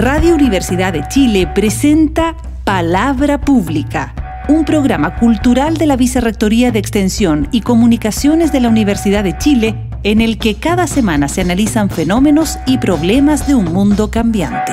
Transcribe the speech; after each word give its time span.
Radio 0.00 0.34
Universidad 0.34 0.94
de 0.94 1.06
Chile 1.08 1.46
presenta 1.46 2.34
Palabra 2.64 3.38
Pública, 3.38 4.14
un 4.48 4.64
programa 4.64 5.16
cultural 5.16 5.76
de 5.76 5.84
la 5.84 5.96
Vicerrectoría 5.96 6.70
de 6.70 6.78
Extensión 6.78 7.48
y 7.52 7.60
Comunicaciones 7.60 8.50
de 8.50 8.60
la 8.60 8.70
Universidad 8.70 9.22
de 9.24 9.36
Chile 9.36 9.76
en 10.02 10.22
el 10.22 10.38
que 10.38 10.54
cada 10.54 10.86
semana 10.86 11.28
se 11.28 11.42
analizan 11.42 11.90
fenómenos 11.90 12.58
y 12.66 12.78
problemas 12.78 13.46
de 13.46 13.54
un 13.54 13.66
mundo 13.66 14.10
cambiante. 14.10 14.72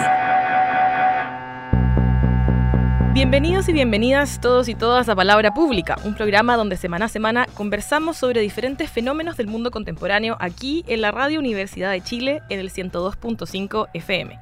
Bienvenidos 3.14 3.68
y 3.68 3.74
bienvenidas 3.74 4.40
todos 4.40 4.70
y 4.70 4.76
todas 4.76 5.10
a 5.10 5.16
Palabra 5.16 5.54
Pública, 5.54 5.98
un 6.06 6.16
programa 6.16 6.56
donde 6.56 6.78
semana 6.78 7.08
a 7.08 7.10
semana 7.10 7.48
conversamos 7.54 8.16
sobre 8.16 8.40
diferentes 8.40 8.90
fenómenos 8.90 9.36
del 9.36 9.48
mundo 9.48 9.72
contemporáneo 9.72 10.38
aquí 10.40 10.86
en 10.88 11.02
la 11.02 11.12
Radio 11.12 11.40
Universidad 11.40 11.92
de 11.92 12.00
Chile 12.00 12.44
en 12.48 12.62
el 12.62 12.72
102.5 12.72 13.90
FM. 13.94 14.40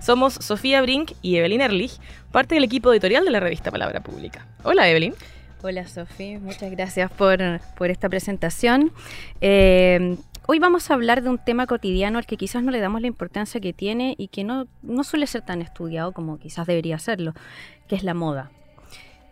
Somos 0.00 0.34
Sofía 0.34 0.80
Brink 0.80 1.12
y 1.22 1.36
Evelyn 1.36 1.60
Erlich, 1.60 1.98
parte 2.30 2.54
del 2.54 2.64
equipo 2.64 2.92
editorial 2.92 3.24
de 3.24 3.30
la 3.30 3.40
revista 3.40 3.70
Palabra 3.70 4.00
Pública. 4.00 4.46
Hola 4.62 4.88
Evelyn. 4.88 5.14
Hola 5.62 5.86
Sofía, 5.88 6.38
muchas 6.38 6.70
gracias 6.70 7.10
por, 7.10 7.42
esta 7.90 8.08
presentación. 8.08 8.92
Eh, 9.40 10.16
hoy 10.46 10.60
vamos 10.60 10.90
a 10.90 10.94
hablar 10.94 11.22
de 11.22 11.30
un 11.30 11.38
tema 11.38 11.66
cotidiano 11.66 12.18
al 12.18 12.26
que 12.26 12.36
quizás 12.36 12.62
no 12.62 12.70
le 12.70 12.78
damos 12.78 13.00
la 13.00 13.08
importancia 13.08 13.60
que 13.60 13.72
tiene 13.72 14.14
y 14.16 14.28
que 14.28 14.44
no, 14.44 14.68
no 14.82 15.02
suele 15.02 15.26
ser 15.26 15.42
tan 15.42 15.62
estudiado 15.62 16.12
como 16.12 16.38
quizás 16.38 16.68
debería 16.68 16.98
serlo, 17.00 17.34
que 17.88 17.96
es 17.96 18.04
la 18.04 18.14
moda. 18.14 18.52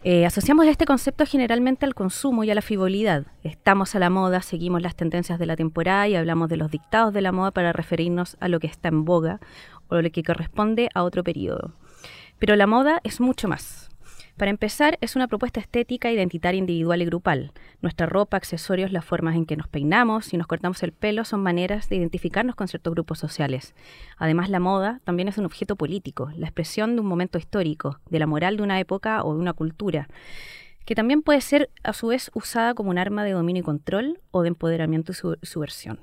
Eh, 0.09 0.25
asociamos 0.25 0.67
este 0.67 0.85
concepto 0.85 1.27
generalmente 1.27 1.85
al 1.85 1.95
consumo 1.95 2.45
y 2.45 2.51
a 2.53 2.55
la 2.55 2.63
frivolidad. 2.63 3.25
Estamos 3.43 3.97
a 3.97 3.99
la 3.99 4.09
moda, 4.09 4.41
seguimos 4.41 4.81
las 4.81 4.95
tendencias 4.95 5.39
de 5.39 5.47
la 5.47 5.57
temporada 5.57 6.07
y 6.07 6.15
hablamos 6.15 6.49
de 6.49 6.57
los 6.57 6.71
dictados 6.71 7.13
de 7.13 7.23
la 7.23 7.33
moda 7.33 7.51
para 7.51 7.73
referirnos 7.73 8.37
a 8.39 8.47
lo 8.47 8.61
que 8.61 8.69
está 8.69 8.89
en 8.89 9.05
boga 9.05 9.41
o 9.89 10.01
lo 10.01 10.11
que 10.11 10.23
corresponde 10.23 10.89
a 10.95 11.03
otro 11.03 11.25
periodo. 11.25 11.73
Pero 12.39 12.57
la 12.57 12.67
moda 12.67 13.01
es 13.05 13.21
mucho 13.21 13.49
más. 13.49 13.89
Para 14.37 14.51
empezar, 14.51 14.99
es 15.01 15.17
una 15.17 15.29
propuesta 15.29 15.61
estética, 15.61 16.13
identitaria, 16.13 16.59
individual 16.59 17.01
y 17.01 17.07
grupal. 17.07 17.53
Nuestra 17.81 18.05
ropa, 18.05 18.37
accesorios, 18.37 18.93
las 18.93 19.05
formas 19.05 19.35
en 19.35 19.47
que 19.47 19.57
nos 19.57 19.67
peinamos 19.67 20.35
y 20.35 20.37
nos 20.37 20.47
cortamos 20.47 20.83
el 20.83 20.93
pelo 20.93 21.25
son 21.25 21.43
maneras 21.43 21.89
de 21.89 21.97
identificarnos 21.97 22.55
con 22.55 22.69
ciertos 22.69 22.93
grupos 22.93 23.19
sociales. 23.19 23.75
Además, 24.19 24.51
la 24.51 24.61
moda 24.61 25.01
también 25.05 25.29
es 25.29 25.39
un 25.39 25.47
objeto 25.47 25.77
político, 25.77 26.31
la 26.37 26.49
expresión 26.49 26.97
de 26.97 27.01
un 27.01 27.07
momento 27.07 27.39
histórico, 27.39 27.99
de 28.11 28.19
la 28.19 28.27
moral 28.27 28.59
de 28.59 28.63
una 28.63 28.79
época 28.79 29.25
o 29.25 29.33
de 29.33 29.41
una 29.41 29.55
cultura 29.55 30.09
que 30.87 30.95
también 30.95 31.23
puede 31.23 31.41
ser 31.41 31.69
a 31.83 31.93
su 31.93 32.07
vez 32.07 32.31
usada 32.33 32.73
como 32.75 32.91
un 32.91 32.99
arma 32.99 33.25
de 33.25 33.33
dominio 33.33 33.61
y 33.61 33.65
control 33.65 34.21
o 34.31 34.43
de 34.43 34.49
empoderamiento 34.49 35.13
y 35.13 35.47
subversión. 35.47 35.99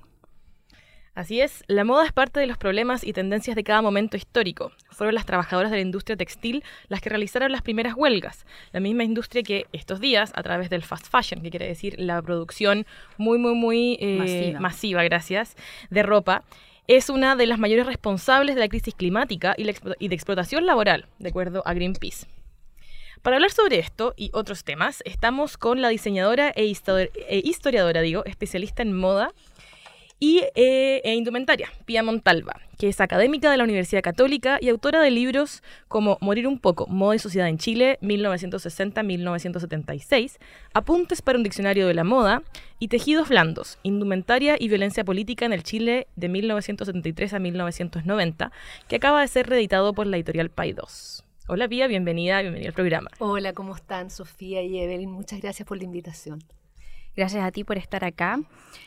Así 1.15 1.41
es, 1.41 1.63
la 1.67 1.83
moda 1.83 2.05
es 2.05 2.11
parte 2.11 2.39
de 2.39 2.47
los 2.47 2.57
problemas 2.57 3.03
y 3.03 3.13
tendencias 3.13 3.55
de 3.55 3.63
cada 3.63 3.83
momento 3.83 4.17
histórico. 4.17 4.71
Fueron 4.89 5.13
las 5.13 5.27
trabajadoras 5.27 5.69
de 5.69 5.77
la 5.77 5.83
industria 5.83 6.17
textil 6.17 6.63
las 6.87 7.01
que 7.01 7.09
realizaron 7.09 7.51
las 7.51 7.61
primeras 7.61 7.93
huelgas, 7.95 8.47
la 8.71 8.79
misma 8.79 9.03
industria 9.03 9.43
que 9.43 9.67
estos 9.73 9.99
días, 9.99 10.31
a 10.35 10.41
través 10.41 10.71
del 10.71 10.81
fast 10.81 11.07
fashion, 11.07 11.43
que 11.43 11.51
quiere 11.51 11.67
decir 11.67 11.99
la 11.99 12.19
producción 12.19 12.87
muy, 13.17 13.37
muy, 13.37 13.53
muy 13.53 13.97
eh, 14.01 14.55
masiva. 14.59 15.03
gracias, 15.03 15.55
de 15.91 16.01
ropa, 16.01 16.43
es 16.87 17.09
una 17.09 17.35
de 17.35 17.45
las 17.45 17.59
mayores 17.59 17.85
responsables 17.85 18.55
de 18.55 18.61
la 18.61 18.67
crisis 18.67 18.95
climática 18.95 19.53
y, 19.55 19.69
y 19.99 20.07
de 20.07 20.15
explotación 20.15 20.65
laboral, 20.65 21.05
de 21.19 21.29
acuerdo 21.29 21.61
a 21.65 21.75
Greenpeace. 21.75 22.25
Para 23.21 23.37
hablar 23.37 23.51
sobre 23.51 23.79
esto 23.79 24.13
y 24.17 24.31
otros 24.33 24.65
temas, 24.65 25.01
estamos 25.05 25.57
con 25.57 25.81
la 25.81 25.87
diseñadora 25.89 26.49
e, 26.49 26.63
e 26.65 27.41
historiadora, 27.45 28.01
digo, 28.01 28.25
especialista 28.25 28.81
en 28.81 28.97
moda, 28.97 29.31
y 30.23 30.39
eh, 30.55 31.01
e 31.03 31.15
indumentaria, 31.15 31.67
Pia 31.83 32.01
Montalva, 32.01 32.53
que 32.77 32.87
es 32.87 33.01
académica 33.01 33.51
de 33.51 33.57
la 33.57 33.65
Universidad 33.65 34.01
Católica 34.01 34.57
y 34.61 34.69
autora 34.69 35.01
de 35.01 35.11
libros 35.11 35.61
como 35.89 36.17
Morir 36.21 36.47
un 36.47 36.59
poco, 36.59 36.87
Moda 36.87 37.15
y 37.15 37.19
Sociedad 37.19 37.49
en 37.49 37.57
Chile, 37.57 37.99
1960-1976, 38.01 40.37
Apuntes 40.73 41.21
para 41.21 41.37
un 41.37 41.43
diccionario 41.43 41.87
de 41.87 41.93
la 41.93 42.05
moda 42.05 42.41
y 42.79 42.87
Tejidos 42.87 43.27
blandos, 43.27 43.79
Indumentaria 43.83 44.55
y 44.57 44.69
Violencia 44.69 45.03
Política 45.03 45.45
en 45.45 45.51
el 45.51 45.63
Chile 45.63 46.07
de 46.15 46.29
1973 46.29 47.33
a 47.33 47.39
1990, 47.39 48.53
que 48.87 48.95
acaba 48.95 49.19
de 49.19 49.27
ser 49.27 49.49
reeditado 49.49 49.93
por 49.93 50.07
la 50.07 50.15
editorial 50.15 50.55
Pay2. 50.55 51.25
Hola 51.49 51.67
Pia, 51.67 51.87
bienvenida, 51.87 52.41
bienvenida 52.41 52.69
al 52.69 52.75
programa. 52.75 53.09
Hola, 53.19 53.51
¿cómo 53.51 53.75
están 53.75 54.09
Sofía 54.09 54.61
y 54.61 54.79
Evelyn? 54.79 55.11
Muchas 55.11 55.41
gracias 55.41 55.67
por 55.67 55.77
la 55.77 55.83
invitación. 55.83 56.41
Gracias 57.15 57.43
a 57.43 57.51
ti 57.51 57.63
por 57.63 57.77
estar 57.77 58.03
acá. 58.03 58.39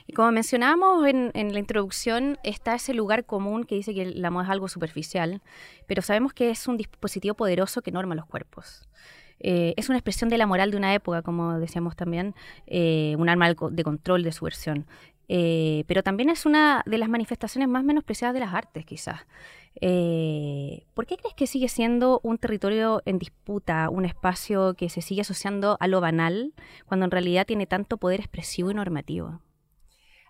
Y 0.07 0.13
como 0.13 0.33
mencionábamos 0.33 1.07
en, 1.07 1.53
la 1.53 1.59
introducción, 1.59 2.39
está 2.43 2.75
ese 2.75 2.93
lugar 2.93 3.25
común 3.25 3.65
que 3.65 3.77
dice 3.77 3.95
que 3.95 4.07
la 4.07 4.31
moda 4.31 4.45
es 4.45 4.51
algo 4.51 4.69
superficial, 4.69 5.43
pero 5.87 6.03
sabemos 6.03 6.33
que 6.33 6.51
es 6.51 6.67
un 6.67 6.77
dispositivo 6.77 7.35
poderoso 7.35 7.83
que 7.83 7.93
norma 7.93 8.15
los 8.15 8.27
cuerpos. 8.27 8.89
Eh, 9.39 9.75
es 9.77 9.89
una 9.89 9.99
expresión 9.99 10.31
de 10.31 10.39
la 10.39 10.47
moral 10.47 10.71
de 10.71 10.77
una 10.77 10.95
época, 10.95 11.23
como 11.23 11.59
decíamos 11.61 11.95
también, 11.95 12.35
eh, 12.67 13.15
un 13.19 13.29
arma 13.29 13.49
de 13.49 13.85
control 13.85 14.23
de 14.23 14.33
su 14.33 14.45
versión. 14.45 14.87
Eh, 15.29 15.85
pero 15.89 16.03
también 16.03 16.31
es 16.31 16.47
una 16.47 16.83
de 16.87 16.99
las 16.99 17.09
manifestaciones 17.09 17.69
más 17.69 17.85
menospreciadas 17.85 18.35
de 18.35 18.41
las 18.41 18.55
artes, 18.55 18.85
quizás. 18.85 19.27
Eh, 19.81 20.87
¿Por 20.95 21.07
qué 21.07 21.17
crees 21.17 21.35
que 21.35 21.47
sigue 21.47 21.69
siendo 21.69 22.21
un 22.23 22.39
territorio 22.39 23.03
en 23.05 23.19
disputa, 23.19 23.91
un 23.91 24.05
espacio 24.05 24.75
que 24.75 24.89
se 24.89 25.03
sigue 25.03 25.23
asociando 25.23 25.77
a 25.81 25.89
lo 25.89 26.01
banal, 26.01 26.55
cuando 26.87 27.05
en 27.05 27.11
realidad 27.11 27.47
tiene 27.47 27.67
tanto 27.67 27.99
poder 27.99 28.21
expresivo 28.21 28.71
y 28.71 28.75
normativo? 28.75 29.41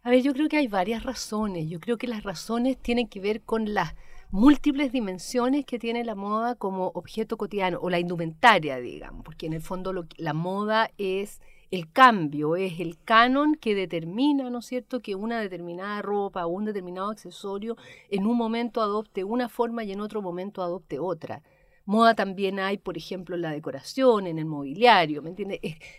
A 0.02 0.10
ver, 0.10 0.22
yo 0.22 0.32
creo 0.32 0.48
que 0.48 0.56
hay 0.56 0.68
varias 0.68 1.02
razones. 1.02 1.68
Yo 1.68 1.80
creo 1.80 1.98
que 1.98 2.06
las 2.06 2.22
razones 2.22 2.78
tienen 2.78 3.08
que 3.08 3.20
ver 3.20 3.42
con 3.42 3.74
las 3.74 3.94
múltiples 4.30 4.92
dimensiones 4.92 5.64
que 5.64 5.78
tiene 5.78 6.04
la 6.04 6.14
moda 6.14 6.54
como 6.54 6.92
objeto 6.94 7.36
cotidiano, 7.36 7.78
o 7.80 7.90
la 7.90 7.98
indumentaria, 7.98 8.78
digamos, 8.78 9.24
porque 9.24 9.46
en 9.46 9.52
el 9.52 9.62
fondo 9.62 9.92
la 10.16 10.32
moda 10.32 10.90
es 10.98 11.40
el 11.70 11.90
cambio, 11.92 12.56
es 12.56 12.80
el 12.80 12.98
canon 13.04 13.54
que 13.54 13.74
determina, 13.74 14.50
¿no 14.50 14.58
es 14.58 14.66
cierto?, 14.66 15.00
que 15.00 15.14
una 15.14 15.40
determinada 15.40 16.00
ropa 16.02 16.46
o 16.46 16.50
un 16.50 16.64
determinado 16.64 17.10
accesorio 17.10 17.76
en 18.10 18.26
un 18.26 18.36
momento 18.36 18.80
adopte 18.80 19.24
una 19.24 19.48
forma 19.48 19.84
y 19.84 19.92
en 19.92 20.00
otro 20.00 20.22
momento 20.22 20.62
adopte 20.62 20.98
otra. 20.98 21.42
Moda 21.84 22.14
también 22.14 22.58
hay, 22.58 22.78
por 22.78 22.96
ejemplo, 22.96 23.36
en 23.36 23.42
la 23.42 23.52
decoración, 23.52 24.26
en 24.26 24.38
el 24.38 24.44
mobiliario, 24.44 25.22
¿me 25.22 25.34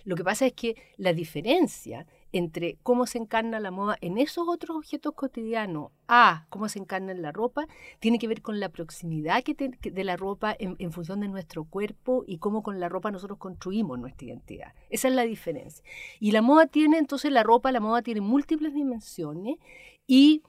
lo 0.04 0.16
que 0.16 0.24
pasa 0.24 0.46
es 0.46 0.54
que 0.54 0.76
la 0.98 1.14
diferencia 1.14 2.06
entre 2.32 2.78
cómo 2.84 3.06
se 3.06 3.18
encarna 3.18 3.60
la 3.60 3.72
moda 3.72 3.98
en 4.02 4.18
esos 4.18 4.48
otros 4.48 4.78
objetos 4.78 5.14
cotidianos 5.14 5.92
a 6.08 6.46
cómo 6.50 6.70
se 6.70 6.80
encarna 6.80 7.12
en 7.12 7.22
la 7.22 7.32
ropa, 7.32 7.68
tiene 8.00 8.20
que 8.20 8.28
ver 8.28 8.42
con 8.42 8.60
la 8.60 8.70
proximidad 8.70 9.44
que 9.44 9.56
de 9.56 10.04
la 10.04 10.18
ropa 10.18 10.56
en, 10.58 10.92
función 10.92 11.20
de 11.20 11.28
nuestro 11.28 11.66
cuerpo 11.66 12.24
y 12.28 12.38
cómo 12.38 12.64
con 12.64 12.80
la 12.80 12.90
ropa 12.90 13.12
nosotros 13.12 13.38
construimos 13.38 14.00
nuestra 14.00 14.28
identidad. 14.28 14.74
Esa 14.90 15.08
es 15.08 15.14
la 15.16 15.24
diferencia. 15.24 15.84
Y 16.20 16.32
la 16.32 16.42
moda 16.42 16.68
tiene, 16.68 16.98
entonces 16.98 17.32
la 17.32 17.44
ropa, 17.44 17.72
la 17.72 17.80
moda 17.80 18.02
tiene 18.02 18.22
múltiples 18.22 18.74
dimensiones 18.74 19.58
y 20.06 20.44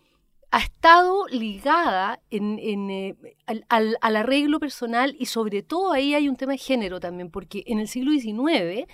ha 0.51 0.61
estado 0.61 1.27
ligada 1.29 2.21
eh, 2.31 3.15
al, 3.47 3.97
al, 4.01 4.17
arreglo 4.17 4.61
personal 4.61 5.15
y 5.19 5.27
sobre 5.27 5.63
todo 5.63 5.93
ahí 5.93 6.15
hay 6.15 6.29
un 6.29 6.37
tema 6.37 6.53
de 6.53 6.59
género 6.59 7.01
también, 7.01 7.31
porque 7.31 7.65
en 7.67 7.81
el 7.81 7.89
siglo 7.89 8.13
XIX 8.13 8.87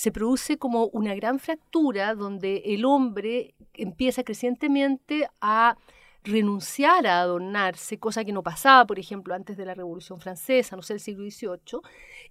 se 0.00 0.12
produce 0.12 0.56
como 0.56 0.86
una 0.86 1.14
gran 1.14 1.38
fractura 1.38 2.14
donde 2.14 2.62
el 2.64 2.86
hombre 2.86 3.54
empieza 3.74 4.24
crecientemente 4.24 5.28
a 5.42 5.76
renunciar 6.24 7.06
a 7.06 7.20
adornarse, 7.20 7.98
cosa 7.98 8.24
que 8.24 8.32
no 8.32 8.42
pasaba, 8.42 8.86
por 8.86 8.98
ejemplo, 8.98 9.34
antes 9.34 9.58
de 9.58 9.66
la 9.66 9.74
Revolución 9.74 10.18
Francesa, 10.18 10.74
no 10.74 10.80
sé, 10.80 10.94
el 10.94 11.00
siglo 11.00 11.30
XVIII, 11.30 11.82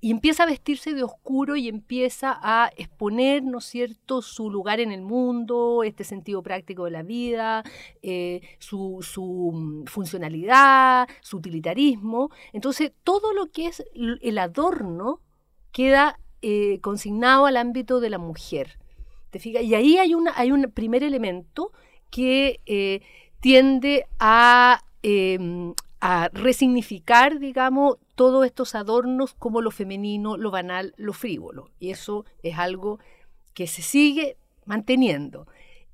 y 0.02 0.09
empieza 0.09 0.44
a 0.44 0.46
vestirse 0.47 0.96
de 0.96 1.03
oscuro 1.03 1.56
y 1.56 1.68
empieza 1.68 2.40
a 2.41 2.72
exponer, 2.75 3.44
¿no 3.44 3.62
cierto?, 3.62 4.24
su 4.24 4.50
lugar 4.50 4.80
en 4.80 4.91
el 4.91 5.03
mundo, 5.03 5.84
este 5.84 6.03
sentido 6.03 6.41
práctico 6.41 6.86
de 6.86 6.91
la 6.91 7.03
vida, 7.03 7.63
eh, 8.01 8.41
su, 8.57 8.97
su 9.03 9.51
mm, 9.53 9.86
funcionalidad, 9.86 11.07
su 11.21 11.38
utilitarismo. 11.38 12.31
Entonces, 12.51 12.94
todo 13.04 13.31
lo 13.33 13.51
que 13.51 13.68
es 13.68 13.83
el 13.94 14.38
adorno 14.39 15.21
queda 15.71 16.19
eh, 16.41 16.80
consignado 16.81 17.45
al 17.45 17.57
ámbito 17.57 18.00
de 18.00 18.09
la 18.09 18.18
mujer. 18.18 18.80
¿Te? 19.30 19.39
Y 19.47 19.74
ahí 19.75 19.97
hay, 19.97 20.15
una, 20.15 20.33
hay 20.36 20.51
un 20.51 20.71
primer 20.71 21.03
elemento 21.03 21.71
que 22.09 22.59
eh, 22.65 23.01
tiende 23.39 24.06
a, 24.19 24.81
em, 25.03 25.74
a 26.01 26.30
resignificar, 26.33 27.39
digamos, 27.39 27.97
todos 28.15 28.45
estos 28.45 28.75
adornos 28.75 29.33
como 29.33 29.62
lo 29.62 29.71
femenino, 29.71 30.38
lo 30.38 30.51
banal, 30.51 30.94
lo 30.97 31.13
frívolo. 31.13 31.69
Y 31.80 31.91
eso 31.91 32.25
es 32.44 32.57
algo 32.57 33.00
que 33.53 33.68
se 33.68 33.81
sigue 33.81 34.38
manteniendo. 34.65 35.47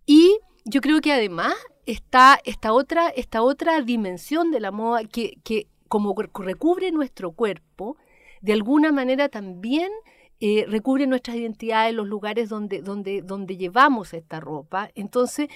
Y 0.05 0.37
yo 0.63 0.81
creo 0.81 1.01
que 1.01 1.11
además 1.11 1.53
está 1.85 2.39
esta 2.45 2.73
otra, 2.73 3.09
esta 3.09 3.41
otra 3.41 3.81
dimensión 3.81 4.51
de 4.51 4.59
la 4.59 4.71
moda 4.71 5.03
que, 5.05 5.37
que 5.43 5.67
como 5.87 6.15
recubre 6.33 6.91
nuestro 6.91 7.31
cuerpo, 7.31 7.97
de 8.41 8.53
alguna 8.53 8.91
manera 8.91 9.29
también 9.29 9.91
eh, 10.39 10.65
recubre 10.67 11.07
nuestras 11.07 11.37
identidades, 11.37 11.93
los 11.93 12.07
lugares 12.07 12.49
donde, 12.49 12.81
donde, 12.81 13.21
donde 13.21 13.57
llevamos 13.57 14.13
esta 14.13 14.39
ropa. 14.39 14.89
Entonces, 14.95 15.49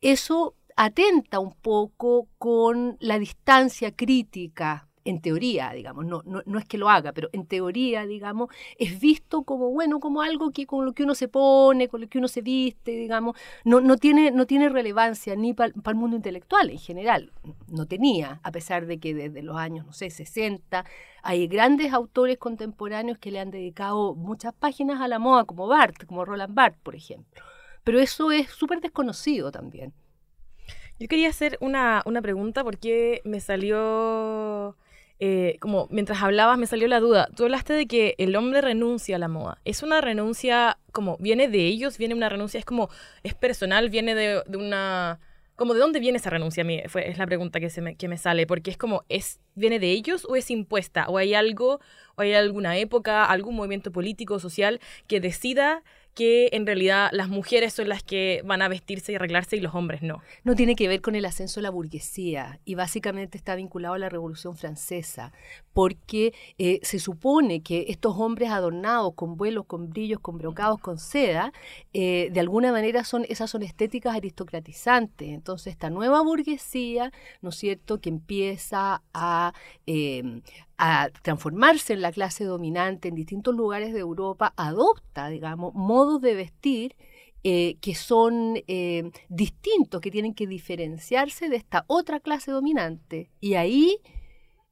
eso 0.00 0.54
atenta 0.76 1.38
un 1.38 1.52
poco 1.54 2.28
con 2.38 2.96
la 3.00 3.18
distancia 3.18 3.92
crítica 3.94 4.88
en 5.06 5.20
teoría, 5.20 5.70
digamos, 5.72 6.04
no, 6.04 6.22
no, 6.26 6.42
no, 6.44 6.58
es 6.58 6.64
que 6.66 6.78
lo 6.78 6.90
haga, 6.90 7.12
pero 7.12 7.30
en 7.32 7.46
teoría, 7.46 8.04
digamos, 8.06 8.50
es 8.76 9.00
visto 9.00 9.44
como, 9.44 9.70
bueno, 9.70 10.00
como 10.00 10.20
algo 10.20 10.50
que 10.50 10.66
con 10.66 10.84
lo 10.84 10.92
que 10.92 11.04
uno 11.04 11.14
se 11.14 11.28
pone, 11.28 11.88
con 11.88 12.00
lo 12.00 12.08
que 12.08 12.18
uno 12.18 12.28
se 12.28 12.42
viste, 12.42 12.90
digamos, 12.90 13.36
no, 13.64 13.80
no, 13.80 13.96
tiene, 13.96 14.32
no 14.32 14.46
tiene 14.46 14.68
relevancia 14.68 15.36
ni 15.36 15.54
para 15.54 15.72
el 15.72 15.94
mundo 15.94 16.16
intelectual 16.16 16.70
en 16.70 16.78
general, 16.78 17.32
no 17.68 17.86
tenía, 17.86 18.40
a 18.42 18.50
pesar 18.50 18.86
de 18.86 18.98
que 18.98 19.14
desde 19.14 19.42
los 19.42 19.56
años, 19.56 19.86
no 19.86 19.92
sé, 19.92 20.10
60, 20.10 20.84
hay 21.22 21.46
grandes 21.46 21.92
autores 21.92 22.36
contemporáneos 22.38 23.18
que 23.18 23.30
le 23.30 23.40
han 23.40 23.50
dedicado 23.50 24.14
muchas 24.14 24.52
páginas 24.54 25.00
a 25.00 25.08
la 25.08 25.18
moda, 25.18 25.44
como 25.44 25.68
Barth, 25.68 26.04
como 26.04 26.24
Roland 26.24 26.54
Barthes, 26.54 26.80
por 26.82 26.96
ejemplo. 26.96 27.42
Pero 27.84 28.00
eso 28.00 28.32
es 28.32 28.50
súper 28.50 28.80
desconocido 28.80 29.52
también. 29.52 29.92
Yo 30.98 31.08
quería 31.08 31.28
hacer 31.28 31.58
una, 31.60 32.02
una 32.06 32.22
pregunta 32.22 32.64
porque 32.64 33.20
me 33.24 33.40
salió 33.40 34.76
eh, 35.18 35.56
como 35.60 35.88
mientras 35.90 36.22
hablabas 36.22 36.58
me 36.58 36.66
salió 36.66 36.88
la 36.88 37.00
duda. 37.00 37.28
Tú 37.34 37.44
hablaste 37.44 37.72
de 37.72 37.86
que 37.86 38.14
el 38.18 38.36
hombre 38.36 38.60
renuncia 38.60 39.16
a 39.16 39.18
la 39.18 39.28
moda. 39.28 39.58
¿Es 39.64 39.82
una 39.82 40.00
renuncia 40.00 40.78
como 40.92 41.16
viene 41.18 41.48
de 41.48 41.66
ellos? 41.66 41.96
¿Viene 41.98 42.14
una 42.14 42.28
renuncia? 42.28 42.58
¿Es 42.58 42.66
como 42.66 42.90
es 43.22 43.34
personal? 43.34 43.88
¿Viene 43.88 44.14
de, 44.14 44.42
una... 44.56 45.20
Como 45.56 45.72
de 45.72 45.80
dónde 45.80 46.00
viene 46.00 46.18
esa 46.18 46.28
renuncia? 46.28 46.62
A 46.62 46.66
mí 46.66 46.82
fue, 46.88 47.08
es 47.08 47.16
la 47.16 47.26
pregunta 47.26 47.60
que, 47.60 47.70
se 47.70 47.80
me, 47.80 47.96
que 47.96 48.08
me 48.08 48.18
sale. 48.18 48.46
Porque 48.46 48.70
es 48.70 48.76
como, 48.76 49.04
¿es, 49.08 49.40
¿viene 49.54 49.78
de 49.78 49.90
ellos 49.90 50.26
o 50.28 50.36
es 50.36 50.50
impuesta? 50.50 51.08
¿O 51.08 51.16
hay 51.16 51.32
algo, 51.32 51.80
o 52.16 52.20
hay 52.20 52.34
alguna 52.34 52.76
época, 52.76 53.24
algún 53.24 53.56
movimiento 53.56 53.90
político, 53.92 54.38
social 54.38 54.80
que 55.06 55.20
decida 55.20 55.82
que 56.16 56.48
en 56.52 56.64
realidad 56.64 57.10
las 57.12 57.28
mujeres 57.28 57.74
son 57.74 57.90
las 57.90 58.02
que 58.02 58.40
van 58.42 58.62
a 58.62 58.68
vestirse 58.68 59.12
y 59.12 59.16
arreglarse 59.16 59.58
y 59.58 59.60
los 59.60 59.74
hombres 59.74 60.00
no. 60.00 60.22
No 60.44 60.54
tiene 60.54 60.74
que 60.74 60.88
ver 60.88 61.02
con 61.02 61.14
el 61.14 61.26
ascenso 61.26 61.60
de 61.60 61.64
la 61.64 61.70
burguesía 61.70 62.58
y 62.64 62.74
básicamente 62.74 63.36
está 63.36 63.54
vinculado 63.54 63.94
a 63.94 63.98
la 63.98 64.08
Revolución 64.08 64.56
Francesa, 64.56 65.34
porque 65.74 66.32
eh, 66.56 66.80
se 66.82 66.98
supone 67.00 67.60
que 67.60 67.84
estos 67.88 68.16
hombres 68.16 68.48
adornados 68.48 69.12
con 69.12 69.36
vuelos, 69.36 69.66
con 69.66 69.90
brillos, 69.90 70.18
con 70.20 70.38
brocados, 70.38 70.80
con 70.80 70.98
seda, 70.98 71.52
eh, 71.92 72.30
de 72.32 72.40
alguna 72.40 72.72
manera 72.72 73.04
son 73.04 73.26
esas 73.28 73.50
son 73.50 73.62
estéticas 73.62 74.16
aristocratizantes. 74.16 75.28
Entonces 75.28 75.74
esta 75.74 75.90
nueva 75.90 76.22
burguesía, 76.22 77.12
¿no 77.42 77.50
es 77.50 77.56
cierto?, 77.56 78.00
que 78.00 78.08
empieza 78.08 79.02
a, 79.12 79.52
eh, 79.86 80.40
a 80.78 81.08
transformarse 81.22 81.92
en 81.92 82.02
la 82.02 82.12
clase 82.12 82.44
dominante 82.44 83.08
en 83.08 83.14
distintos 83.14 83.54
lugares 83.54 83.92
de 83.92 84.00
Europa, 84.00 84.52
adopta, 84.56 85.28
digamos, 85.28 85.74
modos 85.74 86.20
de 86.20 86.34
vestir 86.34 86.96
eh, 87.48 87.76
que 87.80 87.94
son 87.94 88.56
eh, 88.66 89.10
distintos, 89.28 90.00
que 90.00 90.10
tienen 90.10 90.34
que 90.34 90.48
diferenciarse 90.48 91.48
de 91.48 91.54
esta 91.54 91.84
otra 91.86 92.18
clase 92.18 92.50
dominante. 92.50 93.30
Y 93.40 93.54
ahí 93.54 94.00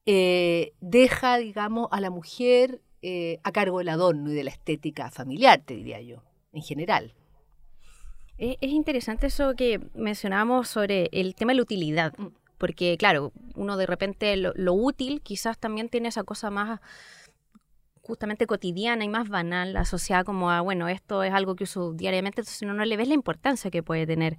eh, 0.06 0.72
deja, 0.80 1.38
digamos, 1.38 1.88
a 1.92 2.00
la 2.00 2.10
mujer 2.10 2.80
a 3.42 3.52
cargo 3.52 3.78
del 3.78 3.90
adorno 3.90 4.32
y 4.32 4.34
de 4.34 4.44
la 4.44 4.50
estética 4.50 5.10
familiar, 5.10 5.62
te 5.62 5.74
diría 5.74 6.00
yo, 6.00 6.22
en 6.54 6.62
general. 6.62 7.14
Es, 8.38 8.56
interesante 8.62 9.28
eso 9.28 9.54
que 9.54 9.78
mencionábamos 9.94 10.68
sobre 10.68 11.10
el 11.12 11.34
tema 11.34 11.52
de 11.52 11.56
la 11.56 11.62
utilidad. 11.62 12.14
Porque 12.58 12.96
claro, 12.98 13.32
uno 13.54 13.76
de 13.76 13.86
repente 13.86 14.36
lo, 14.36 14.74
útil 14.74 15.20
quizás 15.22 15.58
también 15.58 15.88
tiene 15.88 16.08
esa 16.08 16.24
cosa 16.24 16.50
más 16.50 16.80
justamente 18.02 18.46
cotidiana 18.46 19.04
y 19.04 19.08
más 19.08 19.28
banal, 19.28 19.76
asociada 19.76 20.24
como 20.24 20.50
a, 20.50 20.60
bueno, 20.60 20.88
esto 20.88 21.22
es 21.22 21.32
algo 21.32 21.56
que 21.56 21.64
uso 21.64 21.94
diariamente, 21.94 22.42
entonces 22.42 22.66
no, 22.66 22.74
no 22.74 22.84
le 22.84 22.96
ves 22.98 23.08
la 23.08 23.14
importancia 23.14 23.70
que 23.70 23.82
puede 23.82 24.06
tener. 24.06 24.36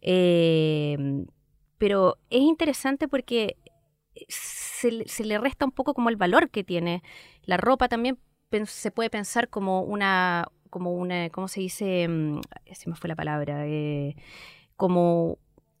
Em, 0.00 1.26
pero 1.78 2.18
es 2.30 2.42
interesante 2.42 3.08
porque 3.08 3.56
se, 4.28 5.04
se, 5.08 5.24
le 5.24 5.38
resta 5.38 5.64
un 5.64 5.72
poco 5.72 5.94
como 5.94 6.10
el 6.10 6.16
valor 6.16 6.50
que 6.50 6.64
tiene. 6.64 7.02
La 7.42 7.56
ropa 7.56 7.88
también 7.88 8.18
se 8.66 8.90
puede 8.90 9.10
pensar 9.10 9.48
como 9.48 9.82
una, 9.82 10.48
como 10.70 10.92
una, 10.92 11.30
¿cómo 11.30 11.48
se 11.48 11.60
dice? 11.60 12.08
Mm, 12.08 12.40
se 12.72 12.90
me 12.90 12.96
fue 12.96 13.08
la 13.08 13.16
palabra. 13.16 13.66
Eh, 13.66 14.16
como 14.76 15.38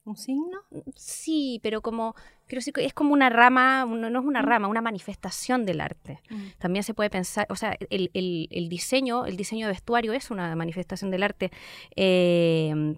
¿Un 0.08 0.16
signo? 0.16 0.60
Sí, 0.96 1.60
pero 1.62 1.82
como, 1.82 2.14
pero 2.46 2.62
sí, 2.62 2.72
es 2.76 2.94
como 2.94 3.12
una 3.12 3.28
rama, 3.28 3.84
no, 3.84 4.06
es 4.06 4.24
una 4.24 4.40
rama, 4.40 4.66
una 4.66 4.80
manifestación 4.80 5.66
del 5.66 5.82
arte. 5.82 6.20
Mm. 6.30 6.46
También 6.56 6.82
se 6.82 6.94
puede 6.94 7.10
pensar, 7.10 7.46
o 7.50 7.56
sea, 7.56 7.76
el, 7.90 8.68
diseño, 8.70 9.26
el 9.26 9.36
diseño 9.36 9.66
de 9.66 9.74
vestuario 9.74 10.14
es 10.14 10.30
una 10.30 10.56
manifestación 10.56 11.10
del 11.10 11.24
arte. 11.24 11.50
Em, 11.94 12.96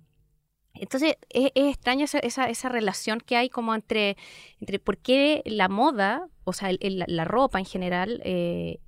entonces, 0.75 1.17
es, 1.31 1.51
extraña 1.57 2.05
esa, 2.05 2.47
esa, 2.47 2.69
relación 2.69 3.19
que 3.19 3.37
hay 3.37 3.49
como 3.49 3.75
entre, 3.75 4.17
entre 4.61 4.79
por 4.79 4.97
qué 4.97 5.43
la 5.47 5.69
moda, 5.69 6.29
o 6.45 6.53
sea, 6.53 6.71
la 6.81 7.25
ropa 7.25 7.59
en 7.59 7.65
general, 7.65 8.23
eh, 8.25 8.79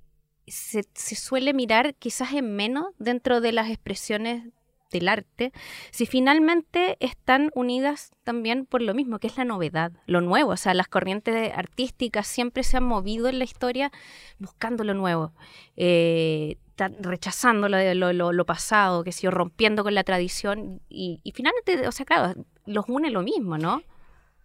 se, 0.47 0.85
se, 0.93 1.15
suele 1.15 1.53
mirar 1.53 1.93
quizás 1.95 2.31
en 2.31 2.55
menos 2.55 2.85
dentro 2.99 3.41
de 3.41 3.51
las 3.51 3.69
expresiones 3.69 4.45
del 4.93 5.09
arte, 5.09 5.51
si 5.91 6.05
finalmente 6.05 6.95
están 7.01 7.51
unidas 7.55 8.11
también 8.23 8.65
por 8.65 8.81
lo 8.81 8.93
mismo, 8.93 9.19
que 9.19 9.27
es 9.27 9.37
la 9.37 9.43
novedad, 9.43 9.91
lo 10.05 10.21
nuevo. 10.21 10.51
O 10.51 10.57
sea, 10.57 10.73
las 10.73 10.87
corrientes 10.87 11.51
artísticas 11.53 12.27
siempre 12.27 12.63
se 12.63 12.77
han 12.77 12.83
movido 12.83 13.27
en 13.27 13.39
la 13.39 13.43
historia 13.43 13.91
buscando 14.39 14.85
lo 14.85 14.93
nuevo, 14.93 15.33
eh, 15.75 16.57
rechazando 16.77 17.67
lo, 17.67 18.13
lo, 18.13 18.31
lo, 18.31 18.45
pasado, 18.45 19.03
que 19.03 19.11
siguió 19.11 19.31
rompiendo 19.31 19.83
con 19.83 19.93
la 19.93 20.03
tradición. 20.03 20.81
Y, 20.87 21.19
y 21.23 21.31
finalmente, 21.31 21.87
o 21.87 21.91
sea, 21.91 22.05
claro, 22.05 22.45
los 22.65 22.85
une 22.87 23.11
lo 23.11 23.21
mismo, 23.21 23.57
¿no? 23.57 23.81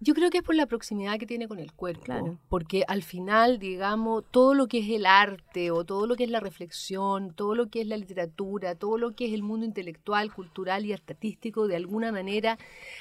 Yo 0.00 0.14
creo 0.14 0.30
que 0.30 0.38
es 0.38 0.44
por 0.44 0.54
la 0.54 0.66
proximidad 0.66 1.18
que 1.18 1.26
tiene 1.26 1.48
con 1.48 1.58
el 1.58 1.72
cuerpo, 1.72 2.38
porque 2.48 2.84
al 2.86 3.02
final, 3.02 3.58
digamos, 3.58 4.24
todo 4.30 4.54
lo 4.54 4.68
que 4.68 4.78
es 4.78 4.88
el 4.90 5.06
arte 5.06 5.72
o 5.72 5.84
todo 5.84 6.06
lo 6.06 6.14
que 6.14 6.24
es 6.24 6.30
la 6.30 6.38
reflexión, 6.38 7.34
todo 7.34 7.56
lo 7.56 7.68
que 7.68 7.80
es 7.80 7.86
la 7.88 7.96
literatura, 7.96 8.76
todo 8.76 8.96
lo 8.96 9.16
que 9.16 9.26
es 9.26 9.32
el 9.32 9.42
mundo 9.42 9.66
intelectual, 9.66 10.32
cultural 10.32 10.86
y 10.86 10.92
artístico, 10.92 11.66
de 11.66 11.76
alguna 11.76 12.12
manera 12.12 12.58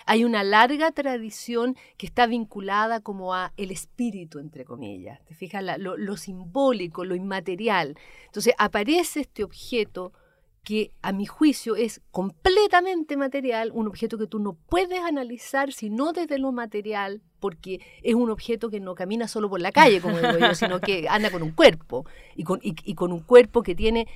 hay 0.07 0.23
una 0.23 0.43
larga 0.43 0.91
tradición 0.91 1.75
que 1.97 2.07
está 2.07 2.25
vinculada 2.25 2.99
como 3.01 3.35
a 3.35 3.53
el 3.57 3.69
espíritu, 3.69 4.39
entre 4.39 4.65
comillas. 4.65 5.23
¿Te 5.25 5.35
fijas? 5.35 5.63
lo, 5.77 5.97
lo 5.97 6.17
simbólico, 6.17 7.05
lo 7.05 7.15
inmaterial. 7.15 7.95
Entonces 8.25 8.53
aparece 8.57 9.21
este 9.21 9.43
objeto 9.43 10.13
que 10.63 10.91
a 11.01 11.13
mi 11.13 11.25
juicio 11.25 11.75
es 11.75 12.01
completamente 12.11 13.15
material, 13.15 13.71
un 13.73 13.87
objeto 13.87 14.17
que 14.17 14.27
tú 14.27 14.39
no 14.39 14.53
puedes 14.53 14.99
analizar 14.99 15.71
sino 15.71 16.11
desde 16.11 16.39
lo 16.39 16.51
material, 16.51 17.21
porque 17.39 17.79
es 18.03 18.15
un 18.15 18.29
objeto 18.29 18.69
que 18.69 18.79
no 18.79 18.95
camina 18.95 19.27
solo 19.27 19.49
por 19.49 19.61
la 19.61 19.71
calle, 19.71 20.01
como 20.01 20.17
digo 20.17 20.37
yo, 20.37 20.55
sino 20.55 20.79
que 20.81 21.07
anda 21.09 21.31
con 21.31 21.43
un 21.43 21.51
cuerpo, 21.51 22.05
y 22.35 22.43
con, 22.43 22.59
y 22.61 22.95
con 22.95 23.11
un 23.11 23.19
cuerpo 23.19 23.63
que 23.63 23.75
tiene 23.75 24.07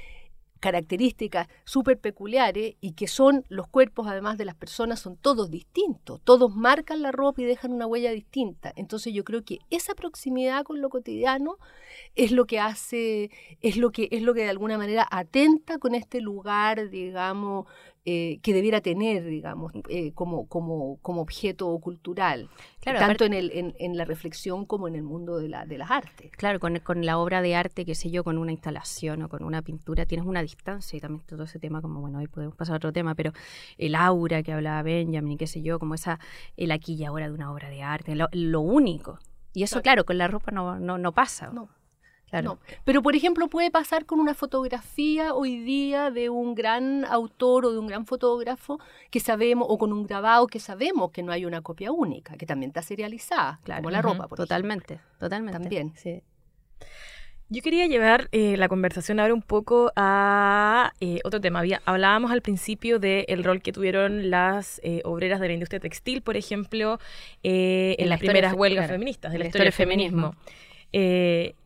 características 0.61 1.47
súper 1.65 1.99
peculiares 1.99 2.75
y 2.79 2.93
que 2.93 3.07
son 3.07 3.43
los 3.49 3.67
cuerpos, 3.67 4.07
además 4.07 4.37
de 4.37 4.45
las 4.45 4.55
personas, 4.55 5.01
son 5.01 5.17
todos 5.17 5.49
distintos. 5.49 6.21
Todos 6.23 6.55
marcan 6.55 7.01
la 7.01 7.11
ropa 7.11 7.41
y 7.41 7.45
dejan 7.45 7.73
una 7.73 7.87
huella 7.87 8.11
distinta. 8.11 8.71
Entonces 8.75 9.13
yo 9.13 9.25
creo 9.25 9.43
que 9.43 9.59
esa 9.69 9.95
proximidad 9.95 10.63
con 10.63 10.79
lo 10.79 10.89
cotidiano 10.89 11.57
es 12.15 12.31
lo 12.31 12.45
que 12.45 12.59
hace, 12.59 13.31
es 13.61 13.75
lo 13.75 13.91
que, 13.91 14.07
es 14.11 14.21
lo 14.21 14.33
que 14.33 14.43
de 14.43 14.49
alguna 14.49 14.77
manera 14.77 15.07
atenta 15.11 15.79
con 15.79 15.95
este 15.95 16.21
lugar, 16.21 16.89
digamos, 16.89 17.65
eh, 18.03 18.39
que 18.41 18.51
debiera 18.53 18.81
tener, 18.81 19.23
digamos, 19.23 19.71
eh, 19.87 20.11
como, 20.13 20.47
como, 20.47 20.97
como 21.03 21.21
objeto 21.21 21.77
cultural, 21.77 22.49
tanto 22.83 23.25
en, 23.25 23.33
el, 23.33 23.75
en, 23.77 23.95
la 23.95 24.05
reflexión 24.05 24.65
como 24.65 24.87
en 24.87 24.95
el 24.95 25.03
mundo 25.03 25.37
de, 25.37 25.49
la, 25.49 25.67
de 25.67 25.77
las 25.77 25.91
artes. 25.91 26.31
Claro, 26.31 26.59
con, 26.59 26.79
con, 26.79 27.05
la 27.05 27.19
obra 27.19 27.43
de 27.43 27.53
arte, 27.53 27.85
qué 27.85 27.93
sé 27.93 28.09
yo, 28.09 28.23
con 28.23 28.39
una 28.39 28.51
instalación 28.51 29.21
o 29.21 29.29
con 29.29 29.43
una 29.43 29.61
pintura, 29.61 30.07
tienes 30.07 30.25
una 30.25 30.41
distancia 30.41 30.97
y 30.97 30.99
también 30.99 31.23
todo 31.27 31.43
ese 31.43 31.59
tema, 31.59 31.79
como, 31.79 32.01
bueno, 32.01 32.17
hoy 32.17 32.27
podemos 32.27 32.55
pasar 32.55 32.73
a 32.73 32.77
otro 32.77 32.91
tema, 32.91 33.13
pero 33.13 33.33
el 33.77 33.93
aura 33.93 34.41
que 34.41 34.51
hablaba 34.51 34.81
Benjamin, 34.81 35.37
qué 35.37 35.45
sé 35.45 35.61
yo, 35.61 35.77
como 35.77 35.93
esa, 35.93 36.19
el 36.57 36.71
aquí 36.71 36.95
y 36.95 37.05
ahora 37.05 37.27
de 37.27 37.33
una 37.35 37.51
obra 37.51 37.69
de 37.69 37.83
arte, 37.83 38.15
lo, 38.15 38.61
único. 38.61 39.19
Y 39.53 39.61
eso, 39.61 39.81
claro, 39.83 40.05
con 40.05 40.17
la 40.17 40.27
ropa 40.27 40.51
no, 40.51 40.79
no, 40.79 40.97
no 40.97 41.11
pasa. 41.11 41.51
No. 41.51 41.69
No. 42.31 42.59
Pero, 42.85 43.01
por 43.01 43.15
ejemplo, 43.15 43.49
puede 43.49 43.71
pasar 43.71 44.05
con 44.05 44.19
una 44.19 44.33
fotografía 44.33 45.33
hoy 45.33 45.59
día 45.59 46.11
de 46.11 46.29
un 46.29 46.55
gran 46.55 47.03
autor 47.05 47.65
o 47.65 47.71
de 47.71 47.77
un 47.77 47.87
gran 47.87 48.05
fotógrafo 48.05 48.79
que 49.09 49.19
sabemos, 49.19 49.67
o 49.69 49.77
con 49.77 49.91
un 49.91 50.05
grabado 50.05 50.47
que 50.47 50.59
sabemos 50.59 51.11
que 51.11 51.23
no 51.23 51.33
hay 51.33 51.45
una 51.45 51.61
copia 51.61 51.91
única, 51.91 52.37
que 52.37 52.45
también 52.45 52.69
está 52.69 52.81
serializada, 52.81 53.59
como 53.65 53.89
la 53.89 54.01
ropa, 54.01 54.27
por 54.27 54.37
Totalmente, 54.37 54.99
totalmente. 55.19 55.59
También. 55.59 55.93
Sí. 55.95 56.21
Yo 57.53 57.61
quería 57.61 57.85
llevar 57.85 58.29
eh, 58.31 58.55
la 58.55 58.69
conversación 58.69 59.19
ahora 59.19 59.33
un 59.33 59.41
poco 59.41 59.91
a 59.97 60.93
eh, 61.01 61.19
otro 61.25 61.41
tema. 61.41 61.61
hablábamos 61.83 62.31
al 62.31 62.41
principio 62.41 62.97
del 62.97 63.43
rol 63.43 63.61
que 63.61 63.73
tuvieron 63.73 64.29
las 64.29 64.79
eh, 64.85 65.01
obreras 65.03 65.41
de 65.41 65.47
la 65.47 65.53
industria 65.55 65.81
textil, 65.81 66.21
por 66.21 66.37
ejemplo, 66.37 66.97
en, 67.43 68.07
las 68.07 68.19
primeras 68.19 68.53
huelgas 68.53 68.89
feministas, 68.89 69.33
de 69.33 69.39
la, 69.39 69.45
historia 69.47 69.65
del 69.65 69.73
feminismo. 69.73 70.33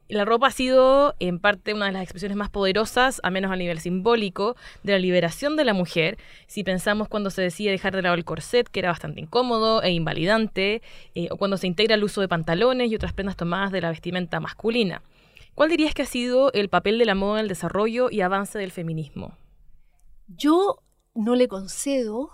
La 0.07 0.25
ropa 0.25 0.47
ha 0.47 0.51
sido 0.51 1.15
en 1.19 1.39
parte 1.39 1.73
una 1.73 1.87
de 1.87 1.91
las 1.91 2.03
expresiones 2.03 2.37
más 2.37 2.49
poderosas, 2.49 3.19
a 3.23 3.31
menos 3.31 3.51
a 3.51 3.55
nivel 3.55 3.79
simbólico, 3.79 4.55
de 4.83 4.93
la 4.93 4.99
liberación 4.99 5.55
de 5.55 5.65
la 5.65 5.73
mujer. 5.73 6.17
Si 6.47 6.63
pensamos 6.63 7.07
cuando 7.07 7.31
se 7.31 7.41
decide 7.41 7.71
dejar 7.71 7.95
de 7.95 8.03
lado 8.03 8.15
el 8.15 8.25
corset, 8.25 8.67
que 8.67 8.79
era 8.79 8.89
bastante 8.89 9.21
incómodo 9.21 9.81
e 9.81 9.91
invalidante, 9.91 10.81
eh, 11.15 11.27
o 11.31 11.37
cuando 11.37 11.57
se 11.57 11.67
integra 11.67 11.95
el 11.95 12.03
uso 12.03 12.21
de 12.21 12.27
pantalones 12.27 12.91
y 12.91 12.95
otras 12.95 13.13
prendas 13.13 13.35
tomadas 13.35 13.71
de 13.71 13.81
la 13.81 13.89
vestimenta 13.89 14.39
masculina. 14.39 15.01
¿Cuál 15.55 15.69
dirías 15.69 15.93
que 15.93 16.03
ha 16.03 16.05
sido 16.07 16.51
el 16.53 16.69
papel 16.69 16.99
de 16.99 17.05
la 17.05 17.15
moda 17.15 17.39
en 17.39 17.43
el 17.43 17.49
desarrollo 17.49 18.11
y 18.11 18.21
avance 18.21 18.59
del 18.59 18.71
feminismo? 18.71 19.37
Yo 20.27 20.83
no 21.13 21.35
le 21.35 21.47
concedo, 21.47 22.29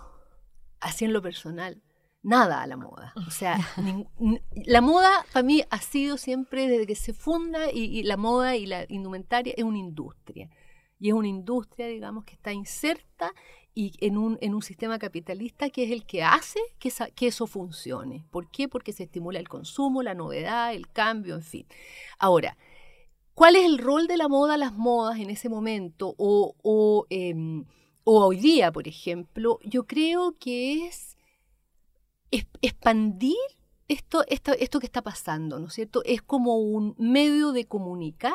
así 0.80 1.04
en 1.04 1.12
lo 1.12 1.22
personal, 1.22 1.80
nada 2.22 2.62
a 2.62 2.66
la 2.66 2.76
moda. 2.76 3.12
O 3.26 3.30
sea, 3.30 3.58
la 4.66 4.80
moda 4.80 5.10
para 5.32 5.42
mí 5.42 5.62
ha 5.70 5.80
sido 5.80 6.16
siempre 6.16 6.68
desde 6.68 6.86
que 6.86 6.94
se 6.94 7.12
funda 7.12 7.70
y, 7.70 8.02
la 8.04 8.16
moda 8.16 8.56
y 8.56 8.66
la 8.66 8.86
indumentaria 8.88 9.54
es 9.56 9.64
una 9.64 9.78
industria. 9.78 10.48
Y 10.98 11.08
es 11.08 11.14
una 11.14 11.28
industria, 11.28 11.88
digamos, 11.88 12.24
que 12.24 12.34
está 12.34 12.52
inserta 12.52 13.32
y 13.74 13.92
en 14.00 14.16
un, 14.16 14.38
en 14.40 14.54
un 14.54 14.62
sistema 14.62 14.98
capitalista 14.98 15.70
que 15.70 15.84
es 15.84 15.90
el 15.90 16.04
que 16.04 16.22
hace 16.22 16.60
que, 16.78 16.92
que 17.14 17.26
eso 17.26 17.46
funcione. 17.46 18.24
¿Por 18.30 18.50
qué? 18.50 18.68
Porque 18.68 18.92
se 18.92 19.04
estimula 19.04 19.40
el 19.40 19.48
consumo, 19.48 20.02
la 20.02 20.14
novedad, 20.14 20.72
el 20.72 20.88
cambio, 20.88 21.34
en 21.34 21.42
fin. 21.42 21.66
Ahora, 22.18 22.56
¿cuál 23.34 23.56
es 23.56 23.64
el 23.64 23.78
rol 23.78 24.06
de 24.06 24.16
la 24.16 24.28
moda, 24.28 24.56
las 24.56 24.74
modas 24.74 25.18
en 25.18 25.30
ese 25.30 25.48
momento 25.48 26.14
o, 26.18 26.54
o, 26.62 27.06
em, 27.10 27.64
o 28.04 28.26
hoy 28.26 28.36
día, 28.36 28.70
por 28.70 28.86
ejemplo? 28.86 29.58
Yo 29.64 29.86
creo 29.86 30.36
que 30.38 30.86
es 30.86 31.11
expandir 32.60 33.36
esto, 33.88 34.24
esto, 34.28 34.52
esto 34.52 34.80
que 34.80 34.86
está 34.86 35.02
pasando, 35.02 35.58
¿no 35.58 35.66
es 35.66 35.74
cierto? 35.74 36.02
Es 36.04 36.22
como 36.22 36.56
un 36.56 36.94
medio 36.98 37.52
de 37.52 37.66
comunicar 37.66 38.32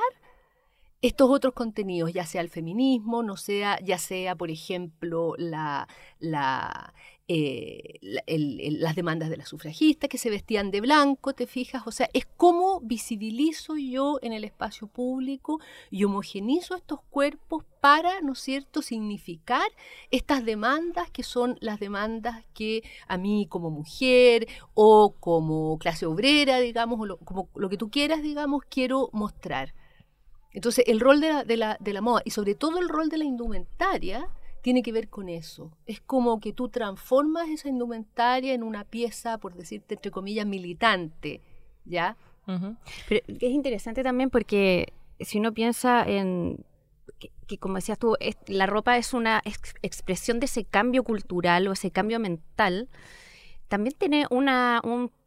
estos 1.01 1.29
otros 1.29 1.53
contenidos, 1.53 2.13
ya 2.13 2.25
sea 2.25 2.41
el 2.41 2.49
feminismo, 2.49 3.23
no 3.23 3.37
sea, 3.37 3.79
ya 3.81 3.97
sea, 3.97 4.35
por 4.35 4.49
ejemplo, 4.49 5.33
la, 5.37 5.87
la, 6.19 6.93
eh, 7.29 7.99
las 8.79 8.95
demandas 8.95 9.29
de 9.29 9.35
las 9.35 9.49
sufragistas 9.49 10.09
que 10.09 10.17
se 10.17 10.29
vestían 10.29 10.71
de 10.71 10.79
blanco, 10.79 11.33
¿te 11.33 11.45
fijas? 11.45 11.83
O 11.85 11.91
sea, 11.91 12.09
es 12.13 12.25
cómo 12.25 12.79
visibilizo 12.79 13.75
yo 13.75 14.17
en 14.21 14.31
el 14.31 14.45
espacio 14.45 14.87
público 14.87 15.59
y 15.91 16.05
homogenizo 16.05 16.75
estos 16.75 17.01
cuerpos 17.09 17.65
para, 17.81 18.21
¿no 18.21 18.31
es 18.31 18.39
cierto?, 18.39 18.81
significar 18.81 19.67
estas 20.09 20.45
demandas 20.45 21.11
que 21.11 21.23
son 21.23 21.57
las 21.59 21.81
demandas 21.81 22.45
que 22.53 22.83
a 23.09 23.17
mí 23.17 23.45
como 23.49 23.71
mujer 23.71 24.47
o 24.73 25.13
como 25.19 25.77
clase 25.79 26.05
obrera, 26.05 26.59
digamos, 26.59 26.97
o 27.09 27.17
como 27.17 27.49
lo 27.55 27.67
que 27.67 27.77
tú 27.77 27.91
quieras, 27.91 28.21
digamos, 28.21 28.63
quiero 28.69 29.09
mostrar. 29.11 29.73
Entonces, 30.53 30.85
el 30.87 31.01
rol 31.01 31.19
de 31.19 31.57
la 31.57 32.01
moda 32.01 32.21
y 32.23 32.31
sobre 32.31 32.55
todo 32.55 32.79
el 32.79 32.87
rol 32.87 33.09
de 33.09 33.17
la 33.17 33.25
indumentaria 33.25 34.29
tiene 34.67 34.83
que 34.83 34.91
ver 34.91 35.07
con 35.07 35.29
eso. 35.29 35.71
Es 35.85 36.01
como 36.01 36.41
que 36.41 36.51
tú 36.51 36.67
transformas 36.67 37.47
esa 37.47 37.69
indumentaria 37.69 38.53
en 38.53 38.63
una 38.63 38.83
pieza, 38.83 39.37
por 39.37 39.55
decirte 39.55 39.95
entre 39.95 40.11
comillas, 40.11 40.45
militante, 40.45 41.39
¿ya? 41.85 42.17
Pero 43.07 43.21
es 43.25 43.51
interesante 43.51 44.03
también 44.03 44.29
porque 44.29 44.91
si 45.21 45.39
uno 45.39 45.53
piensa 45.53 46.03
en 46.05 46.65
que, 47.47 47.57
como 47.57 47.75
decías 47.75 47.97
tú, 47.97 48.17
la 48.47 48.65
ropa 48.65 48.97
es 48.97 49.13
una 49.13 49.41
expresión 49.81 50.41
de 50.41 50.47
ese 50.47 50.65
cambio 50.65 51.03
cultural 51.03 51.65
o 51.69 51.71
ese 51.71 51.89
cambio 51.89 52.19
mental, 52.19 52.89
también 53.69 53.95
tiene 53.97 54.27
una, 54.31 54.81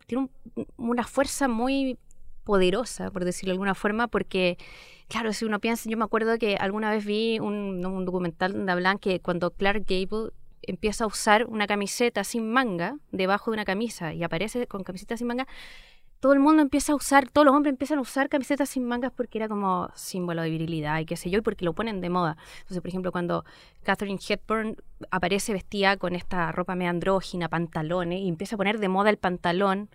tiene 0.05 0.29
una 0.77 1.05
fuerza 1.05 1.49
muy 1.49 1.97
poderosa, 2.45 3.11
por 3.11 3.25
decirlo 3.25 3.53
de 3.53 3.55
alguna 3.55 3.75
forma, 3.75 4.07
porque 4.07 4.59
Claro, 5.11 5.33
si 5.33 5.45
uno 5.45 5.59
piensa, 5.59 5.91
yo 5.91 5.97
me 5.97 6.05
acuerdo 6.05 6.39
que 6.39 6.55
alguna 6.55 6.89
vez 6.89 7.05
vi 7.05 7.41
un, 7.41 7.81
documental 8.05 8.53
donde 8.53 8.71
hablan 8.71 8.97
que 8.97 9.19
cuando 9.19 9.51
Clark 9.51 9.85
Gable 9.85 10.31
empieza 10.63 11.03
a 11.03 11.09
usar 11.09 11.47
una 11.47 11.67
camiseta 11.67 12.23
sin 12.23 12.49
manga 12.49 12.97
debajo 13.11 13.51
de 13.51 13.57
una 13.57 13.65
camisa 13.65 14.15
y 14.15 14.23
aparece 14.23 14.69
con 14.69 14.85
camiseta 14.85 15.17
sin 15.17 15.27
manga, 15.27 15.49
todo 16.21 16.35
el 16.35 16.39
mundo 16.39 16.63
empieza 16.63 16.93
a 16.93 16.97
usar, 16.97 17.29
todos 17.31 17.47
los 17.47 17.55
hombres 17.55 17.73
empiezan 17.73 17.99
a 17.99 18.03
usar 18.03 18.29
camisetas 18.29 18.69
sin 18.69 18.85
mangas 18.85 19.11
porque 19.11 19.39
era 19.39 19.49
como 19.49 19.89
símbolo 19.95 20.43
de 20.43 20.51
virilidad 20.51 21.01
y 21.01 21.07
qué 21.07 21.17
sé 21.17 21.31
yo, 21.31 21.39
y 21.39 21.41
porque 21.41 21.65
lo 21.65 21.73
ponen 21.73 22.01
de 22.01 22.11
moda. 22.11 22.37
Entonces, 22.61 22.81
por 22.81 22.89
ejemplo, 22.89 23.11
cuando 23.11 23.45
Catherine 23.83 24.21
Hepburn 24.29 24.77
aparece 25.11 25.53
vestida 25.53 25.97
con 25.97 26.15
esta 26.15 26.53
ropa 26.53 26.75
medio 26.75 26.91
andrógina, 26.91 27.49
pantalones, 27.49 28.21
y 28.21 28.29
empieza 28.29 28.57
a 28.57 28.59
poner 28.59 28.79
de 28.79 28.89
moda 28.89 29.09
el 29.09 29.17
pantalón 29.17 29.89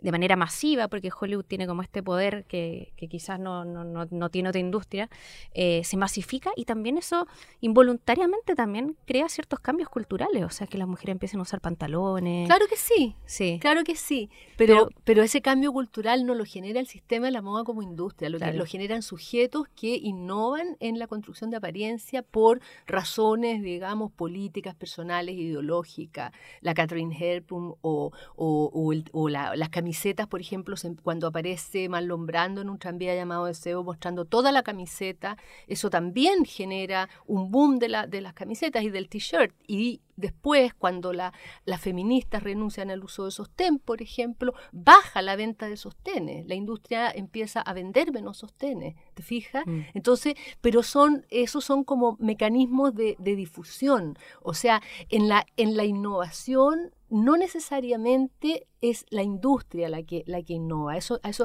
de 0.00 0.12
manera 0.12 0.36
masiva, 0.36 0.88
porque 0.88 1.10
Hollywood 1.18 1.44
tiene 1.44 1.66
como 1.66 1.82
este 1.82 2.02
poder 2.02 2.44
que, 2.44 2.92
quizás 3.10 3.40
no, 3.40 3.64
no, 3.64 3.84
no, 3.84 4.28
tiene 4.30 4.48
otra 4.48 4.60
industria, 4.60 5.10
eh, 5.54 5.82
se 5.84 5.96
masifica 5.96 6.52
y 6.54 6.64
también 6.64 6.98
eso 6.98 7.26
involuntariamente 7.60 8.54
también 8.54 8.96
crea 9.04 9.28
ciertos 9.28 9.58
cambios 9.58 9.88
culturales, 9.88 10.44
o 10.44 10.50
sea, 10.50 10.66
que 10.66 10.78
las 10.78 10.86
mujeres 10.86 11.14
empiecen 11.14 11.40
a 11.40 11.42
usar 11.42 11.60
pantalones. 11.60 12.46
Claro 12.46 12.66
que 12.68 12.76
sí, 12.76 13.16
sí. 13.26 13.58
claro 13.60 13.82
que 13.82 13.96
sí, 13.96 14.30
pero, 14.56 14.88
pero, 15.04 15.22
ese 15.22 15.42
cambio 15.42 15.71
cultural 15.72 16.26
no 16.26 16.34
lo 16.34 16.44
genera 16.44 16.80
el 16.80 16.86
sistema 16.86 17.26
de 17.26 17.32
la 17.32 17.42
moda 17.42 17.64
como 17.64 17.82
industria, 17.82 18.28
lo, 18.30 18.38
lo 18.38 18.66
generan 18.66 19.02
sujetos 19.02 19.68
que 19.74 19.96
innovan 19.96 20.76
en 20.80 20.98
la 20.98 21.06
construcción 21.06 21.50
de 21.50 21.56
apariencia 21.56 22.22
por 22.22 22.60
razones, 22.86 23.62
digamos, 23.62 24.12
políticas 24.12 24.74
personales, 24.74 25.36
ideológicas, 25.36 26.32
la 26.60 26.74
Catherine 26.74 27.16
Hepburn 27.18 27.74
o, 27.80 28.12
o, 28.36 29.28
las 29.28 29.68
camisetas, 29.70 30.26
por 30.26 30.40
ejemplo, 30.40 30.76
cuando 31.02 31.26
aparece 31.26 31.88
Marlon 31.88 32.26
Brando 32.26 32.60
en 32.60 32.70
un 32.70 32.78
tranvía 32.78 33.14
llamado 33.14 33.46
Deseo 33.46 33.82
mostrando 33.82 34.24
toda 34.24 34.52
la 34.52 34.62
camiseta, 34.62 35.36
eso 35.66 35.90
también 35.90 36.44
genera 36.44 37.08
un 37.26 37.50
boom 37.50 37.78
de, 37.78 37.88
la, 37.88 38.06
de 38.06 38.20
las 38.20 38.34
camisetas 38.34 38.82
y 38.82 38.90
del 38.90 39.08
t-shirt. 39.08 39.54
Y 39.66 40.00
Después, 40.16 40.74
cuando 40.74 41.12
la, 41.12 41.32
las 41.64 41.80
feministas 41.80 42.42
renuncian 42.42 42.90
al 42.90 43.02
uso 43.02 43.24
de 43.24 43.30
sostén, 43.30 43.78
por 43.78 44.02
ejemplo, 44.02 44.54
baja 44.72 45.22
la 45.22 45.36
venta 45.36 45.68
de 45.68 45.76
sostenes. 45.76 46.46
La 46.46 46.54
industria 46.54 47.10
empieza 47.10 47.60
a 47.60 47.72
vender 47.72 48.12
menos 48.12 48.38
sostenes, 48.38 48.94
¿te 49.14 49.22
fijas? 49.22 49.66
Mm. 49.66 49.80
Entonces, 49.94 50.34
pero 50.60 50.82
son, 50.82 51.26
esos 51.30 51.64
son 51.64 51.84
como 51.84 52.16
mecanismos 52.20 52.94
de, 52.94 53.16
de, 53.18 53.36
difusión. 53.36 54.18
O 54.42 54.54
sea, 54.54 54.82
en 55.08 55.28
la, 55.28 55.46
en 55.56 55.76
la 55.76 55.84
innovación 55.84 56.92
no 57.12 57.36
necesariamente 57.36 58.66
es 58.80 59.04
la 59.10 59.22
industria 59.22 59.90
la 59.90 60.02
que, 60.02 60.24
la 60.26 60.42
que 60.42 60.54
innova. 60.54 60.96
Eso, 60.96 61.20
eso 61.22 61.44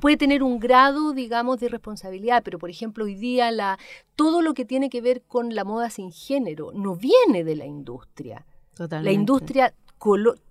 puede 0.00 0.16
tener 0.16 0.42
un 0.42 0.58
grado, 0.58 1.12
digamos, 1.12 1.60
de 1.60 1.68
responsabilidad, 1.68 2.42
pero 2.42 2.58
por 2.58 2.68
ejemplo, 2.68 3.04
hoy 3.04 3.14
día 3.14 3.52
la, 3.52 3.78
todo 4.16 4.42
lo 4.42 4.54
que 4.54 4.64
tiene 4.64 4.90
que 4.90 5.00
ver 5.00 5.22
con 5.22 5.54
la 5.54 5.62
moda 5.62 5.88
sin 5.88 6.10
género 6.10 6.72
no 6.74 6.96
viene 6.96 7.44
de 7.44 7.54
la 7.54 7.64
industria. 7.64 8.44
La 8.76 9.12
industria 9.12 9.72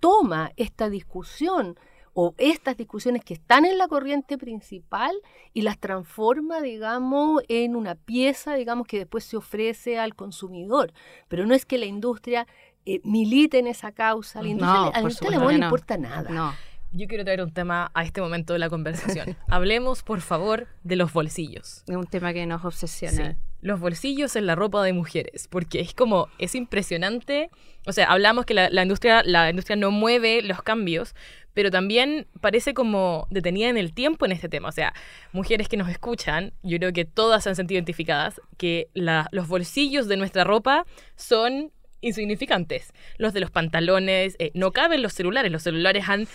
toma 0.00 0.50
esta 0.56 0.88
discusión 0.88 1.78
o 2.14 2.34
estas 2.38 2.76
discusiones 2.76 3.24
que 3.24 3.34
están 3.34 3.64
en 3.66 3.76
la 3.76 3.88
corriente 3.88 4.38
principal 4.38 5.12
y 5.52 5.62
las 5.62 5.78
transforma, 5.78 6.62
digamos, 6.62 7.42
en 7.48 7.76
una 7.76 7.96
pieza, 7.96 8.54
digamos, 8.54 8.86
que 8.86 8.98
después 8.98 9.24
se 9.24 9.36
ofrece 9.36 9.98
al 9.98 10.14
consumidor. 10.14 10.92
Pero 11.28 11.44
no 11.44 11.54
es 11.54 11.66
que 11.66 11.76
la 11.76 11.86
industria 11.86 12.46
eh, 12.86 13.00
milite 13.04 13.58
en 13.58 13.66
esa 13.66 13.92
causa. 13.92 14.42
La 14.42 14.48
industria, 14.48 15.38
no, 15.38 15.50
le 15.50 15.54
importa 15.54 15.96
nada. 15.96 16.30
No. 16.30 16.54
Yo 16.92 17.08
quiero 17.08 17.24
traer 17.24 17.42
un 17.42 17.52
tema 17.52 17.90
a 17.92 18.04
este 18.04 18.20
momento 18.20 18.52
de 18.52 18.60
la 18.60 18.70
conversación. 18.70 19.36
Hablemos, 19.48 20.02
por 20.02 20.20
favor, 20.20 20.68
de 20.84 20.94
los 20.94 21.12
bolsillos. 21.12 21.82
Es 21.88 21.96
un 21.96 22.06
tema 22.06 22.32
que 22.32 22.46
nos 22.46 22.64
obsesiona. 22.64 23.36
Los 23.60 23.80
bolsillos 23.80 24.36
en 24.36 24.46
la 24.46 24.54
ropa 24.54 24.82
de 24.84 24.92
mujeres, 24.92 25.48
porque 25.48 25.80
es 25.80 25.94
como, 25.94 26.28
es 26.38 26.54
impresionante. 26.54 27.50
O 27.86 27.92
sea, 27.92 28.12
hablamos 28.12 28.44
que 28.44 28.54
la, 28.54 28.82
industria, 28.82 29.22
la 29.24 29.50
industria 29.50 29.74
no 29.74 29.90
mueve 29.90 30.42
los 30.42 30.62
cambios, 30.62 31.16
pero 31.54 31.70
también 31.70 32.26
parece 32.40 32.74
como 32.74 33.26
detenida 33.30 33.68
en 33.68 33.78
el 33.78 33.94
tiempo 33.94 34.26
en 34.26 34.32
este 34.32 34.48
tema. 34.48 34.68
O 34.68 34.72
sea, 34.72 34.92
mujeres 35.32 35.68
que 35.68 35.76
nos 35.76 35.88
escuchan, 35.88 36.52
yo 36.62 36.78
creo 36.78 36.92
que 36.92 37.04
todas 37.04 37.42
se 37.42 37.48
han 37.48 37.56
sentido 37.56 37.78
identificadas, 37.78 38.40
que 38.56 38.88
los 38.92 39.48
bolsillos 39.48 40.06
de 40.06 40.16
nuestra 40.16 40.44
ropa 40.44 40.84
son 41.16 41.72
insignificantes. 42.04 42.92
Los 43.18 43.32
de 43.32 43.40
los 43.40 43.50
pantalones, 43.50 44.36
eh, 44.38 44.50
no 44.54 44.72
caben 44.72 45.02
los 45.02 45.12
celulares. 45.12 45.50
Los 45.50 45.62
celulares 45.62 46.04
han, 46.08 46.28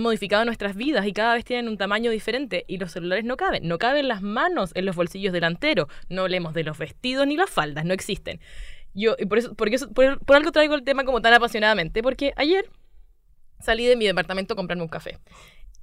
modificado 0.00 0.44
nuestras 0.44 0.76
vidas 0.76 1.06
y 1.06 1.12
cada 1.12 1.34
vez 1.34 1.44
tienen 1.44 1.68
un 1.68 1.76
tamaño 1.76 2.10
diferente 2.10 2.64
y 2.68 2.78
los 2.78 2.92
celulares 2.92 3.24
no 3.24 3.36
caben. 3.36 3.66
No 3.68 3.78
caben 3.78 4.08
las 4.08 4.22
manos 4.22 4.70
en 4.74 4.86
los 4.86 4.96
bolsillos 4.96 5.32
delanteros. 5.32 5.88
No 6.08 6.22
hablemos 6.22 6.54
de 6.54 6.64
los 6.64 6.78
vestidos 6.78 7.26
ni 7.26 7.36
las 7.36 7.50
faldas, 7.50 7.84
no 7.84 7.92
existen. 7.92 8.40
Yo, 8.94 9.16
y 9.18 9.26
por 9.26 9.38
eso, 9.38 9.54
porque 9.54 9.78
por, 9.92 10.36
algo 10.36 10.52
traigo 10.52 10.74
el 10.74 10.84
tema 10.84 11.04
como 11.04 11.20
tan 11.20 11.34
apasionadamente, 11.34 12.02
porque 12.02 12.32
ayer 12.36 12.70
salí 13.58 13.86
de 13.86 13.96
mi 13.96 14.06
departamento 14.06 14.54
a 14.54 14.56
comprarme 14.56 14.84
un 14.84 14.88
café. 14.88 15.18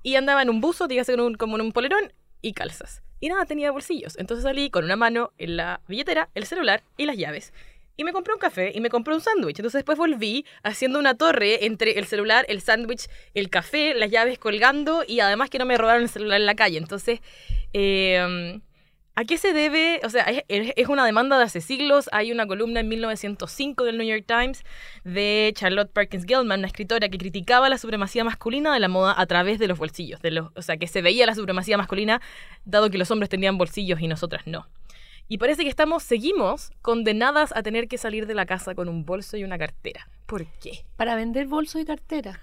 Y 0.01 0.15
andaba 0.15 0.41
en 0.41 0.49
un 0.49 0.61
buzo, 0.61 0.87
dígase 0.87 1.15
como 1.37 1.55
en 1.57 1.61
un 1.61 1.73
polerón, 1.73 2.13
y 2.41 2.53
calzas. 2.53 3.03
Y 3.19 3.29
nada, 3.29 3.45
tenía 3.45 3.71
bolsillos. 3.71 4.17
Entonces 4.17 4.43
salí 4.43 4.69
con 4.69 4.85
una 4.85 4.95
mano 4.95 5.31
en 5.37 5.57
la 5.57 5.81
billetera, 5.87 6.29
el 6.33 6.45
celular 6.45 6.83
y 6.97 7.05
las 7.05 7.17
llaves 7.17 7.53
y 8.01 8.03
me 8.03 8.13
compré 8.13 8.33
un 8.33 8.39
café 8.39 8.71
y 8.73 8.81
me 8.81 8.89
compré 8.89 9.13
un 9.13 9.21
sándwich. 9.21 9.59
Entonces 9.59 9.79
después 9.79 9.97
volví 9.97 10.45
haciendo 10.63 10.99
una 10.99 11.15
torre 11.15 11.65
entre 11.65 11.97
el 11.97 12.05
celular, 12.05 12.45
el 12.49 12.61
sándwich, 12.61 13.07
el 13.33 13.49
café, 13.49 13.93
las 13.93 14.11
llaves 14.11 14.39
colgando 14.39 15.03
y 15.07 15.19
además 15.19 15.49
que 15.49 15.59
no 15.59 15.65
me 15.65 15.77
robaron 15.77 16.03
el 16.03 16.09
celular 16.09 16.39
en 16.39 16.45
la 16.45 16.55
calle. 16.55 16.77
Entonces 16.77 17.21
Eh, 17.73 18.59
¿A 19.13 19.25
qué 19.25 19.37
se 19.37 19.51
debe? 19.51 19.99
O 20.05 20.09
sea, 20.09 20.25
es, 20.47 20.87
una 20.87 21.05
demanda 21.05 21.37
de 21.37 21.43
hace 21.43 21.59
siglos. 21.59 22.09
Hay 22.13 22.31
una 22.31 22.47
columna 22.47 22.79
en 22.79 22.87
1905 22.87 23.83
del 23.83 23.97
New 23.97 24.07
York 24.07 24.23
Times 24.25 24.63
de 25.03 25.51
Charlotte 25.53 25.91
Perkins 25.91 26.25
Gilman, 26.25 26.59
una 26.59 26.67
escritora 26.67 27.09
que 27.09 27.17
criticaba 27.17 27.67
la 27.67 27.77
supremacía 27.77 28.23
masculina 28.23 28.73
de 28.73 28.79
la 28.79 28.87
moda 28.87 29.13
a 29.17 29.25
través 29.25 29.59
de 29.59 29.67
los 29.67 29.77
bolsillos. 29.77 30.21
De 30.21 30.31
los, 30.31 30.49
o 30.55 30.61
sea, 30.61 30.77
que 30.77 30.87
se 30.87 31.01
veía 31.01 31.25
la 31.25 31.35
supremacía 31.35 31.77
masculina 31.77 32.21
dado 32.63 32.89
que 32.89 32.97
los 32.97 33.11
hombres 33.11 33.29
tenían 33.29 33.57
bolsillos 33.57 33.99
y 33.99 34.07
nosotras 34.07 34.47
no. 34.47 34.67
Y 35.31 35.37
parece 35.37 35.63
que 35.63 35.69
estamos, 35.69 36.03
seguimos 36.03 36.73
condenadas 36.81 37.53
a 37.55 37.63
tener 37.63 37.87
que 37.87 37.97
salir 37.97 38.27
de 38.27 38.35
la 38.35 38.45
casa 38.45 38.75
con 38.75 38.89
un 38.89 39.05
bolso 39.05 39.37
y 39.37 39.45
una 39.45 39.57
cartera. 39.57 40.09
¿Por 40.31 40.45
qué? 40.45 40.85
Para 40.95 41.15
vender 41.15 41.45
bolso 41.45 41.77
y 41.77 41.83
cartera. 41.83 42.39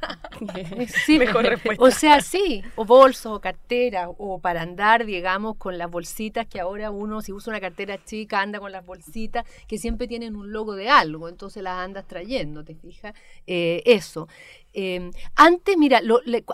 sí, 1.06 1.18
Mejor 1.18 1.46
respuesta. 1.46 1.82
O 1.88 1.90
sea, 1.90 2.20
sí, 2.20 2.62
o 2.76 2.84
bolso 2.84 3.32
o 3.32 3.40
cartera, 3.40 4.10
o 4.10 4.40
para 4.40 4.60
andar, 4.60 5.06
digamos, 5.06 5.56
con 5.56 5.78
las 5.78 5.90
bolsitas 5.90 6.46
que 6.46 6.60
ahora 6.60 6.90
uno, 6.90 7.22
si 7.22 7.32
usa 7.32 7.50
una 7.50 7.62
cartera 7.62 7.98
chica, 8.04 8.42
anda 8.42 8.60
con 8.60 8.72
las 8.72 8.84
bolsitas 8.84 9.46
que 9.66 9.78
siempre 9.78 10.06
tienen 10.06 10.36
un 10.36 10.52
logo 10.52 10.74
de 10.74 10.90
algo, 10.90 11.30
entonces 11.30 11.62
las 11.62 11.78
andas 11.78 12.06
trayendo, 12.06 12.62
¿te 12.62 12.74
fijas? 12.74 13.14
Eh, 13.46 13.82
eso. 13.86 14.28
Em, 14.74 15.10
antes, 15.34 15.76
mira, 15.78 16.00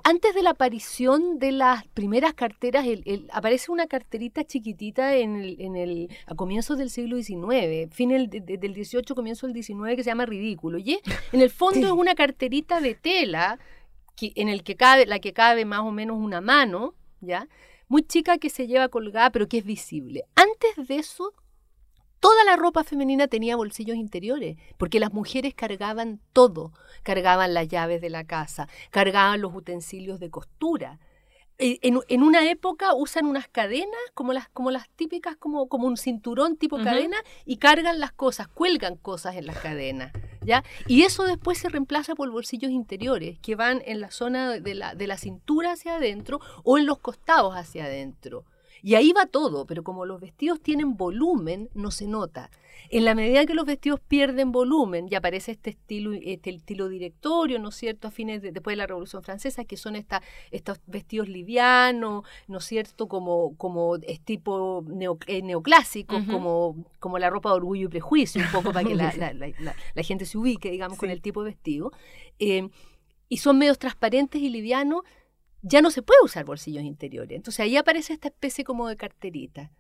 antes 0.04 0.34
de 0.34 0.42
la 0.42 0.50
aparición 0.50 1.38
de 1.38 1.52
las 1.52 1.84
primeras 1.88 2.32
carteras, 2.32 2.86
aparece 3.32 3.72
una 3.72 3.86
carterita 3.86 4.44
chiquitita 4.44 5.16
en 5.16 5.36
el, 5.36 5.60
en 5.60 5.76
el, 5.76 6.08
a 6.26 6.34
comienzos 6.34 6.78
del 6.78 6.90
siglo 6.90 7.20
XIX, 7.20 7.92
fin 7.92 8.10
del 8.10 8.28
XVIII, 8.30 9.14
comienzo 9.14 9.46
del 9.46 9.62
XIX, 9.62 9.96
que 9.96 10.04
se 10.04 10.10
llama 10.10 10.26
Ridículo. 10.26 10.78
Y 10.78 11.00
en 11.32 11.40
el 11.40 11.50
fondo 11.50 11.86
es 11.86 11.92
una 11.92 12.14
carterita 12.14 12.80
de 12.80 12.94
tela 12.94 13.58
que, 14.16 14.32
en 14.36 14.48
el 14.48 14.62
que 14.62 14.76
cabe, 14.76 15.06
la 15.06 15.18
que 15.18 15.32
cabe 15.32 15.64
más 15.64 15.80
o 15.80 15.90
menos 15.90 16.18
una 16.18 16.40
mano, 16.40 16.94
¿ya? 17.20 17.48
Muy 17.88 18.02
chica 18.02 18.38
que 18.38 18.50
se 18.50 18.66
lleva 18.66 18.88
colgada, 18.88 19.30
pero 19.30 19.48
que 19.48 19.58
es 19.58 19.64
visible. 19.64 20.24
Antes 20.34 20.88
de 20.88 20.96
eso, 20.96 21.32
Toda 22.24 22.42
la 22.44 22.56
ropa 22.56 22.84
femenina 22.84 23.28
tenía 23.28 23.54
bolsillos 23.54 23.98
interiores, 23.98 24.56
porque 24.78 24.98
las 24.98 25.12
mujeres 25.12 25.52
cargaban 25.52 26.20
todo, 26.32 26.72
cargaban 27.02 27.52
las 27.52 27.68
llaves 27.68 28.00
de 28.00 28.08
la 28.08 28.24
casa, 28.24 28.66
cargaban 28.88 29.42
los 29.42 29.54
utensilios 29.54 30.20
de 30.20 30.30
costura. 30.30 31.00
E, 31.58 31.78
en, 31.82 32.23
una 32.23 32.50
época 32.50 32.94
usan 32.94 33.26
unas 33.26 33.49
cadenas, 33.49 34.00
como 34.14 34.32
las, 34.32 34.49
como 34.49 34.70
las 34.70 34.88
típicas, 34.90 35.37
como, 35.37 35.68
como 35.68 35.87
un 35.87 35.96
cinturón 35.96 36.56
tipo 36.56 36.76
cadena, 36.82 37.16
y 37.44 37.58
cargan 37.58 38.00
las 38.00 38.12
cosas, 38.12 38.49
cuelgan 38.49 38.96
cosas 38.96 39.37
en 39.37 39.46
las 39.46 39.58
cadenas. 39.58 40.12
¿ya? 40.44 40.64
Y 40.87 41.02
eso 41.02 41.25
después 41.25 41.58
se 41.58 41.68
reemplaza 41.68 42.14
por 42.14 42.30
bolsillos 42.30 42.70
interiores, 42.70 43.38
que 43.38 43.54
van 43.54 43.82
en 43.84 44.00
la 44.00 44.11
zona 44.11 44.58
de 44.58 44.75
la, 44.75 44.94
de 44.94 45.06
la 45.06 45.16
cintura 45.16 45.73
hacia 45.73 45.96
adentro 45.96 46.40
o 46.64 46.78
en 46.78 46.87
los 46.87 46.99
costados 46.99 47.54
hacia 47.54 47.84
adentro. 47.84 48.44
Y 48.82 48.96
ahí 48.96 49.12
va 49.12 49.26
todo, 49.26 49.64
pero 49.66 49.82
como 49.82 50.04
los 50.04 50.20
vestidos 50.20 50.61
tienen 50.61 50.96
volumen, 50.96 51.70
no 51.73 51.90
se 51.90 52.06
nota. 52.06 52.50
En 52.90 53.04
la 53.04 53.14
medida 53.14 53.46
que 53.46 53.54
los 53.54 53.64
vestidos 53.64 54.00
pierden 54.00 54.52
volumen 54.52 55.08
y 55.10 55.14
aparece 55.14 55.52
este 55.52 55.70
estilo, 55.70 56.12
este 56.12 56.50
estilo 56.50 56.88
directorio, 56.88 57.58
¿no 57.58 57.70
es 57.70 57.74
cierto?, 57.76 58.08
a 58.08 58.10
fines 58.10 58.42
de, 58.42 58.52
después 58.52 58.72
de 58.74 58.78
la 58.78 58.86
Revolución 58.86 59.22
Francesa, 59.22 59.64
que 59.64 59.76
son 59.76 59.96
esta, 59.96 60.22
estos 60.50 60.80
vestidos 60.86 61.28
livianos, 61.28 62.24
¿no 62.46 62.58
es 62.58 62.64
cierto?, 62.64 63.08
como, 63.08 63.56
como 63.56 63.96
es 63.96 64.20
tipo 64.20 64.84
eh, 65.26 65.42
neoclásicos, 65.42 66.24
como, 66.24 66.84
como 66.98 67.18
la 67.18 67.30
ropa 67.30 67.50
de 67.50 67.56
orgullo 67.56 67.86
y 67.86 67.88
prejuicio, 67.88 68.42
un 68.42 68.52
poco 68.52 68.72
para 68.72 68.86
que 68.86 68.94
la, 68.94 69.12
la, 69.94 70.02
gente 70.02 70.26
se 70.26 70.38
ubique, 70.38 70.70
digamos, 70.70 70.98
con 70.98 71.10
el 71.10 71.22
tipo 71.22 71.42
de 71.42 71.50
vestido. 71.50 71.90
Eh, 72.38 72.68
y 73.28 73.38
son 73.38 73.58
medios 73.58 73.78
transparentes 73.78 74.40
y 74.40 74.48
livianos, 74.48 75.02
ya 75.62 75.80
no 75.80 75.90
se 75.90 76.02
puede 76.02 76.20
usar 76.22 76.44
bolsillos 76.44 76.84
interiores. 76.84 77.36
Entonces 77.36 77.60
ahí 77.60 77.76
aparece 77.76 78.12
esta 78.12 78.28
especie 78.28 78.64
como 78.64 78.86
de 78.86 78.96
carterita. 78.96 79.72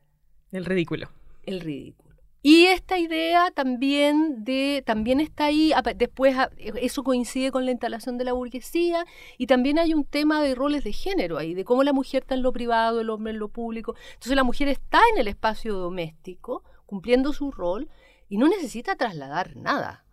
El 0.50 0.64
ridículo. 0.64 1.10
El 1.44 1.60
ridículo. 1.60 2.03
Y 2.46 2.66
esta 2.66 2.98
idea 2.98 3.50
también 3.52 4.44
de 4.44 4.82
también 4.84 5.18
está 5.18 5.46
ahí, 5.46 5.72
después 5.96 6.36
eso 6.58 7.02
coincide 7.02 7.50
con 7.50 7.64
la 7.64 7.70
instalación 7.70 8.18
de 8.18 8.24
la 8.24 8.34
burguesía 8.34 9.06
y 9.38 9.46
también 9.46 9.78
hay 9.78 9.94
un 9.94 10.04
tema 10.04 10.42
de 10.42 10.54
roles 10.54 10.84
de 10.84 10.92
género 10.92 11.38
ahí, 11.38 11.54
de 11.54 11.64
cómo 11.64 11.82
la 11.84 11.94
mujer 11.94 12.20
está 12.20 12.34
en 12.34 12.42
lo 12.42 12.52
privado, 12.52 13.00
el 13.00 13.08
hombre 13.08 13.32
en 13.32 13.38
lo 13.38 13.48
público. 13.48 13.94
Entonces 14.08 14.36
la 14.36 14.44
mujer 14.44 14.68
está 14.68 15.00
en 15.14 15.20
el 15.20 15.28
espacio 15.28 15.74
doméstico, 15.74 16.62
cumpliendo 16.84 17.32
su 17.32 17.50
rol 17.50 17.88
y 18.28 18.36
no 18.36 18.46
necesita 18.46 18.94
trasladar 18.94 19.56
nada. 19.56 20.04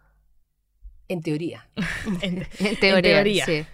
En 1.09 1.21
teoría. 1.21 1.69
en, 2.21 2.47
teoría, 2.79 3.45
Sí. 3.45 3.65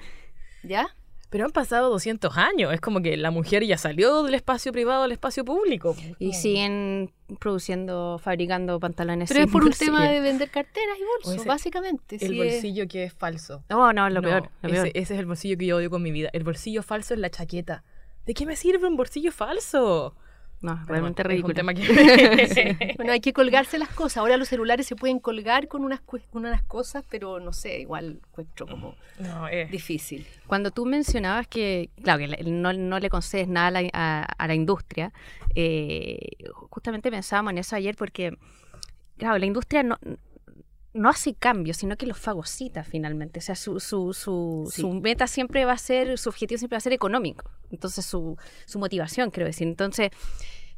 ¿Ya? 0.63 0.96
Pero 1.29 1.45
han 1.45 1.51
pasado 1.51 1.89
200 1.89 2.37
años, 2.37 2.73
es 2.73 2.79
como 2.79 3.01
que 3.01 3.17
la 3.17 3.31
mujer 3.31 3.65
ya 3.65 3.77
salió 3.77 4.23
del 4.23 4.33
espacio 4.33 4.71
privado 4.71 5.03
al 5.03 5.11
espacio 5.11 5.43
público. 5.43 5.95
Y 6.19 6.33
siguen 6.33 7.11
produciendo, 7.39 8.17
fabricando 8.23 8.79
pantalones. 8.79 9.27
Pero 9.27 9.43
es 9.43 9.51
por 9.51 9.65
un 9.65 9.71
tema 9.71 10.07
de 10.07 10.21
vender 10.21 10.49
carteras 10.49 10.97
y 10.97 11.25
bolsos, 11.25 11.45
básicamente. 11.45 12.17
El 12.21 12.37
bolsillo 12.37 12.87
que 12.87 13.03
es 13.03 13.13
falso. 13.13 13.63
No, 13.69 13.91
no, 13.91 14.09
lo, 14.09 14.21
peor, 14.21 14.49
ese, 14.63 14.91
es 14.93 15.11
el 15.11 15.25
bolsillo 15.25 15.57
que 15.57 15.65
yo 15.65 15.77
odio 15.77 15.89
con 15.89 16.01
mi 16.01 16.11
vida. 16.11 16.29
El 16.31 16.43
bolsillo 16.43 16.81
falso 16.81 17.13
es 17.13 17.19
la 17.19 17.29
chaqueta. 17.29 17.83
¿De 18.25 18.33
qué 18.33 18.45
me 18.45 18.55
sirve 18.55 18.87
un 18.87 18.95
bolsillo 18.95 19.31
falso? 19.31 20.15
No, 20.59 20.83
realmente 20.85 21.23
ridículo. 21.23 21.53
Bueno, 22.97 23.11
hay 23.11 23.19
que 23.19 23.33
colgarse 23.33 23.77
las 23.77 23.89
cosas. 23.89 24.17
Ahora 24.17 24.37
los 24.37 24.47
celulares 24.47 24.87
se 24.87 24.95
pueden 24.95 25.19
colgar 25.19 25.67
con 25.67 25.83
unas, 25.83 26.01
con 26.01 26.21
unas 26.33 26.63
cosas, 26.63 27.03
pero 27.09 27.39
no 27.39 27.53
sé, 27.53 27.79
igual 27.79 28.19
encuentro 28.29 28.65
como 28.65 28.95
difícil. 29.71 30.25
Cuando 30.47 30.71
tú 30.71 30.85
mencionabas 30.85 31.47
que, 31.47 31.89
claro, 32.01 32.19
que 32.19 32.43
no, 32.43 32.73
no 32.73 32.99
le 32.99 33.09
concedes 33.09 33.47
nada 33.47 33.67
a 33.93 34.47
la, 34.47 34.55
industria, 34.55 35.13
eh, 35.55 36.17
justamente 36.53 37.11
pensábamos 37.11 37.51
en 37.51 37.59
eso 37.59 37.75
ayer 37.75 37.95
porque, 37.95 38.35
claro, 39.17 39.37
la 39.37 39.45
industria 39.45 39.83
no, 39.83 39.97
no 40.93 41.09
hace 41.09 41.33
cambios, 41.33 41.77
sino 41.77 41.95
que 41.97 42.07
los 42.07 42.17
fagocita 42.17 42.83
finalmente. 42.83 43.39
O 43.39 43.41
sea, 43.41 43.55
su, 43.55 43.79
su, 43.79 44.13
su, 44.13 44.71
su, 44.73 44.93
meta 44.93 45.27
siempre 45.27 45.65
va 45.65 45.73
a 45.73 45.77
ser, 45.77 46.17
su 46.17 46.29
objetivo 46.29 46.57
siempre 46.57 46.75
va 46.75 46.79
a 46.79 46.81
ser 46.81 46.93
económico. 46.93 47.49
Entonces, 47.71 48.05
su, 48.05 48.37
su 48.65 48.79
motivación, 48.79 49.29
creo 49.31 49.45
decir. 49.47 49.67
Entonces, 49.67 50.11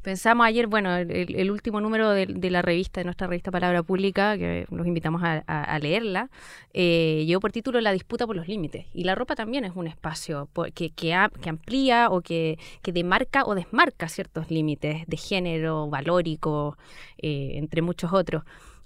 pensamos 0.02 0.46
ayer, 0.46 0.66
bueno, 0.66 0.96
el, 0.96 1.50
último 1.50 1.80
número 1.80 2.10
de, 2.10 2.50
la 2.50 2.62
revista, 2.62 3.00
de 3.00 3.04
nuestra 3.04 3.26
revista 3.26 3.50
Palabra 3.50 3.82
Pública, 3.82 4.36
que 4.36 4.66
los 4.70 4.86
invitamos 4.86 5.22
a, 5.24 5.78
leerla, 5.80 6.30
eh, 6.72 7.24
llevó 7.26 7.40
por 7.40 7.52
título 7.52 7.80
La 7.80 7.92
disputa 7.92 8.26
por 8.26 8.36
los 8.36 8.48
límites. 8.48 8.86
Y 8.94 9.04
la 9.04 9.14
ropa 9.14 9.34
también 9.34 9.64
es 9.64 9.72
un 9.74 9.86
espacio 9.86 10.48
que, 10.74 10.90
que, 10.90 11.14
amplía 11.14 12.08
o 12.10 12.20
que, 12.20 12.58
que, 12.82 12.92
demarca 12.92 13.44
o 13.44 13.54
desmarca 13.54 14.08
ciertos 14.08 14.50
límites 14.50 15.04
de 15.06 15.16
género, 15.16 15.88
valórico, 15.88 16.76
eh, 17.18 17.52
entre 17.54 17.82
muchos 17.82 18.12
otros. 18.12 18.44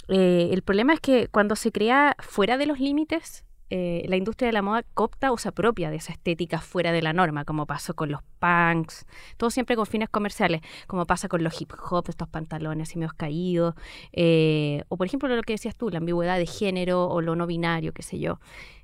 Eh, 0.08 0.50
el 0.52 0.62
problema 0.62 0.94
es 0.94 1.00
que 1.00 1.28
cuando 1.28 1.56
se 1.56 1.72
crea 1.72 2.16
fuera 2.18 2.58
de 2.58 2.66
los 2.66 2.80
límites, 2.80 3.44
eh, 3.70 4.04
la 4.08 4.16
industria 4.16 4.46
de 4.46 4.52
la 4.52 4.62
moda 4.62 4.84
copta 4.94 5.32
o 5.32 5.38
se 5.38 5.48
apropia 5.48 5.90
de 5.90 5.96
esa 5.96 6.12
estética 6.12 6.60
fuera 6.60 6.92
de 6.92 7.02
la 7.02 7.12
norma, 7.12 7.44
como 7.44 7.66
pasó 7.66 7.94
con 7.94 8.10
los 8.10 8.20
punks, 8.38 9.06
todo 9.36 9.50
siempre 9.50 9.74
con 9.74 9.86
fines 9.86 10.08
comerciales, 10.10 10.60
como 10.86 11.06
pasa 11.06 11.28
con 11.28 11.42
los 11.42 11.60
hip 11.60 11.72
hop, 11.90 12.04
estos 12.08 12.28
pantalones 12.28 12.94
y 12.94 12.98
medios 12.98 13.14
caídos, 13.14 13.74
eh, 14.12 14.84
o 14.88 14.96
por 14.96 15.06
ejemplo 15.06 15.28
lo 15.28 15.42
que 15.42 15.54
decías 15.54 15.76
tú, 15.76 15.90
la 15.90 15.98
ambigüedad 15.98 16.38
de 16.38 16.46
género 16.46 17.08
o 17.08 17.20
lo 17.20 17.36
no 17.36 17.46
binario, 17.46 17.92
qué 17.92 18.02
sé 18.02 18.18
yo. 18.18 18.38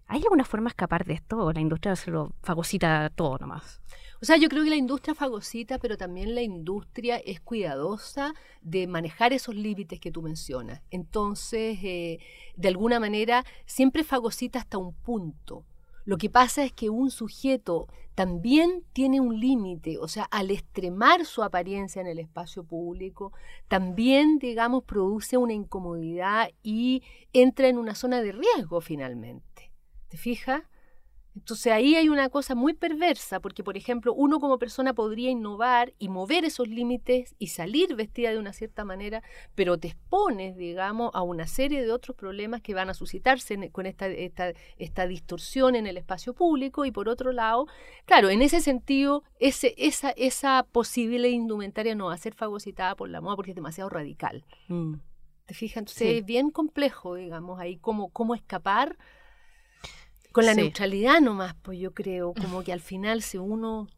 ¿Hay 0.06 0.22
alguna 0.22 0.44
forma 0.44 0.64
de 0.64 0.70
escapar 0.70 1.04
de 1.04 1.14
esto 1.14 1.38
o 1.38 1.52
la 1.52 1.60
industria 1.60 1.94
se 1.94 2.10
lo 2.10 2.32
fagocita 2.42 3.10
todo 3.14 3.38
nomás? 3.38 3.80
O 4.22 4.26
sea, 4.26 4.36
yo 4.36 4.50
creo 4.50 4.64
que 4.64 4.70
la 4.70 4.76
industria 4.76 5.14
fagocita, 5.14 5.78
pero 5.78 5.96
también 5.96 6.34
la 6.34 6.42
industria 6.42 7.16
es 7.16 7.40
cuidadosa 7.40 8.34
de 8.60 8.86
manejar 8.86 9.32
esos 9.32 9.54
límites 9.54 9.98
que 9.98 10.10
tú 10.10 10.20
mencionas. 10.20 10.82
Entonces, 10.90 11.78
eh, 11.82 12.18
de 12.54 12.68
alguna 12.68 13.00
manera, 13.00 13.46
siempre 13.64 14.04
fagocita 14.04 14.58
hasta 14.58 14.76
un 14.76 14.92
punto. 14.92 15.64
Lo 16.04 16.18
que 16.18 16.28
pasa 16.28 16.64
es 16.64 16.72
que 16.72 16.90
un 16.90 17.10
sujeto 17.10 17.88
también 18.14 18.84
tiene 18.92 19.20
un 19.20 19.40
límite, 19.40 19.96
o 19.96 20.06
sea, 20.06 20.24
al 20.24 20.50
extremar 20.50 21.24
su 21.24 21.42
apariencia 21.42 22.02
en 22.02 22.06
el 22.06 22.18
espacio 22.18 22.64
público, 22.64 23.32
también, 23.68 24.38
digamos, 24.38 24.84
produce 24.84 25.38
una 25.38 25.54
incomodidad 25.54 26.50
y 26.62 27.02
entra 27.32 27.68
en 27.68 27.78
una 27.78 27.94
zona 27.94 28.20
de 28.20 28.32
riesgo 28.32 28.82
finalmente. 28.82 29.72
¿Te 30.08 30.18
fijas? 30.18 30.62
Entonces 31.36 31.72
ahí 31.72 31.94
hay 31.94 32.08
una 32.08 32.28
cosa 32.28 32.54
muy 32.54 32.74
perversa, 32.74 33.40
porque 33.40 33.62
por 33.62 33.76
ejemplo 33.76 34.12
uno 34.12 34.40
como 34.40 34.58
persona 34.58 34.94
podría 34.94 35.30
innovar 35.30 35.94
y 35.98 36.08
mover 36.08 36.44
esos 36.44 36.68
límites 36.68 37.34
y 37.38 37.48
salir 37.48 37.94
vestida 37.94 38.30
de 38.30 38.38
una 38.38 38.52
cierta 38.52 38.84
manera, 38.84 39.22
pero 39.54 39.78
te 39.78 39.88
expones, 39.88 40.56
digamos, 40.56 41.10
a 41.14 41.22
una 41.22 41.46
serie 41.46 41.82
de 41.82 41.92
otros 41.92 42.16
problemas 42.16 42.62
que 42.62 42.74
van 42.74 42.90
a 42.90 42.94
suscitarse 42.94 43.70
con 43.70 43.86
esta, 43.86 44.08
esta, 44.08 44.52
esta 44.76 45.06
distorsión 45.06 45.76
en 45.76 45.86
el 45.86 45.96
espacio 45.96 46.34
público 46.34 46.84
y 46.84 46.90
por 46.90 47.08
otro 47.08 47.32
lado, 47.32 47.66
claro, 48.06 48.28
en 48.28 48.42
ese 48.42 48.60
sentido, 48.60 49.22
ese, 49.38 49.74
esa, 49.78 50.10
esa 50.10 50.66
posible 50.72 51.30
indumentaria 51.30 51.94
no 51.94 52.06
va 52.06 52.14
a 52.14 52.18
ser 52.18 52.34
fagocitada 52.34 52.96
por 52.96 53.08
la 53.08 53.20
moda 53.20 53.36
porque 53.36 53.52
es 53.52 53.56
demasiado 53.56 53.88
radical. 53.88 54.44
Mm. 54.68 54.94
¿Te 55.46 55.54
fijas? 55.54 55.78
Entonces 55.78 56.18
es 56.18 56.24
bien 56.24 56.50
complejo, 56.50 57.14
digamos, 57.14 57.60
ahí 57.60 57.76
cómo, 57.76 58.10
cómo 58.10 58.34
escapar 58.34 58.96
con 60.32 60.46
la 60.46 60.54
neutralidad 60.54 61.20
nomás, 61.20 61.54
pues 61.62 61.78
yo 61.78 61.92
creo, 61.92 62.34
como 62.34 62.62
que 62.62 62.72
al 62.72 62.80
final 62.80 63.22
si 63.22 63.38
uno... 63.38 63.88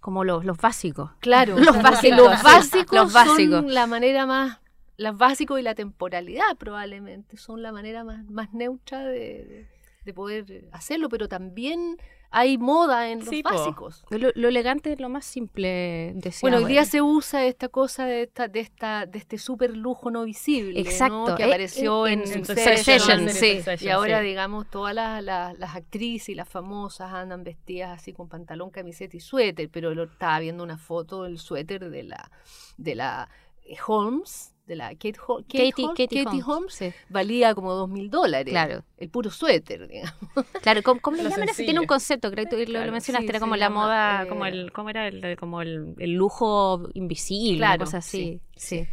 Como 0.00 0.24
los, 0.24 0.44
los 0.44 0.56
básicos. 0.56 1.10
Claro, 1.20 1.58
Los 1.58 1.82
básicos, 1.82 2.18
Los 2.18 2.38
sí, 2.38 2.44
básicos, 2.44 2.92
los 2.96 3.12
básicos. 3.12 3.60
son 3.60 3.74
la 3.74 3.86
manera 3.86 4.26
más, 4.26 4.58
los 4.96 5.16
básicos 5.16 5.60
y 5.60 5.62
la 5.62 5.74
temporalidad 5.74 6.56
probablemente 6.58 7.36
son 7.36 7.62
la 7.62 7.72
manera 7.72 8.04
más, 8.04 8.28
más 8.30 8.52
neutra 8.52 9.04
de, 9.04 9.44
de 9.44 9.68
poder 10.14 10.68
hacerlo, 10.72 11.08
pero 11.08 11.28
también 11.28 11.96
hay 12.30 12.58
moda 12.58 13.10
en 13.10 13.20
los 13.20 13.28
Sí, 13.28 13.42
básicos. 13.42 14.04
Lo, 14.10 14.30
lo 14.34 14.48
elegante 14.48 14.92
es 14.92 15.00
lo 15.00 15.08
más 15.08 15.24
simple, 15.24 16.12
decía. 16.16 16.40
Bueno, 16.42 16.58
hoy 16.58 16.66
día 16.66 16.84
se 16.84 17.00
usa 17.00 17.46
esta 17.46 17.68
cosa 17.68 18.04
de 18.04 18.22
esta, 18.22 18.48
de 18.48 18.60
esta, 18.60 19.06
de 19.06 19.18
este 19.18 19.38
super 19.38 19.74
lujo 19.74 20.10
no 20.10 20.24
visible, 20.24 20.74
¿no? 20.74 20.90
Exacto, 20.90 21.34
que 21.36 21.42
eh, 21.42 21.46
apareció 21.46 22.06
eh, 22.06 22.12
en, 22.12 22.20
en 22.20 22.44
Succession, 22.44 22.98
Succession, 23.28 23.78
sí. 23.78 23.86
Y 23.86 23.88
ahora, 23.88 24.20
digamos, 24.20 24.68
todas 24.68 24.94
las, 24.94 25.22
las, 25.24 25.58
las 25.58 25.74
actrices 25.74 26.28
y 26.30 26.34
las 26.34 26.48
famosas 26.48 27.12
andan 27.12 27.44
vestidas 27.44 27.98
así 27.98 28.12
con 28.12 28.28
pantalón, 28.28 28.70
camiseta 28.70 29.16
y 29.16 29.20
suéter, 29.20 29.70
pero 29.70 29.94
lo, 29.94 30.04
estaba 30.04 30.38
viendo 30.40 30.62
una 30.62 30.76
foto 30.76 31.22
del 31.22 31.38
suéter 31.38 31.88
de 31.88 32.02
la, 32.02 32.30
de 32.76 32.94
la 32.94 33.30
eh, 33.64 33.76
Holmes, 33.86 34.54
de 34.68 34.76
la 34.76 34.90
Kate, 34.90 35.14
Hol- 35.26 35.42
Kate 35.44 35.70
Katie, 35.70 35.84
Hol- 35.86 35.88
Katie 35.96 36.24
Katie 36.24 36.42
Holmes, 36.42 36.46
Holmes, 36.46 36.74
sí. 36.74 36.92
valía 37.08 37.54
como 37.54 37.72
dos 37.74 37.88
mil 37.88 38.08
dólares. 38.10 38.52
Claro. 38.52 38.84
El 38.98 39.08
puro 39.08 39.30
suéter, 39.30 39.88
digamos. 39.88 40.14
Claro, 40.62 40.82
¿cómo, 40.84 41.00
cómo 41.00 41.16
le 41.16 41.24
Lo 41.24 41.30
llaman 41.30 41.48
eso? 41.48 41.62
Tiene 41.64 41.80
un 41.80 41.86
concepto, 41.86 42.30
creo 42.30 42.44
que 42.44 42.50
tú 42.50 42.56
lo- 42.58 42.64
Claro, 42.66 42.86
lo 42.86 42.92
mencionaste, 42.92 43.26
sí, 43.26 43.30
era 43.30 43.40
como 43.40 43.56
la 43.56 43.66
llama, 43.66 43.82
moda, 43.84 44.22
eh, 44.22 44.28
como 44.28 44.46
el, 44.46 44.70
¿cómo 44.72 44.90
era? 44.90 45.08
El, 45.08 45.36
como 45.36 45.62
el, 45.62 45.94
el 45.98 46.12
lujo 46.12 46.88
invisible, 46.94 47.58
Claro, 47.58 47.76
una 47.76 47.84
cosa 47.86 47.98
así. 47.98 48.40
Sí. 48.54 48.86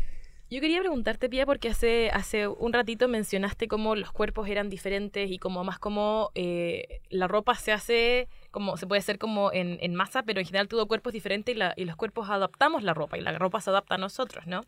Yo 0.47 0.61
quería 0.61 0.79
preguntarte, 0.79 1.27
Pia, 1.27 1.45
porque 1.47 1.69
hace, 1.69 2.11
hace 2.11 2.47
un 2.47 2.71
ratito 2.71 3.07
mencionaste 3.07 3.67
cómo 3.67 3.95
los 3.95 4.11
cuerpos 4.11 4.47
eran 4.47 4.69
diferentes 4.69 5.29
y 5.31 5.39
como 5.39 5.63
más 5.63 5.79
como 5.79 6.29
eh, 6.35 7.01
la 7.09 7.27
ropa 7.27 7.55
se 7.55 7.71
hace, 7.71 8.29
como 8.51 8.77
se 8.77 8.85
puede 8.85 8.99
hacer 8.99 9.17
como 9.17 9.51
en, 9.51 9.79
en 9.81 9.95
masa, 9.95 10.21
pero 10.21 10.39
en 10.39 10.45
general 10.45 10.67
todo 10.67 10.87
cuerpo 10.87 11.09
es 11.09 11.13
diferente 11.13 11.51
y, 11.51 11.55
la- 11.55 11.73
y 11.75 11.85
los 11.85 11.95
cuerpos 11.95 12.29
adaptamos 12.29 12.83
la 12.83 12.93
ropa 12.93 13.17
y 13.17 13.21
la 13.21 13.31
ropa 13.39 13.59
se 13.59 13.71
adapta 13.71 13.95
a 13.95 13.97
nosotros, 13.97 14.45
¿no? 14.45 14.61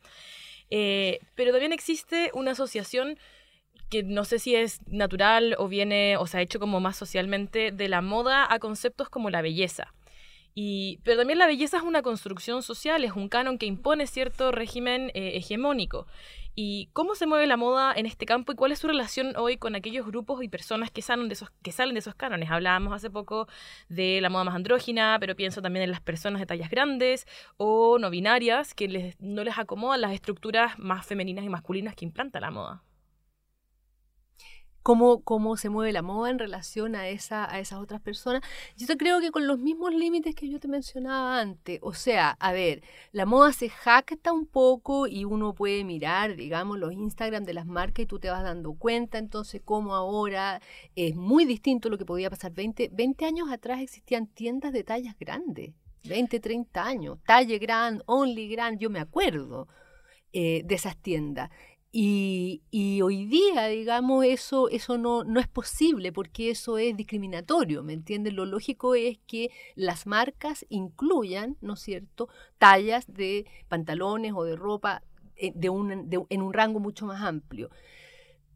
Eh, 0.70 1.20
pero 1.36 1.52
también 1.52 1.74
existe 1.74 2.32
una 2.34 2.52
asociación 2.52 3.18
que 3.90 4.04
no 4.04 4.26
sé 4.26 4.40
si 4.40 4.56
es 4.56 4.80
natural 4.88 5.56
o 5.58 5.68
viene 5.68 6.18
o 6.18 6.28
se 6.28 6.38
ha 6.38 6.42
hecho 6.42 6.60
como 6.60 6.80
más 6.80 6.98
socialmente 6.98 7.72
de 7.72 7.88
la 7.88 8.02
moda 8.02 8.52
a 8.52 8.60
conceptos 8.60 9.10
como 9.10 9.30
la 9.30 9.42
belleza. 9.42 9.94
Y, 10.60 10.98
pero 11.04 11.18
también 11.20 11.38
la 11.38 11.46
belleza 11.46 11.78
es 11.78 11.84
una 11.84 12.02
construcción 12.02 12.64
social, 12.64 13.04
es 13.04 13.12
un 13.12 13.30
canon 13.30 13.60
que 13.60 13.68
impone 13.68 14.08
cierto 14.08 14.52
régimen 14.52 15.12
eh, 15.14 15.34
hegemónico. 15.36 16.08
¿Y 16.56 16.90
cómo 16.94 17.14
se 17.14 17.28
mueve 17.28 17.46
la 17.46 17.58
moda 17.58 17.94
en 17.96 18.08
este 18.08 18.26
campo 18.26 18.52
y 18.52 18.56
cuál 18.56 18.72
es 18.72 18.80
su 18.80 18.88
relación 18.88 19.36
hoy 19.38 19.58
con 19.58 19.76
aquellos 19.76 20.08
grupos 20.08 20.42
y 20.44 20.48
personas 20.48 20.90
que 20.90 21.04
salen 21.04 21.28
de 21.28 21.34
esos, 21.36 21.52
que 21.62 21.72
salen 21.72 21.94
de 21.94 22.00
esos 22.00 22.16
cánones? 22.16 22.50
Hablábamos 22.50 22.92
hace 22.92 23.12
poco 23.12 23.48
de 23.88 24.20
la 24.20 24.32
moda 24.32 24.46
más 24.46 24.56
andrógina, 24.56 25.18
pero 25.20 25.36
pienso 25.36 25.62
también 25.62 25.84
en 25.84 25.92
las 25.92 26.02
personas 26.02 26.40
de 26.40 26.48
tallas 26.48 26.72
grandes 26.72 27.28
o 27.58 28.00
no 28.00 28.10
binarias 28.10 28.74
que 28.74 28.88
les- 28.88 29.16
no 29.22 29.44
les 29.44 29.60
acomodan 29.60 30.02
las 30.02 30.14
estructuras 30.14 30.80
más 30.80 31.06
femeninas 31.06 31.46
y 31.46 31.50
masculinas 31.50 31.94
que 31.94 32.06
implanta 32.06 32.40
la 32.40 32.50
moda. 32.50 32.82
Cómo, 34.88 35.22
cómo 35.22 35.58
se 35.58 35.68
mueve 35.68 35.92
la 35.92 36.02
moda 36.02 36.30
en 36.30 36.40
relación 36.40 36.96
a, 36.96 37.10
esa, 37.10 37.44
a 37.54 37.60
esas 37.60 37.80
otras 37.80 38.00
personas. 38.00 38.42
Yo 38.78 38.88
creo 38.96 39.20
que 39.20 39.32
con 39.32 39.46
los 39.46 39.60
mismos 39.60 39.94
límites 39.94 40.34
que 40.34 40.48
yo 40.48 40.62
te 40.62 40.70
mencionaba 40.70 41.42
antes. 41.42 41.80
O 41.82 41.94
sea, 41.94 42.38
a 42.40 42.54
ver, 42.54 42.82
la 43.12 43.26
moda 43.26 43.52
se 43.52 43.68
jacta 43.68 44.32
un 44.32 44.46
poco 44.46 45.06
y 45.06 45.26
uno 45.26 45.54
puede 45.54 45.84
mirar, 45.84 46.38
digamos, 46.38 46.80
los 46.80 46.94
Instagram 46.94 47.44
de 47.44 47.54
las 47.54 47.66
marcas 47.66 48.04
y 48.04 48.06
tú 48.06 48.18
te 48.18 48.30
vas 48.30 48.44
dando 48.44 48.76
cuenta 48.76 49.18
entonces 49.18 49.62
cómo 49.62 49.94
ahora 49.94 50.62
es 50.96 51.18
muy 51.18 51.44
distinto 51.44 51.90
lo 51.90 51.98
que 51.98 52.06
podía 52.06 52.30
pasar 52.30 52.54
20, 52.54 52.90
20 52.94 53.26
años 53.26 53.52
atrás 53.52 53.82
existían 53.82 54.28
tiendas 54.28 54.72
de 54.72 54.86
tallas 54.86 55.18
grandes. 55.20 55.74
20, 56.06 56.40
30 56.40 56.86
años, 56.86 57.18
talle 57.26 57.58
grand, 57.58 58.02
only 58.06 58.48
grand, 58.48 58.80
yo 58.80 58.90
me 58.90 59.02
acuerdo 59.02 59.68
eh, 60.32 60.62
de 60.64 60.76
esas 60.76 60.96
tiendas. 60.96 61.50
Y, 61.92 62.62
hoy 63.02 63.26
día, 63.26 63.68
digamos, 63.68 64.26
eso, 64.26 64.70
eso 64.70 64.98
no, 64.98 65.24
no 65.24 65.40
es 65.40 65.48
posible 65.48 66.12
porque 66.12 66.52
eso 66.52 66.78
es 66.78 66.96
discriminatorio, 66.96 67.82
¿me 67.82 67.94
entiendes? 67.94 68.34
Lo 68.34 68.46
lógico 68.46 68.94
es 68.94 69.18
que 69.26 69.50
las 69.76 70.06
marcas 70.06 70.66
incluyan, 70.70 71.58
¿no 71.62 71.74
es 71.74 71.80
cierto?, 71.80 72.30
tallas 72.60 73.06
de 73.12 73.46
pantalones 73.68 74.34
o 74.36 74.44
de 74.44 74.56
ropa 74.56 75.02
eh, 75.38 75.52
de 75.56 75.70
un, 75.70 76.10
en 76.30 76.42
un 76.42 76.54
rango 76.54 76.80
mucho 76.80 77.06
más 77.08 77.22
amplio. 77.24 77.70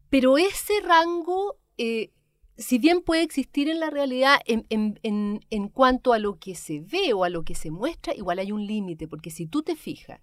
Pero 0.09 0.37
ese 0.37 0.73
rango, 0.81 1.57
eh, 1.77 2.11
si 2.57 2.77
bien 2.79 3.01
puede 3.01 3.23
existir 3.23 3.69
en 3.69 3.79
la 3.79 3.89
realidad 3.89 4.39
en, 4.45 4.65
en- 4.69 4.99
en- 5.03 5.39
en 5.49 5.67
cuanto 5.69 6.13
a 6.13 6.19
lo 6.19 6.37
que 6.37 6.53
se 6.55 6.81
ve 6.81 7.13
o 7.13 7.23
a 7.23 7.29
lo 7.29 7.43
que 7.43 7.55
se 7.55 7.71
muestra, 7.71 8.13
igual 8.13 8.39
hay 8.39 8.51
un 8.51 8.67
límite, 8.67 9.07
porque 9.07 9.31
si 9.31 9.47
tú 9.47 9.63
te 9.63 9.75
fijas, 9.75 10.19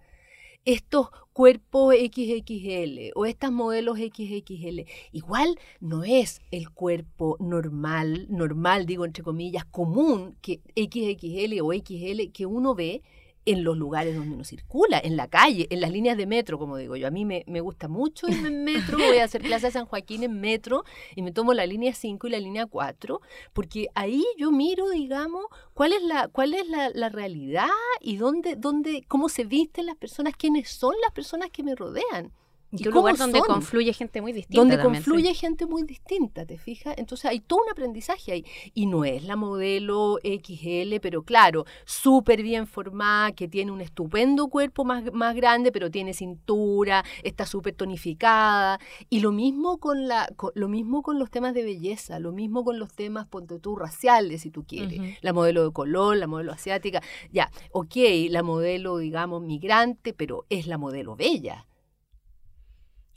estos 0.69 1.09
cuerpos 1.33 1.95
XXL 1.95 3.13
o 3.15 3.25
estas 3.25 3.51
modelos 3.51 3.97
XXL, 3.97 4.81
igual 5.13 5.59
no 5.81 6.05
es 6.05 6.43
el 6.51 6.69
cuerpo 6.69 7.39
normal, 7.41 8.27
normal 8.29 8.85
digo 8.85 9.07
entre 9.07 9.25
comillas, 9.25 9.65
común 9.65 10.37
que 10.43 10.61
XXL 10.77 11.63
o 11.63 11.73
XL 11.73 12.31
que 12.35 12.45
uno 12.45 12.75
ve 12.75 13.03
en 13.49 13.65
los 13.65 13.77
lugares 13.77 14.15
donde 14.15 14.35
uno 14.35 14.45
circula, 14.45 15.01
en 15.03 15.17
la 15.17 15.29
calle, 15.29 15.67
en 15.71 15.81
las 15.81 15.91
líneas 15.91 16.19
de 16.19 16.27
metro, 16.27 16.59
como 16.59 16.77
digo 16.77 16.97
yo. 16.97 17.07
A 17.07 17.11
mí 17.11 17.25
me, 17.25 17.45
me 17.47 17.61
gusta 17.61 17.89
mucho 17.89 18.29
irme 18.29 18.49
en 18.49 18.65
metro, 18.65 18.99
voy 18.99 19.19
a 19.19 19.25
hacer 19.25 19.43
clase 19.43 19.69
a 19.69 19.71
San 19.71 19.87
Joaquín 19.87 20.23
en 20.23 20.39
metro 20.39 20.85
y 21.17 21.23
me 21.23 21.33
tomo 21.33 21.55
la 21.55 21.67
línea 21.67 21.95
5 21.95 22.27
y 22.27 22.31
la 22.31 22.41
línea 22.41 22.67
4, 22.67 23.21
porque 23.55 23.89
ahí 23.95 24.25
yo 24.37 24.51
miro, 24.51 24.91
digamos, 24.91 25.47
cuál 25.73 25.95
es 25.95 26.03
la, 26.03 26.29
cuál 26.29 26.53
es 26.53 26.69
la, 26.69 26.91
la 26.91 27.09
realidad 27.09 27.69
y 28.01 28.19
dónde, 28.19 28.57
dónde, 28.57 29.05
cómo 29.09 29.29
se 29.29 29.45
visten 29.45 29.87
las 29.87 29.97
personas, 29.97 30.35
quiénes 30.37 30.69
son 30.69 30.95
las 31.03 31.13
personas 31.13 31.51
que 31.51 31.63
me 31.63 31.75
rodean. 31.75 32.33
Y 32.71 32.85
¿Y 32.85 32.89
un 32.89 32.95
lugar 32.95 33.17
donde 33.17 33.39
son? 33.39 33.47
confluye 33.47 33.93
gente 33.95 34.21
muy 34.21 34.33
distinta. 34.33 34.61
donde 34.61 34.77
también, 34.77 35.03
sí. 35.03 35.11
confluye 35.11 35.35
gente 35.35 35.65
muy 35.67 35.85
distinta, 35.85 36.45
¿te 36.45 36.59
fijas? 36.59 36.95
Entonces 36.99 37.25
hay 37.31 37.41
todo 37.41 37.61
un 37.65 37.71
aprendizaje 37.71 38.33
ahí. 38.33 38.45
Y 38.75 38.85
no 38.87 39.05
es 39.07 39.25
la 39.25 39.37
modelo 39.37 40.19
XL, 40.23 41.01
pero 41.01 41.23
claro, 41.23 41.65
súper 41.87 42.43
bien 42.43 42.67
formada, 42.67 43.33
que 43.33 43.49
tiene 43.49 43.73
un 43.73 43.81
estupendo 43.81 44.49
cuerpo 44.49 44.85
más, 44.85 45.11
más 45.13 45.35
grande, 45.35 45.73
pero 45.73 45.91
tiene 45.91 46.13
cintura, 46.13 47.05
está 47.23 47.47
súper 47.47 47.75
tonificada. 47.75 48.79
Y 49.09 49.21
lo 49.21 49.33
mismo 49.33 49.79
con 49.79 50.07
la, 50.07 50.29
con- 50.37 50.53
lo 50.55 50.69
mismo 50.69 51.03
con 51.03 51.19
los 51.19 51.31
temas 51.31 51.55
de 51.55 51.63
belleza, 51.63 52.19
lo 52.19 52.33
mismo 52.33 52.65
con 52.65 52.79
los 52.79 52.93
temas, 52.93 53.27
ponte 53.27 53.59
tú, 53.59 53.77
raciales, 53.77 54.43
si 54.43 54.51
tú 54.51 54.65
quieres. 54.65 55.01
La 55.23 55.33
modelo 55.33 55.65
de 55.65 55.73
color, 55.73 56.17
la 56.17 56.27
modelo 56.27 56.53
asiática. 56.53 57.03
Ya, 57.33 57.51
ok, 57.73 57.97
la 58.29 58.43
modelo, 58.43 58.99
digamos, 58.99 59.43
migrante, 59.43 60.13
pero 60.13 60.45
es 60.51 60.67
la 60.67 60.77
modelo 60.77 61.17
bella. 61.17 61.65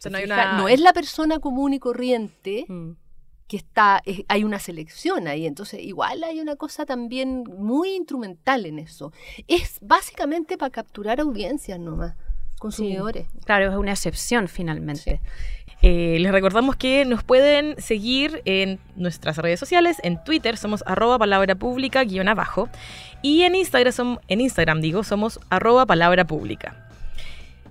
O 0.02 0.04
sea, 0.04 0.12
no 0.12 0.18
hay 0.18 0.24
Fija, 0.24 0.36
una... 0.54 0.58
no 0.58 0.68
es 0.68 0.80
la 0.80 0.94
persona 0.94 1.38
común 1.38 1.74
y 1.74 1.80
corriente 1.80 2.66
Mm. 2.68 2.94
que 3.48 3.58
está, 3.58 4.02
es- 4.06 4.24
hay 4.30 4.44
una 4.44 4.58
selección 4.58 5.28
ahí, 5.28 5.46
entonces 5.46 5.80
igual 5.84 6.24
hay 6.24 6.40
una 6.40 6.56
cosa 6.56 6.86
también 6.88 7.44
muy 7.58 7.94
instrumental 7.96 8.66
en 8.66 8.80
eso. 8.80 9.12
Es 9.48 9.78
básicamente 9.82 10.58
para 10.58 10.72
capturar 10.72 11.20
audiencias 11.20 11.78
nomás, 11.80 12.16
consumidores. 12.58 13.28
Claro, 13.46 13.70
es 13.72 13.78
una 13.78 13.92
excepción 13.92 14.48
finalmente. 14.48 15.22
Eh, 15.84 16.18
les 16.20 16.32
recordamos 16.32 16.76
que 16.76 17.06
nos 17.06 17.24
pueden 17.24 17.80
seguir 17.82 18.42
en 18.46 18.80
nuestras 18.96 19.38
redes 19.38 19.60
sociales. 19.60 19.98
En 20.04 20.24
Twitter 20.24 20.58
somos 20.58 20.84
arroba 20.88 21.18
palabra 21.20 21.54
pública 21.56 22.04
guion 22.04 22.28
abajo. 22.28 22.70
Y 23.22 23.44
en 23.44 23.54
Instagram, 23.56 24.18
en 24.28 24.42
Instagram 24.42 24.80
digo, 24.82 25.04
somos 25.04 25.40
arroba 25.50 25.86
palabra 25.86 26.26
pública. 26.26 26.88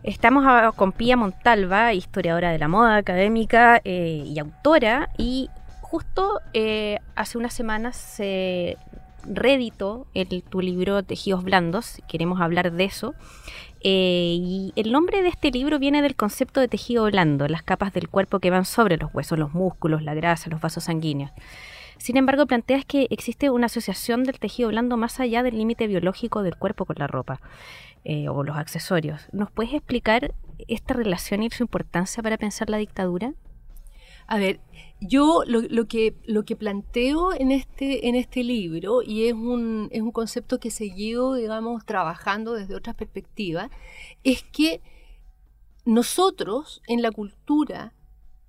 Estamos 0.02 0.74
con 0.76 0.92
Pía 0.92 1.18
Montalva, 1.18 1.92
historiadora 1.92 2.50
de 2.50 2.58
la 2.58 2.68
moda 2.68 2.96
académica 2.96 3.82
eh, 3.84 4.24
y 4.26 4.38
autora, 4.38 5.10
y 5.18 5.50
justo 5.82 6.40
eh, 6.54 7.00
hace 7.16 7.36
unas 7.36 7.52
semanas 7.52 7.98
se 7.98 8.78
reeditó 9.26 10.06
el, 10.14 10.42
tu 10.42 10.62
libro 10.62 11.02
Tejidos 11.02 11.44
Blandos, 11.44 12.00
queremos 12.08 12.40
hablar 12.40 12.72
de 12.72 12.84
eso. 12.84 13.14
Eh, 13.82 14.36
y 14.38 14.72
el 14.74 14.90
nombre 14.90 15.22
de 15.22 15.28
este 15.28 15.50
libro 15.50 15.78
viene 15.78 16.00
del 16.00 16.16
concepto 16.16 16.60
de 16.60 16.68
tejido 16.68 17.04
blando, 17.04 17.46
las 17.48 17.62
capas 17.62 17.92
del 17.92 18.08
cuerpo 18.08 18.40
que 18.40 18.50
van 18.50 18.64
sobre 18.64 18.96
los 18.96 19.14
huesos, 19.14 19.38
los 19.38 19.52
músculos, 19.52 20.02
la 20.02 20.14
grasa, 20.14 20.48
los 20.48 20.62
vasos 20.62 20.84
sanguíneos. 20.84 21.30
Sin 21.98 22.16
embargo, 22.16 22.46
planteas 22.46 22.86
que 22.86 23.06
existe 23.10 23.50
una 23.50 23.66
asociación 23.66 24.24
del 24.24 24.38
tejido 24.38 24.70
blando 24.70 24.96
más 24.96 25.20
allá 25.20 25.42
del 25.42 25.58
límite 25.58 25.86
biológico 25.86 26.42
del 26.42 26.56
cuerpo 26.56 26.86
con 26.86 26.96
la 26.98 27.06
ropa 27.06 27.40
eh, 28.04 28.28
o 28.28 28.42
los 28.42 28.56
accesorios. 28.56 29.28
¿Nos 29.32 29.50
puedes 29.50 29.74
explicar 29.74 30.34
esta 30.68 30.94
relación 30.94 31.42
y 31.42 31.50
su 31.50 31.62
importancia 31.62 32.22
para 32.22 32.38
pensar 32.38 32.70
la 32.70 32.78
dictadura? 32.78 33.34
A 34.26 34.38
ver, 34.38 34.60
yo 35.00 35.42
lo, 35.46 35.88
que, 35.88 36.14
lo 36.24 36.44
que 36.44 36.54
planteo 36.54 37.32
en 37.32 37.50
este, 37.50 38.08
en 38.08 38.14
este 38.14 38.44
libro, 38.44 39.02
y 39.02 39.26
es 39.26 39.34
un, 39.34 39.88
es 39.90 40.02
un 40.02 40.12
concepto 40.12 40.60
que 40.60 40.68
he 40.68 40.70
seguido, 40.70 41.34
digamos, 41.34 41.84
trabajando 41.84 42.52
desde 42.52 42.76
otras 42.76 42.94
perspectivas, 42.94 43.70
es 44.22 44.44
que 44.44 44.82
nosotros 45.84 46.80
en 46.86 47.02
la 47.02 47.10
cultura, 47.10 47.92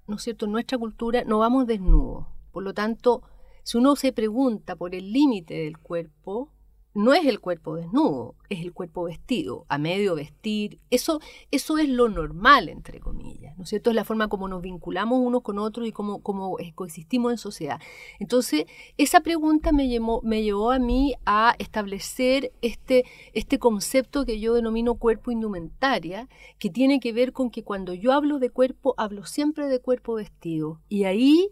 ¿no 0.08 0.18
es 0.18 0.24
cierto? 0.24 0.46
En 0.46 0.52
nuestra 0.52 0.78
cultura 0.78 1.24
no 1.26 1.40
vamos 1.40 1.66
desnudos. 1.66 2.28
Por 2.52 2.64
lo 2.64 2.74
tanto, 2.74 3.24
si 3.64 3.78
uno 3.78 3.96
se 3.96 4.14
pregunta 4.14 4.76
por 4.76 4.94
el 4.94 5.12
límite 5.12 5.56
del 5.56 5.78
cuerpo, 5.78 6.52
no 6.94 7.14
es 7.14 7.26
el 7.26 7.40
cuerpo 7.40 7.76
desnudo, 7.76 8.36
es 8.50 8.60
el 8.62 8.74
cuerpo 8.74 9.04
vestido, 9.04 9.66
a 9.70 9.78
medio 9.78 10.16
vestir. 10.16 10.80
Eso, 10.90 11.22
eso 11.50 11.78
es 11.78 11.88
lo 11.88 12.10
normal, 12.10 12.68
entre 12.68 13.00
comillas, 13.00 13.58
¿no 13.58 13.64
es 13.64 13.70
cierto? 13.70 13.90
Es 13.92 13.96
la 13.96 14.04
forma 14.04 14.28
como 14.28 14.48
nos 14.48 14.62
vinculamos 14.62 15.20
unos 15.20 15.42
con 15.42 15.58
otros 15.58 15.88
y 15.88 15.92
cómo, 15.92 16.22
cómo 16.22 16.58
coexistimos 16.76 17.32
en 17.32 17.38
sociedad. 17.38 17.80
Entonces, 18.20 18.66
esa 18.98 19.22
pregunta 19.22 19.72
me, 19.72 19.88
llevó, 19.88 20.22
me 20.24 20.44
llevó 20.44 20.72
a 20.72 20.80
mí 20.80 21.16
a 21.26 21.56
establecer 21.60 22.52
este, 22.62 23.06
este 23.34 23.58
concepto 23.58 24.26
que 24.26 24.40
yo 24.40 24.54
denomino 24.54 24.96
cuerpo 24.96 25.32
indumentaria, 25.32 26.28
que 26.60 26.70
tiene 26.70 27.00
que 27.00 27.14
ver 27.14 27.32
con 27.32 27.52
que 27.52 27.64
cuando 27.64 27.94
yo 27.94 28.12
hablo 28.12 28.40
de 28.40 28.50
cuerpo, 28.50 28.96
hablo 28.98 29.26
siempre 29.26 29.68
de 29.68 29.80
cuerpo 29.80 30.16
vestido. 30.16 30.80
Y 30.90 31.06
ahí... 31.06 31.50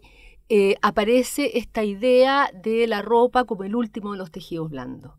Eh, 0.52 0.74
aparece 0.82 1.58
esta 1.58 1.84
idea 1.84 2.50
de 2.52 2.88
la 2.88 3.02
ropa 3.02 3.44
como 3.44 3.62
el 3.62 3.76
último 3.76 4.10
de 4.10 4.18
los 4.18 4.32
tejidos 4.32 4.68
blandos. 4.68 5.12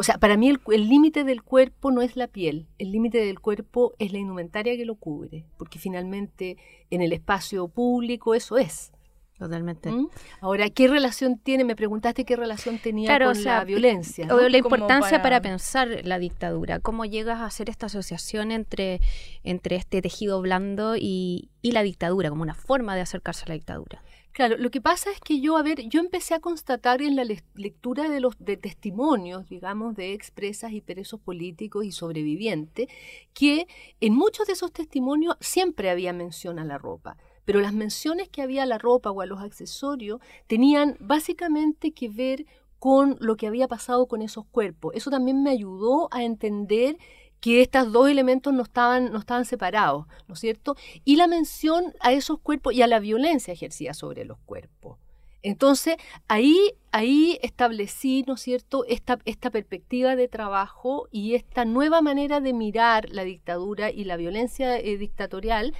O 0.00 0.02
sea, 0.02 0.16
para 0.16 0.38
mí 0.38 0.48
el 0.48 0.88
límite 0.88 1.24
del 1.24 1.42
cuerpo 1.42 1.90
no 1.90 2.00
es 2.00 2.16
la 2.16 2.26
piel, 2.26 2.66
el 2.78 2.90
límite 2.90 3.18
del 3.18 3.38
cuerpo 3.38 3.92
es 3.98 4.14
la 4.14 4.18
indumentaria 4.18 4.74
que 4.74 4.86
lo 4.86 4.94
cubre, 4.94 5.44
porque 5.58 5.78
finalmente 5.78 6.56
en 6.88 7.02
el 7.02 7.12
espacio 7.12 7.68
público 7.68 8.34
eso 8.34 8.56
es. 8.56 8.92
Totalmente. 9.38 9.90
¿Mm? 9.90 10.08
Ahora, 10.40 10.70
¿qué 10.70 10.88
relación 10.88 11.38
tiene? 11.38 11.64
Me 11.64 11.76
preguntaste 11.76 12.24
qué 12.24 12.34
relación 12.34 12.78
tenía 12.78 13.18
con 13.18 13.44
la 13.44 13.62
violencia. 13.64 14.26
O 14.34 14.48
la 14.48 14.56
importancia 14.56 15.20
para... 15.20 15.42
pensar 15.42 16.00
la 16.04 16.18
dictadura. 16.18 16.78
¿Cómo 16.78 17.04
llegas 17.04 17.40
a 17.40 17.44
hacer 17.44 17.68
esta 17.68 17.86
asociación 17.86 18.52
entre, 18.52 19.02
entre 19.44 19.76
este 19.76 20.00
tejido 20.00 20.40
blando 20.40 20.96
y, 20.96 21.50
y 21.60 21.72
la 21.72 21.82
dictadura, 21.82 22.30
como 22.30 22.40
una 22.40 22.54
forma 22.54 22.94
de 22.94 23.02
acercarse 23.02 23.44
a 23.44 23.48
la 23.48 23.54
dictadura? 23.54 24.02
Claro, 24.32 24.56
lo 24.56 24.70
que 24.70 24.80
pasa 24.80 25.10
es 25.10 25.20
que 25.20 25.40
yo, 25.40 25.56
a 25.56 25.62
ver, 25.62 25.88
yo 25.88 26.00
empecé 26.00 26.34
a 26.34 26.40
constatar 26.40 27.02
en 27.02 27.16
la 27.16 27.24
lectura 27.24 28.08
de 28.08 28.20
los 28.20 28.38
de 28.38 28.56
testimonios, 28.56 29.48
digamos, 29.48 29.96
de 29.96 30.12
expresas 30.12 30.72
y 30.72 30.80
presos 30.80 31.20
políticos 31.20 31.84
y 31.84 31.92
sobrevivientes, 31.92 32.86
que 33.34 33.66
en 34.00 34.14
muchos 34.14 34.46
de 34.46 34.52
esos 34.52 34.72
testimonios 34.72 35.36
siempre 35.40 35.90
había 35.90 36.12
mención 36.12 36.58
a 36.58 36.64
la 36.64 36.78
ropa 36.78 37.16
pero 37.46 37.60
las 37.60 37.72
menciones 37.72 38.28
que 38.28 38.42
había 38.42 38.62
a 38.62 38.66
la 38.66 38.78
ropa 38.78 39.10
o 39.10 39.22
a 39.22 39.26
los 39.26 39.40
accesorios 39.40 40.20
tenían 40.46 40.96
básicamente 41.00 41.90
que 41.90 42.08
ver 42.08 42.46
con 42.78 43.16
lo 43.18 43.36
que 43.36 43.48
había 43.48 43.66
pasado 43.66 44.06
con 44.06 44.22
esos 44.22 44.46
cuerpos. 44.46 44.94
Eso 44.94 45.10
también 45.10 45.42
me 45.42 45.50
ayudó 45.50 46.08
a 46.12 46.22
entender 46.22 46.96
que 47.40 47.62
estos 47.62 47.92
dos 47.92 48.08
elementos 48.08 48.52
no 48.52 48.62
estaban, 48.62 49.12
no 49.12 49.18
estaban 49.18 49.44
separados, 49.44 50.06
¿no 50.28 50.34
es 50.34 50.40
cierto? 50.40 50.76
Y 51.04 51.16
la 51.16 51.26
mención 51.26 51.94
a 52.00 52.12
esos 52.12 52.38
cuerpos 52.40 52.74
y 52.74 52.82
a 52.82 52.86
la 52.86 53.00
violencia 53.00 53.52
ejercida 53.52 53.94
sobre 53.94 54.24
los 54.24 54.38
cuerpos. 54.40 54.98
Entonces, 55.42 55.96
ahí, 56.28 56.72
ahí 56.92 57.38
establecí, 57.42 58.24
¿no 58.26 58.34
es 58.34 58.42
cierto?, 58.42 58.84
esta, 58.86 59.18
esta 59.24 59.50
perspectiva 59.50 60.16
de 60.16 60.28
trabajo 60.28 61.08
y 61.10 61.34
esta 61.34 61.64
nueva 61.64 62.02
manera 62.02 62.40
de 62.40 62.52
mirar 62.52 63.08
la 63.10 63.24
dictadura 63.24 63.90
y 63.90 64.04
la 64.04 64.16
violencia 64.16 64.78
eh, 64.78 64.98
dictatorial 64.98 65.74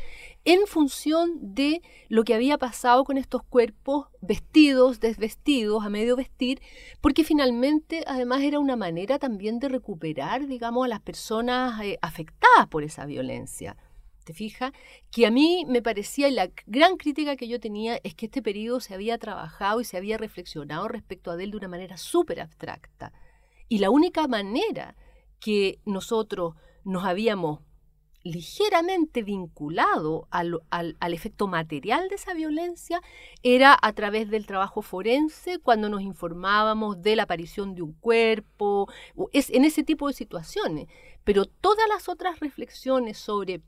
en 0.44 0.66
función 0.66 1.54
de 1.54 1.82
lo 2.08 2.24
que 2.24 2.34
había 2.34 2.56
pasado 2.56 3.04
con 3.04 3.18
estos 3.18 3.42
cuerpos 3.42 4.06
vestidos, 4.22 4.98
desvestidos, 5.00 5.84
a 5.84 5.90
medio 5.90 6.16
vestir, 6.16 6.62
porque 7.02 7.24
finalmente 7.24 8.02
además 8.06 8.40
era 8.42 8.58
una 8.58 8.76
manera 8.76 9.18
también 9.18 9.58
de 9.58 9.68
recuperar, 9.68 10.46
digamos, 10.46 10.86
a 10.86 10.88
las 10.88 11.00
personas 11.00 11.82
eh, 11.82 11.98
afectadas 12.00 12.66
por 12.70 12.82
esa 12.82 13.04
violencia. 13.04 13.76
¿Te 14.30 14.34
fijas? 14.34 14.70
Que 15.10 15.26
a 15.26 15.30
mí 15.32 15.64
me 15.66 15.82
parecía, 15.82 16.28
y 16.28 16.30
la 16.30 16.52
gran 16.66 16.96
crítica 16.98 17.34
que 17.34 17.48
yo 17.48 17.58
tenía 17.58 17.98
es 18.04 18.14
que 18.14 18.26
este 18.26 18.42
periodo 18.42 18.78
se 18.78 18.94
había 18.94 19.18
trabajado 19.18 19.80
y 19.80 19.84
se 19.84 19.96
había 19.96 20.18
reflexionado 20.18 20.86
respecto 20.86 21.32
a 21.32 21.42
él 21.42 21.50
de 21.50 21.56
una 21.56 21.66
manera 21.66 21.96
súper 21.96 22.40
abstracta. 22.40 23.12
Y 23.68 23.78
la 23.78 23.90
única 23.90 24.28
manera 24.28 24.94
que 25.40 25.80
nosotros 25.84 26.54
nos 26.84 27.04
habíamos 27.06 27.58
ligeramente 28.22 29.24
vinculado 29.24 30.28
al, 30.30 30.60
al, 30.70 31.12
efecto 31.12 31.48
material 31.48 32.08
de 32.08 32.14
esa 32.14 32.32
violencia 32.32 33.00
era 33.42 33.76
a 33.82 33.92
través 33.94 34.30
del 34.30 34.46
trabajo 34.46 34.80
forense, 34.80 35.58
cuando 35.58 35.88
nos 35.88 36.02
informábamos 36.02 37.02
de 37.02 37.16
la 37.16 37.24
aparición 37.24 37.74
de 37.74 37.82
un 37.82 37.94
cuerpo, 37.94 38.88
es, 39.32 39.50
en 39.50 39.64
ese 39.64 39.82
tipo 39.82 40.06
de 40.06 40.14
situaciones. 40.14 40.86
Pero 41.24 41.46
todas 41.46 41.88
las 41.88 42.08
otras 42.08 42.38
reflexiones 42.38 43.18
sobre 43.18 43.62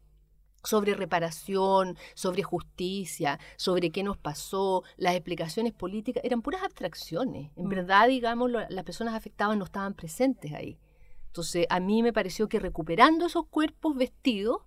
sobre 0.63 0.95
reparación, 0.95 1.97
sobre 2.15 2.43
justicia, 2.43 3.39
sobre 3.57 3.91
qué 3.91 4.03
nos 4.03 4.17
pasó, 4.17 4.85
las 4.97 5.15
explicaciones 5.15 5.73
políticas, 5.73 6.25
eran 6.25 6.43
puras 6.43 6.63
abstracciones. 6.63 7.51
En 7.57 7.67
mm. 7.67 7.69
verdad, 7.69 8.09
digamos, 8.09 8.51
las 8.51 8.85
personas 8.85 9.15
afectadas 9.15 9.57
no 9.57 9.65
estaban 9.65 9.95
presentes 9.95 10.53
ahí. 10.53 10.79
Entonces, 11.27 11.67
a 11.71 11.81
mí 11.81 12.03
me 12.03 12.13
pareció 12.13 12.49
que 12.49 12.61
recuperando 12.61 13.27
esos 13.27 13.47
cuerpos 13.47 13.97
vestidos 13.97 14.59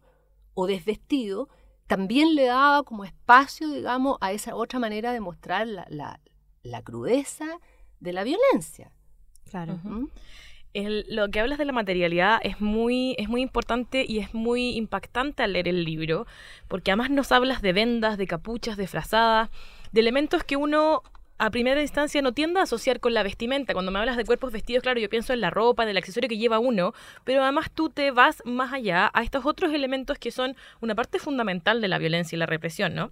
o 0.54 0.68
desvestidos, 0.68 1.48
también 1.88 2.34
le 2.34 2.46
daba 2.46 2.84
como 2.84 3.06
espacio, 3.06 3.70
digamos, 3.70 4.18
a 4.22 4.32
esa 4.32 4.56
otra 4.56 4.80
manera 4.80 5.14
de 5.14 5.20
mostrar 5.20 5.68
la, 5.68 6.20
la, 6.64 6.82
crudeza 6.82 7.46
de 8.00 8.14
la 8.14 8.24
violencia. 8.24 8.92
Claro. 9.44 9.80
Lo 11.08 11.30
que 11.30 11.40
hablas 11.40 11.58
de 11.58 11.66
la 11.66 11.72
materialidad 11.72 12.40
es 12.44 12.60
muy, 12.60 13.16
es 13.18 13.30
muy 13.30 13.42
importante 13.42 14.06
y 14.08 14.20
es 14.20 14.34
muy 14.34 14.76
impactante 14.76 15.44
al 15.44 15.54
leer 15.54 15.68
el 15.68 15.84
libro, 15.84 16.28
porque 16.68 16.92
además 16.92 17.10
nos 17.10 17.32
hablas 17.32 17.62
de 17.62 17.74
vendas, 17.74 18.18
de 18.18 18.28
capuchas, 18.28 18.78
de 18.78 18.88
frazadas, 18.88 19.50
de 19.92 20.02
elementos 20.02 20.44
que 20.44 20.58
uno 20.58 21.04
a 21.38 21.50
primera 21.50 21.82
instancia 21.82 22.22
no 22.22 22.34
tiende 22.34 22.60
a 22.60 22.64
asociar 22.64 23.00
con 23.00 23.14
la 23.14 23.24
vestimenta. 23.24 23.74
Cuando 23.74 23.92
me 23.92 24.00
hablas 24.00 24.18
de 24.18 24.26
cuerpos 24.26 24.52
vestidos, 24.52 24.84
claro, 24.84 25.00
yo 25.00 25.10
pienso 25.10 25.34
en 25.34 25.42
la 25.42 25.50
ropa, 25.50 25.84
en 25.84 25.90
el 25.90 25.98
accesorio 25.98 26.30
que 26.30 26.38
lleva 26.38 26.60
uno, 26.60 26.94
pero 27.24 27.44
además 27.44 27.72
tú 27.74 27.90
te 27.90 28.12
vas 28.12 28.42
más 28.46 28.72
allá 28.72 29.12
a 29.14 29.24
estos 29.24 29.46
otros 29.46 29.74
elementos 29.74 30.18
que 30.18 30.32
son 30.32 30.56
una 30.82 30.96
parte 30.96 31.20
fundamental 31.20 31.82
de 31.82 31.88
la 31.88 31.98
violencia 31.98 32.36
y 32.36 32.40
la 32.40 32.46
represión, 32.46 32.96
¿no? 32.96 33.12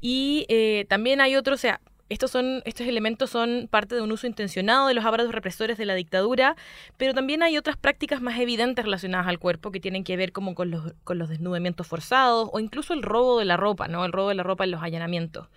Y 0.00 0.46
eh, 0.48 0.84
también 0.88 1.20
hay 1.20 1.36
otros, 1.36 1.60
o 1.60 1.62
sea, 1.62 1.80
estos, 2.12 2.30
son, 2.30 2.62
estos 2.64 2.86
elementos 2.86 3.30
son 3.30 3.68
parte 3.70 3.94
de 3.94 4.02
un 4.02 4.12
uso 4.12 4.26
intencionado 4.26 4.86
de 4.86 4.94
los 4.94 5.04
aparatos 5.04 5.32
represores 5.32 5.78
de 5.78 5.86
la 5.86 5.94
dictadura, 5.94 6.56
pero 6.96 7.14
también 7.14 7.42
hay 7.42 7.56
otras 7.56 7.76
prácticas 7.76 8.20
más 8.20 8.38
evidentes 8.38 8.84
relacionadas 8.84 9.26
al 9.26 9.38
cuerpo 9.38 9.70
que 9.70 9.80
tienen 9.80 10.04
que 10.04 10.16
ver 10.16 10.32
como 10.32 10.54
con 10.54 10.70
los, 10.70 11.28
desnudamientos 11.28 11.86
forzados 11.86 12.50
o 12.52 12.60
incluso 12.60 12.92
el 12.92 13.02
robo 13.02 13.38
de 13.38 13.46
la 13.46 13.56
ropa, 13.56 13.88
¿no? 13.88 14.04
El 14.04 14.12
robo 14.12 14.28
de 14.28 14.34
la 14.34 14.42
ropa 14.42 14.64
en 14.64 14.72
los 14.72 14.82
allanamientos. 14.82 15.48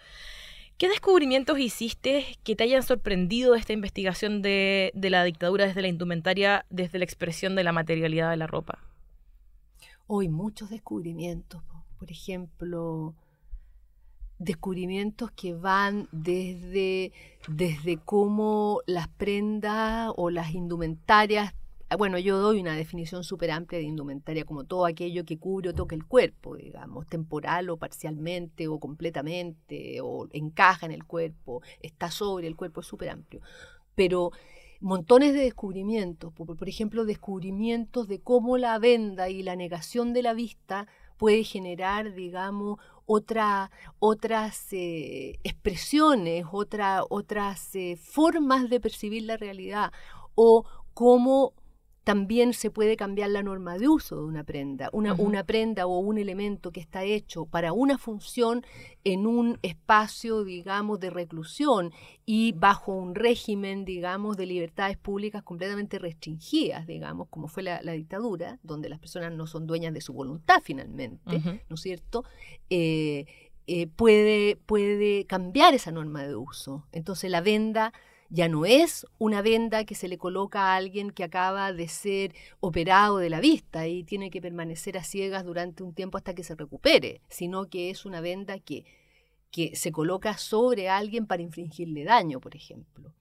¿Qué 0.78 0.88
descubrimientos 0.88 1.60
hiciste 1.60 2.38
que 2.44 2.56
te 2.56 2.64
hayan 2.64 2.84
sorprendido 2.84 3.54
de 3.54 3.60
esta 3.60 3.74
investigación 3.74 4.42
de, 4.42 4.92
la 4.96 5.24
dictadura 5.24 5.66
desde 5.66 5.82
la 5.82 5.88
indumentaria, 5.88 6.66
desde 6.70 7.00
la 7.00 7.06
expresión 7.06 7.56
de 7.56 7.64
la 7.64 7.72
materialidad 7.72 8.30
de 8.30 8.38
la 8.38 8.48
ropa? 8.48 8.80
Hoy 10.08 10.30
muchos 10.30 10.70
descubrimientos, 10.70 11.62
por 11.98 12.12
ejemplo, 12.12 13.16
descubrimientos 14.40 15.32
que 15.32 15.54
van 15.54 16.08
desde, 16.12 17.12
desde 17.48 17.98
cómo 17.98 18.82
las 18.86 19.08
prendas 19.08 20.12
o 20.16 20.30
las 20.30 20.54
indumentarias 20.54 21.54
bueno, 21.98 22.18
yo 22.18 22.40
doy 22.40 22.60
una 22.60 22.76
definición 22.76 23.24
súper 23.24 23.52
amplia 23.52 23.80
de 23.80 23.86
indumentaria 23.86 24.44
como 24.44 24.64
todo 24.64 24.86
aquello 24.86 25.24
que 25.24 25.38
cubre 25.38 25.70
o 25.70 25.74
toca 25.74 25.96
el 25.96 26.06
cuerpo, 26.06 26.56
digamos, 26.56 27.06
temporal 27.08 27.70
o 27.70 27.78
parcialmente 27.78 28.68
o 28.68 28.80
completamente, 28.80 30.02
o 30.02 30.28
encaja 30.32 30.86
en 30.88 30.92
el 30.92 31.06
cuerpo, 31.06 31.62
está 31.82 32.10
sobre 32.10 32.48
el 32.48 32.56
cuerpo, 32.56 32.82
es 32.82 32.88
súper 32.88 33.10
amplio. 33.10 33.42
Pero 33.94 34.32
montones 34.82 35.34
de 35.34 35.42
descubrimientos, 35.42 36.34
por, 36.34 36.68
ejemplo, 36.68 37.06
descubrimientos 37.06 38.08
de 38.08 38.20
cómo 38.20 38.58
la 38.58 38.78
venda 38.80 39.30
y 39.30 39.44
la 39.44 39.56
negación 39.56 40.14
de 40.14 40.24
la 40.24 40.34
vista 40.34 40.88
puede 41.18 41.44
generar, 41.44 42.14
digamos, 42.14 42.80
otra, 43.06 43.72
otras 44.00 44.68
eh, 44.72 45.40
expresiones, 45.44 46.46
otra, 46.52 47.04
otras 47.10 47.76
eh, 47.76 47.98
formas 47.98 48.70
de 48.70 48.80
percibir 48.80 49.24
la 49.24 49.38
realidad, 49.38 49.92
o 50.36 50.66
cómo 50.94 51.54
también 52.06 52.54
se 52.54 52.70
puede 52.70 52.96
cambiar 52.98 53.32
la 53.32 53.42
norma 53.42 53.80
de 53.80 53.90
uso 53.90 54.16
de 54.16 54.24
una 54.24 54.44
prenda. 54.44 54.90
Una, 54.94 55.16
una, 55.16 55.44
prenda 55.44 55.88
o 55.88 55.98
un 55.98 56.20
elemento 56.20 56.72
que 56.72 56.80
está 56.80 57.04
hecho 57.04 57.48
para 57.48 57.74
una 57.74 57.98
función 57.98 58.64
en 59.04 59.26
un 59.26 59.58
espacio, 59.64 60.44
digamos, 60.44 61.00
de 61.00 61.10
reclusión 61.10 61.92
y 62.24 62.52
bajo 62.52 62.94
un 62.94 63.16
régimen, 63.16 63.86
digamos, 63.86 64.38
de 64.38 64.46
libertades 64.46 64.98
públicas 64.98 65.42
completamente 65.42 65.98
restringidas, 65.98 66.86
digamos, 66.86 67.28
como 67.30 67.48
fue 67.48 67.64
la, 67.64 67.82
dictadura, 67.82 68.60
donde 68.62 68.88
las 68.88 69.00
personas 69.00 69.34
no 69.34 69.48
son 69.48 69.66
dueñas 69.66 69.92
de 69.92 70.02
su 70.02 70.14
voluntad 70.14 70.62
finalmente, 70.64 71.42
¿no 71.68 71.74
es 71.74 71.82
cierto? 71.82 72.24
Eh, 72.70 73.26
eh, 73.66 73.88
puede, 73.88 74.58
puede 74.68 75.26
cambiar 75.26 75.74
esa 75.74 75.92
norma 75.92 76.24
de 76.24 76.36
uso. 76.36 76.86
Entonces 76.92 77.32
la 77.32 77.42
venda 77.42 77.94
ya 78.30 78.50
no 78.50 78.66
es 78.66 79.06
una 79.20 79.42
venda 79.42 79.86
que 79.86 79.96
se 79.96 80.08
le 80.08 80.18
coloca 80.18 80.62
a 80.62 80.76
alguien 80.76 81.12
que 81.12 81.24
acaba 81.24 81.72
de 81.74 81.88
ser 81.88 82.34
operado 82.60 83.18
de 83.18 83.30
la 83.30 83.40
vista 83.40 83.88
y 83.88 84.04
tiene 84.04 84.30
que 84.32 84.42
permanecer 84.42 84.98
a 84.98 85.04
ciegas 85.04 85.46
durante 85.46 85.84
un 85.84 85.94
tiempo 85.94 86.18
hasta 86.18 86.34
que 86.34 86.44
se 86.44 86.56
recupere, 86.56 87.22
sino 87.30 87.70
que 87.70 87.90
es 87.90 88.06
una 88.06 88.22
venda 88.22 88.60
que, 88.60 88.86
que 89.52 89.76
se 89.76 89.92
coloca 89.92 90.38
sobre 90.38 90.90
alguien 90.90 91.28
para 91.28 91.44
infligirle 91.44 92.04
daño, 92.04 92.40
por 92.40 92.56
ejemplo. 92.56 93.14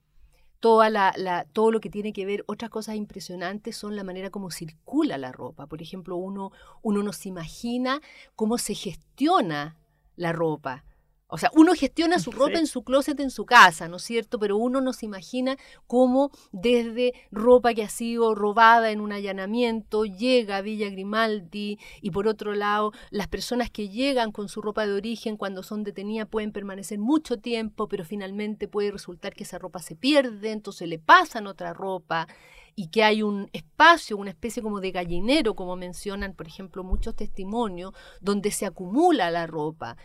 toda 0.59 0.89
la, 0.89 1.45
todo 1.53 1.69
lo 1.71 1.79
que 1.79 1.91
tiene 1.91 2.11
que 2.11 2.25
ver, 2.25 2.43
otras 2.47 2.71
cosas 2.71 2.95
impresionantes 2.95 3.77
son 3.77 3.95
la 3.95 4.03
manera 4.03 4.31
como 4.31 4.49
circula 4.49 5.17
la 5.19 5.31
ropa. 5.31 5.67
Por 5.67 5.81
ejemplo, 5.81 6.15
uno, 6.15 6.51
uno 6.81 7.03
no 7.03 7.13
se 7.13 7.29
imagina 7.29 8.01
cómo 8.35 8.57
se 8.57 8.73
gestiona 8.73 9.77
la 10.15 10.31
ropa. 10.31 10.83
O 11.27 11.39
sea, 11.39 11.49
uno 11.55 11.73
gestiona 11.73 12.19
su 12.19 12.31
ropa 12.31 12.59
en 12.59 12.67
su 12.67 12.83
closet 12.83 13.19
en 13.19 13.31
su 13.31 13.45
casa, 13.45 13.87
¿no 13.87 13.97
es 13.97 14.03
cierto? 14.03 14.37
Pero 14.37 14.57
uno 14.57 14.79
no 14.79 14.93
se 14.93 15.07
imagina 15.07 15.57
cómo 15.87 16.29
desde 16.51 17.13
ropa 17.31 17.73
que 17.73 17.81
ha 17.81 17.89
sido 17.89 18.35
robada 18.35 18.91
en 18.91 19.01
un 19.01 19.11
allanamiento 19.11 20.05
llega 20.05 20.57
a 20.57 20.61
Villa 20.61 20.89
Grimaldi 20.89 21.79
y 22.01 22.11
por 22.11 22.27
otro 22.27 22.53
lado, 22.53 22.91
las 23.09 23.27
personas 23.27 23.71
que 23.71 23.89
llegan 23.89 24.31
con 24.31 24.49
su 24.49 24.61
ropa 24.61 24.85
de 24.85 24.93
origen 24.93 25.35
cuando 25.35 25.63
son 25.63 25.83
detenidas 25.83 26.27
pueden 26.27 26.51
permanecer 26.51 26.99
mucho 26.99 27.37
tiempo, 27.37 27.87
pero 27.87 28.05
finalmente 28.05 28.67
puede 28.67 28.91
resultar 28.91 29.33
que 29.33 29.45
esa 29.45 29.57
ropa 29.57 29.79
se 29.79 29.95
pierde, 29.95 30.51
entonces 30.51 30.87
le 30.87 30.99
pasan 30.99 31.47
otra 31.47 31.73
ropa 31.73 32.27
y 32.75 32.89
que 32.89 33.03
hay 33.03 33.23
un 33.23 33.49
espacio, 33.53 34.17
una 34.17 34.29
especie 34.29 34.61
como 34.61 34.79
de 34.79 34.91
gallinero, 34.91 35.55
como 35.55 35.75
mencionan, 35.75 36.33
por 36.33 36.45
ejemplo, 36.45 36.83
muchos 36.83 37.15
testimonios, 37.15 37.93
donde 38.21 38.51
se 38.51 38.65
acumula 38.65 39.31
la 39.31 39.47
ropa. 39.47 39.97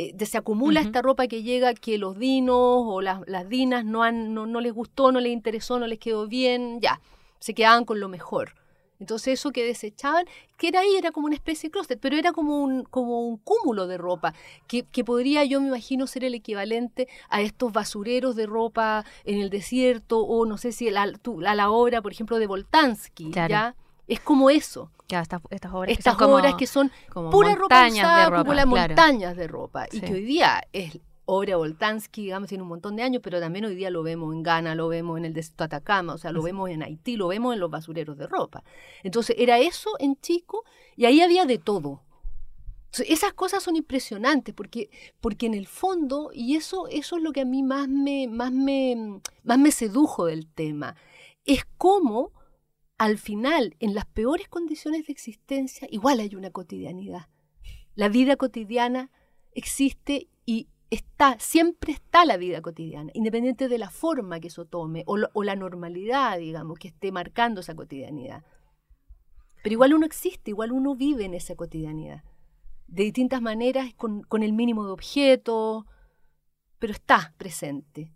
Eh, 0.00 0.14
se 0.24 0.38
acumula 0.38 0.80
esta 0.80 1.02
ropa 1.02 1.26
que 1.26 1.42
llega 1.42 1.74
que 1.74 1.98
los 1.98 2.16
dinos 2.16 2.56
o 2.56 3.00
las, 3.02 3.20
dinas 3.48 3.84
no, 3.84 4.04
han, 4.04 4.32
no, 4.32 4.60
les 4.60 4.72
gustó, 4.72 5.10
no 5.10 5.18
les 5.18 5.32
interesó, 5.32 5.80
no 5.80 5.88
les 5.88 5.98
quedó 5.98 6.28
bien, 6.28 6.80
ya, 6.80 7.00
se 7.40 7.52
quedaban 7.52 7.84
con 7.84 7.98
lo 7.98 8.08
mejor. 8.08 8.54
Entonces 9.00 9.40
eso 9.40 9.50
que 9.50 9.64
desechaban, 9.64 10.24
que 10.56 10.68
era 10.68 10.80
ahí, 10.80 10.94
era 10.96 11.10
como 11.10 11.26
una 11.26 11.34
especie 11.34 11.68
de 11.68 11.72
closet, 11.72 11.98
pero 12.00 12.16
era 12.16 12.30
como 12.30 12.62
un, 12.62 12.84
como 12.84 13.26
un 13.26 13.38
cúmulo 13.38 13.88
de 13.88 13.98
ropa, 13.98 14.34
que, 14.68 14.84
que, 14.84 15.02
podría 15.02 15.44
yo 15.44 15.60
me 15.60 15.66
imagino 15.66 16.06
ser 16.06 16.22
el 16.22 16.34
equivalente 16.34 17.08
a 17.28 17.40
estos 17.40 17.72
basureros 17.72 18.36
de 18.36 18.46
ropa 18.46 19.04
en 19.24 19.40
el 19.40 19.50
desierto, 19.50 20.20
o 20.20 20.46
no 20.46 20.58
sé 20.58 20.70
si 20.70 20.88
a 20.90 20.92
la, 20.92 21.54
la 21.54 21.70
obra, 21.70 22.02
por 22.02 22.12
ejemplo, 22.12 22.38
de 22.38 22.46
Voltansky, 22.46 23.32
¿ya? 23.32 23.74
Es 24.08 24.20
como 24.20 24.50
eso. 24.50 24.90
estas, 25.08 25.40
obras, 25.72 25.92
estas 25.92 26.16
que 26.16 26.24
son, 26.24 26.32
obras 26.32 26.54
que 26.54 26.66
son 26.66 26.90
pura 27.30 27.54
ropa 27.54 27.86
usada, 27.88 28.38
como 28.38 28.54
las 28.54 28.66
montañas 28.66 29.36
de 29.36 29.46
ropa. 29.46 29.86
Y 29.92 30.00
que 30.00 30.14
hoy 30.14 30.24
día 30.24 30.62
es 30.72 30.98
obra 31.30 31.56
Voltansky, 31.56 32.22
digamos, 32.22 32.48
tiene 32.48 32.62
un 32.62 32.70
montón 32.70 32.96
de 32.96 33.02
años, 33.02 33.20
pero 33.22 33.38
también 33.38 33.66
hoy 33.66 33.74
día 33.74 33.90
lo 33.90 34.02
vemos 34.02 34.34
en 34.34 34.42
Ghana, 34.42 34.74
lo 34.74 34.88
vemos 34.88 35.18
en 35.18 35.26
el 35.26 35.34
desierto 35.34 35.64
Atacama, 35.64 36.14
o 36.14 36.18
sea, 36.18 36.32
lo 36.32 36.42
vemos 36.42 36.70
en 36.70 36.82
Haití, 36.82 37.18
lo 37.18 37.28
vemos 37.28 37.52
en 37.52 37.60
los 37.60 37.70
basureros 37.70 38.16
de 38.16 38.26
ropa. 38.26 38.64
Entonces, 39.02 39.36
era 39.38 39.58
eso 39.58 39.90
en 39.98 40.16
Chico 40.16 40.64
y 40.96 41.04
ahí 41.04 41.20
había 41.20 41.44
de 41.44 41.58
todo. 41.58 42.02
esas 43.06 43.34
cosas 43.34 43.62
son 43.62 43.76
impresionantes 43.76 44.54
porque, 44.54 44.88
porque 45.20 45.44
en 45.44 45.52
el 45.52 45.66
fondo, 45.66 46.30
y 46.32 46.56
eso, 46.56 46.88
eso 46.88 47.18
es 47.18 47.22
lo 47.22 47.32
que 47.32 47.42
a 47.42 47.44
mí 47.44 47.62
más 47.62 47.88
me, 47.88 48.26
más 48.26 48.50
me, 48.50 49.20
más 49.42 49.58
me 49.58 49.70
sedujo 49.70 50.24
del 50.24 50.46
tema, 50.46 50.96
es 51.44 51.66
cómo 51.76 52.32
al 52.98 53.16
final, 53.16 53.76
en 53.78 53.94
las 53.94 54.06
peores 54.06 54.48
condiciones 54.48 55.06
de 55.06 55.12
existencia, 55.12 55.86
igual 55.90 56.18
hay 56.18 56.34
una 56.34 56.50
cotidianidad. 56.50 57.28
La 57.94 58.08
vida 58.08 58.36
cotidiana 58.36 59.10
existe 59.52 60.28
y 60.44 60.68
está, 60.90 61.38
siempre 61.38 61.92
está 61.92 62.24
la 62.24 62.36
vida 62.36 62.60
cotidiana, 62.60 63.10
independiente 63.14 63.68
de 63.68 63.78
la 63.78 63.90
forma 63.90 64.40
que 64.40 64.48
eso 64.48 64.64
tome 64.64 65.04
o, 65.06 65.16
la 65.16 65.56
normalidad, 65.56 66.38
digamos, 66.38 66.78
que 66.78 66.88
esté 66.88 67.12
marcando 67.12 67.60
esa 67.60 67.76
cotidianidad. 67.76 68.44
Pero 69.62 69.74
igual 69.74 69.94
uno 69.94 70.06
existe, 70.06 70.50
igual 70.50 70.72
uno 70.72 70.96
vive 70.96 71.24
en 71.24 71.34
esa 71.34 71.54
cotidianidad. 71.54 72.24
De 72.88 73.04
distintas 73.04 73.42
maneras, 73.42 73.94
con, 73.94 74.22
con 74.22 74.42
el 74.42 74.52
mínimo 74.52 74.84
de 74.84 74.92
objetos, 74.92 75.84
pero 76.78 76.92
está 76.92 77.34
presente. 77.36 78.12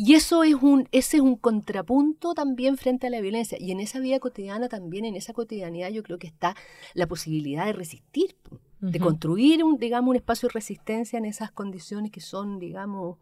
Y 0.00 0.14
eso 0.14 0.44
es 0.44 0.54
un, 0.54 0.88
ese 0.92 1.16
es 1.16 1.22
un 1.24 1.34
contrapunto 1.34 2.32
también 2.32 2.76
frente 2.76 3.08
a 3.08 3.10
la 3.10 3.20
violencia. 3.20 3.58
Y 3.60 3.72
en 3.72 3.80
esa 3.80 3.98
vida 3.98 4.20
cotidiana 4.20 4.68
también, 4.68 5.04
en 5.04 5.16
esa 5.16 5.32
cotidianidad, 5.32 5.90
yo 5.90 6.04
creo 6.04 6.20
que 6.20 6.28
está 6.28 6.54
la 6.94 7.08
posibilidad 7.08 7.66
de 7.66 7.72
resistir, 7.72 8.36
de 8.78 9.00
construir 9.00 9.64
un, 9.64 9.76
digamos, 9.76 10.10
un 10.10 10.14
espacio 10.14 10.48
de 10.48 10.52
resistencia 10.52 11.18
en 11.18 11.24
esas 11.24 11.50
condiciones 11.50 12.12
que 12.12 12.20
son, 12.20 12.60
digamos, 12.60 13.18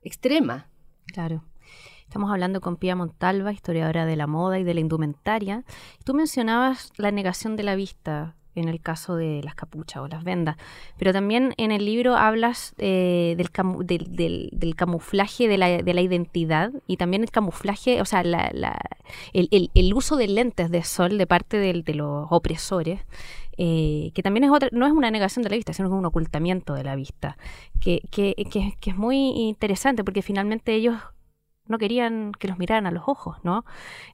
extremas. 0.00 0.66
Claro. 1.06 1.42
Estamos 2.04 2.30
hablando 2.30 2.60
con 2.60 2.76
Pia 2.76 2.94
Montalva, 2.94 3.52
historiadora 3.52 4.06
de 4.06 4.14
la 4.14 4.28
moda 4.28 4.60
y 4.60 4.62
de 4.62 4.74
la 4.74 4.80
indumentaria. 4.80 5.64
Tú 6.04 6.14
mencionabas 6.14 6.92
la 6.98 7.10
negación 7.10 7.56
de 7.56 7.64
la 7.64 7.74
vista 7.74 8.36
en 8.54 8.68
el 8.68 8.80
caso 8.80 9.16
de 9.16 9.42
las 9.42 9.54
capuchas 9.54 10.02
o 10.02 10.08
las 10.08 10.24
vendas. 10.24 10.56
Pero 10.98 11.12
también 11.12 11.54
en 11.56 11.72
el 11.72 11.84
libro 11.84 12.16
hablas 12.16 12.74
eh, 12.78 13.36
del, 13.36 14.50
del, 14.52 14.76
camuflaje 14.76 15.48
de 15.48 15.58
la, 15.58 15.82
de 15.82 15.94
la, 15.94 16.00
identidad 16.00 16.72
y 16.86 16.96
también 16.96 17.22
el 17.22 17.30
camuflaje, 17.30 18.00
o 18.00 18.04
sea, 18.04 18.22
la, 18.24 18.50
el, 19.32 19.70
el, 19.74 19.94
uso 19.94 20.16
de 20.16 20.28
lentes 20.28 20.70
de 20.70 20.82
sol 20.82 21.18
de 21.18 21.26
parte 21.26 21.58
de 21.58 21.94
los 21.94 22.26
opresores. 22.30 23.00
Eh, 23.58 24.12
que 24.14 24.22
también 24.22 24.44
es 24.44 24.50
otra, 24.50 24.70
no 24.72 24.86
es 24.86 24.92
una 24.92 25.10
negación 25.10 25.42
de 25.42 25.50
la 25.50 25.56
vista, 25.56 25.74
sino 25.74 25.90
un 25.90 26.06
ocultamiento 26.06 26.72
de 26.72 26.84
la 26.84 26.96
vista, 26.96 27.36
que, 27.80 28.00
que, 28.10 28.34
que 28.80 28.90
es 28.90 28.96
muy 28.96 29.16
interesante 29.18 30.04
porque 30.04 30.22
finalmente 30.22 30.72
ellos 30.74 30.96
no 31.66 31.78
querían 31.78 32.32
que 32.38 32.48
los 32.48 32.58
miraran 32.58 32.86
a 32.86 32.90
los 32.90 33.04
ojos, 33.06 33.36
¿no? 33.42 33.64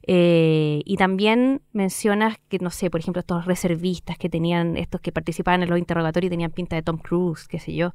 Eh, 0.07 0.81
y 0.85 0.97
también 0.97 1.61
mencionas 1.73 2.37
que, 2.47 2.59
no 2.59 2.69
sé, 2.69 2.89
por 2.89 2.99
ejemplo, 2.99 3.19
estos 3.19 3.45
reservistas 3.45 4.17
que 4.17 4.29
tenían, 4.29 4.77
estos 4.77 5.01
que 5.01 5.11
participaban 5.11 5.63
en 5.63 5.69
los 5.69 5.79
interrogatorios 5.79 6.29
y 6.29 6.31
tenían 6.31 6.51
pinta 6.51 6.75
de 6.75 6.83
Tom 6.83 6.97
Cruise, 6.97 7.47
qué 7.47 7.59
sé 7.59 7.73
yo. 7.73 7.91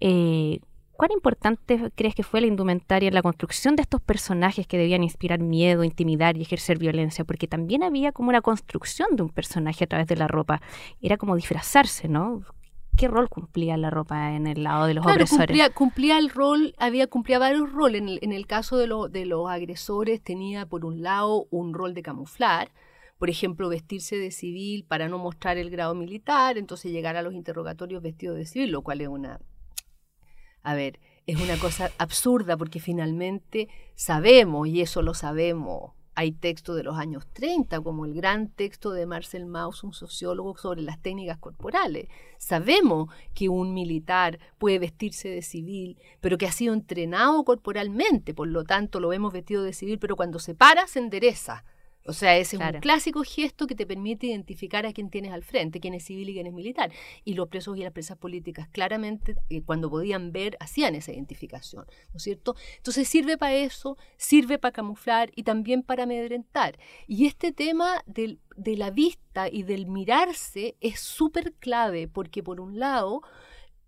Eh, 0.00 0.60
¿Cuán 0.96 1.10
importante 1.10 1.90
crees 1.96 2.14
que 2.14 2.22
fue 2.22 2.40
la 2.40 2.46
indumentaria 2.46 3.08
en 3.08 3.14
la 3.14 3.22
construcción 3.22 3.74
de 3.74 3.82
estos 3.82 4.00
personajes 4.00 4.66
que 4.68 4.78
debían 4.78 5.02
inspirar 5.02 5.40
miedo, 5.40 5.82
intimidar 5.82 6.36
y 6.36 6.42
ejercer 6.42 6.78
violencia? 6.78 7.24
Porque 7.24 7.48
también 7.48 7.82
había 7.82 8.12
como 8.12 8.28
una 8.28 8.40
construcción 8.42 9.16
de 9.16 9.24
un 9.24 9.30
personaje 9.30 9.84
a 9.84 9.86
través 9.88 10.06
de 10.06 10.16
la 10.16 10.28
ropa. 10.28 10.62
Era 11.02 11.16
como 11.16 11.34
disfrazarse, 11.34 12.06
¿no? 12.08 12.42
¿Qué 12.96 13.08
rol 13.08 13.28
cumplía 13.28 13.76
la 13.76 13.90
ropa 13.90 14.34
en 14.34 14.46
el 14.46 14.62
lado 14.62 14.86
de 14.86 14.94
los 14.94 15.02
claro, 15.02 15.16
agresores? 15.16 15.46
Cumplía, 15.46 15.70
cumplía, 15.70 16.18
el 16.18 16.30
rol, 16.30 16.74
había 16.78 17.06
cumplía 17.08 17.38
varios 17.38 17.72
roles. 17.72 18.02
En 18.02 18.08
el, 18.08 18.18
en 18.22 18.32
el 18.32 18.46
caso 18.46 18.76
de, 18.76 18.88
de 19.10 19.26
los 19.26 19.50
agresores 19.50 20.22
tenía 20.22 20.66
por 20.66 20.84
un 20.84 21.02
lado 21.02 21.46
un 21.50 21.74
rol 21.74 21.94
de 21.94 22.02
camuflar, 22.02 22.70
por 23.18 23.30
ejemplo, 23.30 23.68
vestirse 23.68 24.16
de 24.16 24.30
civil 24.30 24.84
para 24.84 25.08
no 25.08 25.18
mostrar 25.18 25.58
el 25.58 25.70
grado 25.70 25.94
militar, 25.94 26.56
entonces 26.58 26.92
llegar 26.92 27.16
a 27.16 27.22
los 27.22 27.34
interrogatorios 27.34 28.02
vestido 28.02 28.34
de 28.34 28.46
civil, 28.46 28.70
lo 28.70 28.82
cual 28.82 29.00
es 29.00 29.08
una... 29.08 29.40
A 30.62 30.74
ver, 30.74 30.98
es 31.26 31.40
una 31.40 31.56
cosa 31.56 31.90
absurda 31.98 32.56
porque 32.56 32.80
finalmente 32.80 33.68
sabemos, 33.94 34.68
y 34.68 34.80
eso 34.80 35.02
lo 35.02 35.14
sabemos 35.14 35.92
hay 36.14 36.32
textos 36.32 36.76
de 36.76 36.82
los 36.84 36.96
años 36.96 37.26
30, 37.32 37.80
como 37.80 38.04
el 38.04 38.14
gran 38.14 38.48
texto 38.48 38.92
de 38.92 39.06
Marcel 39.06 39.46
Mauss, 39.46 39.84
un 39.84 39.92
sociólogo, 39.92 40.56
sobre 40.56 40.82
las 40.82 41.00
técnicas 41.00 41.38
corporales. 41.38 42.08
Sabemos 42.38 43.08
que 43.34 43.48
un 43.48 43.74
militar 43.74 44.38
puede 44.58 44.78
vestirse 44.78 45.28
de 45.28 45.42
civil, 45.42 45.98
pero 46.20 46.38
que 46.38 46.46
ha 46.46 46.52
sido 46.52 46.74
entrenado 46.74 47.44
corporalmente, 47.44 48.34
por 48.34 48.48
lo 48.48 48.64
tanto 48.64 49.00
lo 49.00 49.08
vemos 49.08 49.32
vestido 49.32 49.62
de 49.62 49.72
civil, 49.72 49.98
pero 49.98 50.16
cuando 50.16 50.38
se 50.38 50.54
para 50.54 50.86
se 50.86 51.00
endereza. 51.00 51.64
O 52.06 52.12
sea, 52.12 52.36
ese 52.36 52.56
es 52.56 52.62
un 52.62 52.80
clásico 52.80 53.22
gesto 53.24 53.66
que 53.66 53.74
te 53.74 53.86
permite 53.86 54.26
identificar 54.26 54.84
a 54.84 54.92
quién 54.92 55.08
tienes 55.08 55.32
al 55.32 55.42
frente, 55.42 55.80
quién 55.80 55.94
es 55.94 56.04
civil 56.04 56.28
y 56.28 56.34
quién 56.34 56.46
es 56.46 56.52
militar. 56.52 56.92
Y 57.24 57.32
los 57.32 57.48
presos 57.48 57.78
y 57.78 57.82
las 57.82 57.92
presas 57.92 58.18
políticas 58.18 58.68
claramente, 58.68 59.36
eh, 59.48 59.62
cuando 59.62 59.88
podían 59.88 60.30
ver, 60.30 60.58
hacían 60.60 60.94
esa 60.94 61.12
identificación, 61.12 61.86
¿no 62.12 62.16
es 62.16 62.22
cierto? 62.22 62.56
Entonces 62.76 63.08
sirve 63.08 63.38
para 63.38 63.54
eso, 63.54 63.96
sirve 64.18 64.58
para 64.58 64.72
camuflar 64.72 65.30
y 65.34 65.44
también 65.44 65.82
para 65.82 66.02
amedrentar. 66.02 66.78
Y 67.06 67.24
este 67.24 67.52
tema 67.52 68.02
del, 68.04 68.38
de 68.54 68.76
la 68.76 68.90
vista 68.90 69.48
y 69.48 69.62
del 69.62 69.86
mirarse 69.86 70.76
es 70.80 71.00
súper 71.00 71.54
clave, 71.54 72.06
porque 72.06 72.42
por 72.42 72.60
un 72.60 72.78
lado, 72.78 73.22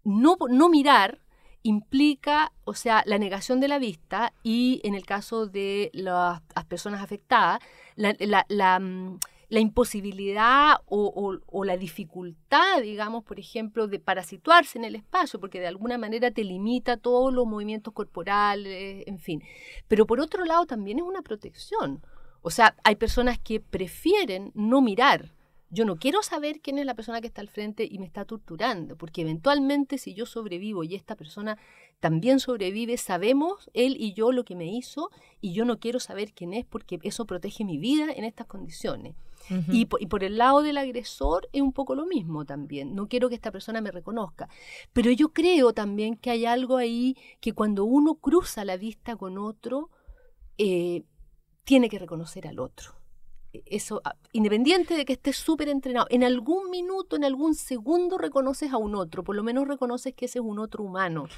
no, 0.05 0.38
no 0.48 0.70
mirar 0.70 1.20
implica, 1.66 2.52
o 2.64 2.74
sea, 2.74 3.02
la 3.07 3.18
negación 3.18 3.61
de 3.61 3.68
la 3.68 3.79
vista 3.79 4.33
y 4.42 4.81
en 4.85 4.94
el 4.94 5.05
caso 5.05 5.46
de 5.46 5.90
las, 5.92 6.40
personas 6.68 7.02
afectadas, 7.02 7.61
la, 7.96 8.79
mm, 8.79 9.18
imposibilidad 9.50 10.76
o, 10.87 11.64
la 11.64 11.76
dificultad, 11.76 12.83
digamos, 12.83 13.24
por 13.24 13.40
ejemplo, 13.40 13.88
de, 13.88 13.98
para 13.98 14.22
situarse 14.22 14.78
en 14.78 14.84
el 14.84 14.95
espacio, 14.95 15.41
porque 15.41 15.59
de 15.59 15.66
alguna 15.66 15.99
manera 15.99 16.30
te 16.30 16.45
limita 16.45 16.97
todos 16.97 17.32
los 17.32 17.47
movimientos 17.47 17.93
corporales, 17.93 19.05
en 19.07 19.18
fin. 19.18 19.43
Pero 19.88 20.07
por 20.07 20.20
otro 20.20 20.45
lado 20.45 20.66
también 20.66 20.99
es 21.01 21.05
una 21.05 21.22
protección. 21.22 22.01
O 22.43 22.51
sea, 22.51 22.76
hay 22.84 22.95
personas 22.95 23.41
que 23.41 23.59
prefieren 23.59 24.53
no 24.55 24.80
mirar 24.80 25.36
yo 25.71 25.85
no 25.85 25.97
quiero 25.97 26.23
saber 26.23 26.61
quién 26.61 26.79
es 26.79 26.87
la 26.87 26.95
persona 26.95 27.21
que 27.21 27.27
está 27.27 27.41
al 27.41 27.49
frente 27.49 27.89
y 27.91 27.99
me 27.99 28.07
está 28.07 28.25
torturando, 28.25 28.97
porque 28.97 29.23
eventualmente 29.23 29.99
si 29.99 30.14
yo 30.14 30.25
sobrevivo 30.25 30.85
y 30.85 30.95
esta 30.95 31.17
persona 31.17 31.59
también 31.99 32.41
sobrevive, 32.41 32.97
sabemos 32.99 33.71
él 33.75 33.97
y 33.99 34.12
yo 34.12 34.31
lo 34.31 34.45
que 34.45 34.55
me 34.55 34.67
hizo 34.67 35.11
y 35.41 35.53
yo 35.53 35.64
no 35.64 35.79
quiero 35.79 35.99
saber 35.99 36.33
quién 36.33 36.53
es 36.53 36.64
porque 36.64 36.99
eso 37.03 37.27
protege 37.27 37.64
mi 37.64 37.79
vida 37.79 38.12
en 38.12 38.25
estas 38.25 38.47
condiciones. 38.47 39.17
y, 39.71 39.87
y, 40.01 40.07
por 40.07 40.25
el 40.25 40.39
lado 40.39 40.62
del 40.62 40.77
agresor 40.77 41.49
es 41.53 41.62
un 41.62 41.73
poco 41.73 41.95
lo 41.95 42.05
mismo 42.05 42.45
también. 42.45 42.95
No 42.95 43.09
quiero 43.09 43.29
que 43.29 43.37
esta 43.37 43.53
persona 43.53 43.81
me 43.81 43.93
reconozca. 43.93 44.49
Pero 44.93 45.12
yo 45.12 45.33
creo 45.33 45.73
también 45.73 46.17
que 46.17 46.31
hay 46.31 46.47
algo 46.47 46.77
ahí 46.77 47.17
que 47.41 47.53
cuando 47.53 47.85
uno 47.85 48.17
cruza 48.17 48.64
la 48.64 48.77
vista 48.77 49.14
con 49.14 49.39
otro, 49.39 49.91
eh, 50.59 51.05
tiene 51.64 51.89
que 51.89 51.99
reconocer 51.99 52.49
al 52.49 52.59
otro 52.59 52.97
eso, 53.66 54.00
ah, 54.04 54.14
independiente 54.32 54.94
de 54.94 55.04
que 55.04 55.14
estés 55.14 55.36
súper 55.36 55.68
entrenado, 55.68 56.07
en 56.11 56.24
algún 56.24 56.70
minuto, 56.70 57.16
en 57.16 57.24
algún 57.24 57.54
segundo 57.54 58.18
reconoces 58.18 58.72
a 58.72 58.76
un 58.76 58.94
otro, 58.94 59.24
por 59.24 59.36
lo 59.36 59.42
menos 59.42 59.66
reconoces 59.66 60.14
que 60.14 60.26
ese 60.26 60.38
es 60.38 60.44
un 60.44 60.59
otro 60.59 60.84
humano 60.84 61.28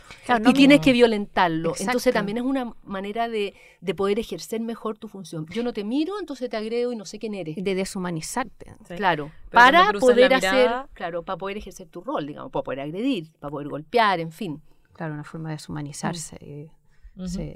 y 0.46 0.52
tienes 0.52 0.80
que 0.80 0.92
violentarlo. 0.92 1.74
Entonces 1.78 2.12
también 2.12 2.38
es 2.38 2.44
una 2.44 2.72
manera 2.84 3.28
de, 3.28 3.54
poder 3.96 4.18
ejercer 4.18 4.60
mejor 4.60 4.98
tu 4.98 5.08
función. 5.08 5.46
Yo 5.50 5.62
no 5.62 5.72
te 5.72 5.84
miro, 5.84 6.18
entonces 6.20 6.48
te 6.50 6.56
agrego 6.56 6.92
y 6.92 6.96
no 6.96 7.04
sé 7.04 7.18
quién 7.18 7.34
eres. 7.34 7.56
De 7.56 7.74
deshumanizarte. 7.74 8.74
Claro, 8.96 9.30
para 9.50 9.92
poder 9.92 10.34
hacer, 10.34 10.70
claro, 10.92 11.22
para 11.22 11.36
poder 11.36 11.56
ejercer 11.56 11.88
tu 11.88 12.00
rol, 12.00 12.26
digamos, 12.26 12.52
para 12.52 12.62
poder 12.62 12.80
agredir, 12.80 13.30
para 13.40 13.50
poder 13.50 13.68
golpear, 13.68 14.20
en 14.20 14.32
fin. 14.32 14.62
Claro, 14.92 15.14
una 15.14 15.24
forma 15.24 15.50
de 15.50 15.56
deshumanizarse. 15.56 16.70
sí. 17.26 17.52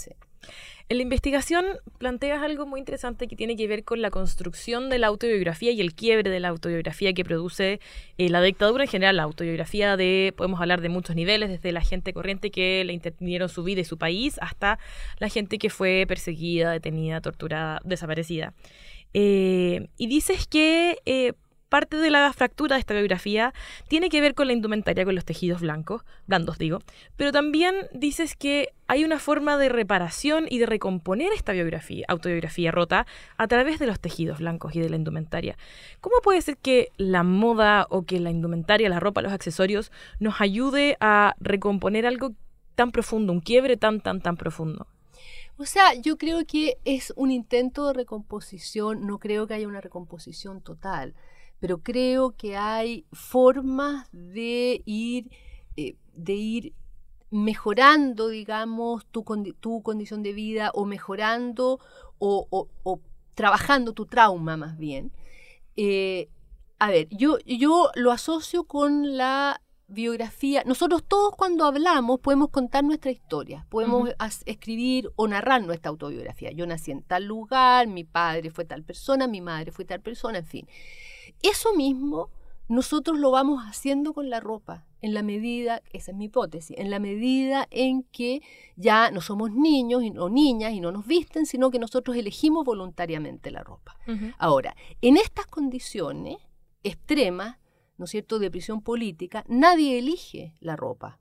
En 0.89 0.99
la 0.99 1.05
investigación 1.05 1.65
planteas 1.99 2.43
algo 2.43 2.67
muy 2.67 2.79
interesante 2.79 3.27
que 3.27 3.35
tiene 3.35 3.57
que 3.57 3.67
ver 3.67 3.83
con 3.83 4.03
la 4.03 4.11
construcción 4.11 4.91
de 4.91 4.99
la 4.99 5.07
autobiografía 5.07 5.71
y 5.71 5.81
el 5.81 5.95
quiebre 5.95 6.29
de 6.29 6.39
la 6.39 6.49
autobiografía 6.49 7.15
que 7.15 7.25
produce 7.25 7.81
eh, 8.19 8.29
la 8.29 8.43
dictadura 8.43 8.85
en 8.85 8.91
general. 8.91 9.17
La 9.17 9.23
autobiografía 9.23 9.97
de, 9.97 10.35
podemos 10.37 10.61
hablar 10.61 10.83
de 10.83 10.91
muchos 10.91 11.17
niveles, 11.17 11.49
desde 11.49 11.73
la 11.73 11.81
gente 11.81 12.13
corriente 12.13 12.51
que 12.51 12.85
le 12.85 12.93
intervinieron 12.93 13.49
su 13.49 13.63
vida 13.63 13.81
y 13.81 13.85
su 13.85 13.97
país, 13.97 14.37
hasta 14.43 14.79
la 15.19 15.29
gente 15.29 15.57
que 15.57 15.71
fue 15.71 16.05
perseguida, 16.07 16.73
detenida, 16.73 17.21
torturada, 17.21 17.81
desaparecida. 17.85 18.53
Eh, 19.15 19.89
y 19.97 20.07
dices 20.09 20.47
que 20.47 20.99
eh, 21.07 21.33
parte 21.73 21.97
de 21.97 22.11
la 22.11 22.31
fractura 22.35 22.77
de 22.77 22.81
esta 22.81 22.93
biografía 22.93 23.55
tiene 23.89 24.11
que 24.11 24.21
ver 24.21 24.35
con 24.35 24.47
la 24.47 24.53
indumentaria, 24.53 25.07
con 25.07 25.15
los 25.15 25.25
tejidos 25.25 25.63
blancos, 25.63 26.03
blandos 26.27 26.59
digo, 26.59 26.81
pero 27.17 27.33
también 27.33 27.75
dices 27.95 28.37
que 28.37 28.75
hay 28.89 29.05
una 29.05 29.19
forma 29.19 29.57
de 29.57 29.71
reparación 29.71 30.45
y 30.51 30.59
de 30.59 30.67
recomponer 30.67 31.33
esta 31.33 31.53
biografía, 31.53 32.05
autobiografía 32.09 32.73
rota 32.73 33.07
a 33.39 33.49
través 33.49 33.79
de 33.79 33.87
los 33.87 34.01
tejidos 34.01 34.41
blancos 34.41 34.77
y 34.77 34.81
de 34.81 34.91
la 34.91 34.97
indumentaria. 34.97 35.57
¿Cómo 36.03 36.17
puede 36.23 36.43
ser 36.43 36.59
que 36.59 36.91
la 36.99 37.23
moda 37.23 37.87
o 37.89 38.03
que 38.03 38.21
la 38.21 38.31
indumentaria, 38.31 38.91
la 38.91 39.01
ropa, 39.01 39.23
los 39.23 39.33
accesorios 39.33 39.91
nos 40.21 40.43
ayude 40.43 40.99
a 41.01 41.35
recomponer 41.41 42.05
algo 42.05 42.33
tan 42.75 42.93
profundo, 42.93 43.33
un 43.33 43.41
quiebre 43.41 43.79
tan, 43.79 44.03
tan, 44.03 44.21
tan 44.21 44.37
profundo? 44.37 44.89
O 45.57 45.65
sea, 45.65 45.95
yo 45.95 46.19
creo 46.19 46.45
que 46.45 46.77
es 46.85 47.15
un 47.17 47.31
intento 47.31 47.87
de 47.87 47.95
recomposición, 47.95 49.07
no 49.07 49.19
creo 49.19 49.47
que 49.47 49.55
haya 49.55 49.69
una 49.69 49.81
recomposición 49.81 50.61
total 50.61 51.15
pero 51.63 51.79
creo 51.79 52.33
que 52.33 52.57
hay 52.57 53.07
formas 53.13 54.09
de 54.11 54.83
ir, 54.85 55.31
eh, 55.77 55.95
de 56.13 56.33
ir 56.33 56.75
mejorando, 57.31 58.27
digamos, 58.27 59.07
tu, 59.07 59.23
tu, 59.61 59.81
condición 59.81 60.25
de 60.25 60.33
vida 60.33 60.73
o 60.75 60.87
mejorando 60.87 61.79
o, 62.19 63.01
trabajando 63.35 63.93
tu 63.93 64.07
trauma 64.07 64.57
más 64.57 64.77
bien. 64.77 65.13
Eh, 65.77 66.31
a 66.81 66.91
ver, 66.91 67.07
yo, 67.11 67.39
yo 67.47 67.93
lo 67.95 68.11
asocio 68.11 68.65
con 68.65 69.17
la 69.17 69.63
biografía. 69.87 70.65
Nosotros 70.67 71.05
todos 71.07 71.37
cuando 71.37 71.65
hablamos 71.65 72.19
podemos 72.19 72.49
contar 72.51 72.83
nuestra 72.83 73.13
historia, 73.13 73.67
podemos 73.69 74.11
escribir 74.47 75.13
o 75.15 75.29
narrar 75.29 75.63
nuestra 75.63 75.91
autobiografía. 75.91 76.51
Yo 76.51 76.67
nací 76.67 76.91
en 76.91 77.03
tal 77.03 77.25
lugar, 77.25 77.87
mi 77.87 78.03
padre 78.03 78.51
fue 78.51 78.65
tal 78.65 78.83
persona, 78.83 79.29
mi 79.29 79.41
madre 79.41 79.71
fue 79.71 79.85
tal 79.85 80.01
persona, 80.01 80.39
en 80.39 80.47
fin. 80.47 80.69
Eso 81.43 81.75
mismo 81.75 82.31
nosotros 82.69 83.19
lo 83.19 83.31
vamos 83.31 83.63
haciendo 83.65 84.15
con 84.15 84.31
la 84.31 84.41
ropa, 84.41 84.87
en 85.03 85.15
la 85.15 85.23
medida, 85.23 85.83
esa 85.93 86.13
es 86.13 86.17
mi 86.17 86.27
hipótesis, 86.27 86.79
en 86.79 86.91
la 86.91 87.01
medida 87.01 87.67
en 87.71 88.05
que 88.05 88.41
ya 88.77 89.11
no 89.11 89.21
somos 89.21 89.51
niños 89.51 90.03
o 90.17 90.31
niñas 90.31 90.73
y 90.73 90.81
no 90.81 90.93
nos 90.93 91.07
visten, 91.07 91.45
sino 91.45 91.71
que 91.71 91.81
nosotros 91.81 92.17
elegimos 92.17 92.65
voluntariamente 92.65 93.51
la 93.51 93.65
ropa. 93.65 93.97
Ahora, 94.39 94.77
en 95.01 95.17
estas 95.17 95.47
condiciones 95.47 96.37
extremas, 96.85 97.59
¿no 97.99 98.05
es 98.05 98.13
cierto?, 98.13 98.39
de 98.39 98.51
prisión 98.51 98.81
política, 98.81 99.45
nadie 99.49 99.99
elige 99.99 100.55
la 100.61 100.77
ropa. 100.77 101.19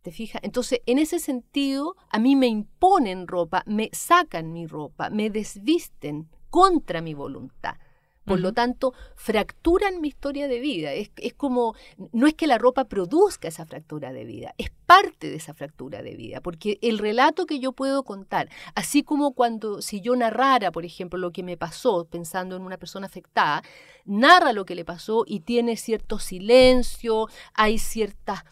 ¿Te 0.00 0.10
fijas? 0.10 0.40
Entonces, 0.42 0.80
en 0.86 0.98
ese 0.98 1.18
sentido, 1.18 1.96
a 2.10 2.18
mí 2.18 2.36
me 2.36 2.46
imponen 2.46 3.26
ropa, 3.26 3.64
me 3.66 3.90
sacan 3.92 4.52
mi 4.52 4.66
ropa, 4.66 5.10
me 5.10 5.30
desvisten 5.30 6.30
contra 6.48 7.02
mi 7.02 7.12
voluntad. 7.12 7.76
Por 8.26 8.40
lo 8.40 8.52
tanto, 8.52 8.92
fracturan 9.14 10.00
mi 10.00 10.08
historia 10.08 10.48
de 10.48 10.58
vida. 10.58 10.92
Es, 10.92 11.10
como, 11.34 11.74
no 12.12 12.26
es 12.26 12.34
que 12.34 12.46
la 12.46 12.58
ropa 12.58 12.84
produzca 12.84 13.48
esa 13.48 13.66
fractura 13.66 14.12
de 14.12 14.24
vida, 14.24 14.54
es 14.58 14.70
parte 14.84 15.30
de 15.30 15.36
esa 15.36 15.54
fractura 15.54 16.02
de 16.02 16.16
vida, 16.16 16.40
porque 16.40 16.78
el 16.82 16.98
relato 16.98 17.46
que 17.46 17.60
yo 17.60 17.72
puedo 17.72 18.02
contar, 18.02 18.48
así 18.74 19.02
como 19.02 19.32
cuando, 19.32 19.80
si 19.80 20.00
yo 20.00 20.14
narrara, 20.16 20.72
por 20.72 20.84
ejemplo, 20.84 21.18
lo 21.18 21.30
que 21.30 21.42
me 21.42 21.56
pasó, 21.56 22.04
pensando 22.04 22.56
en 22.56 22.62
una 22.62 22.78
persona 22.78 23.06
afectada, 23.06 23.62
narra 24.04 24.52
lo 24.52 24.64
que 24.64 24.74
le 24.74 24.84
pasó 24.84 25.24
y 25.26 25.40
tiene 25.40 25.76
cierto 25.76 26.18
silencio, 26.18 27.28
hay 27.54 27.78
ciertas 27.78 28.44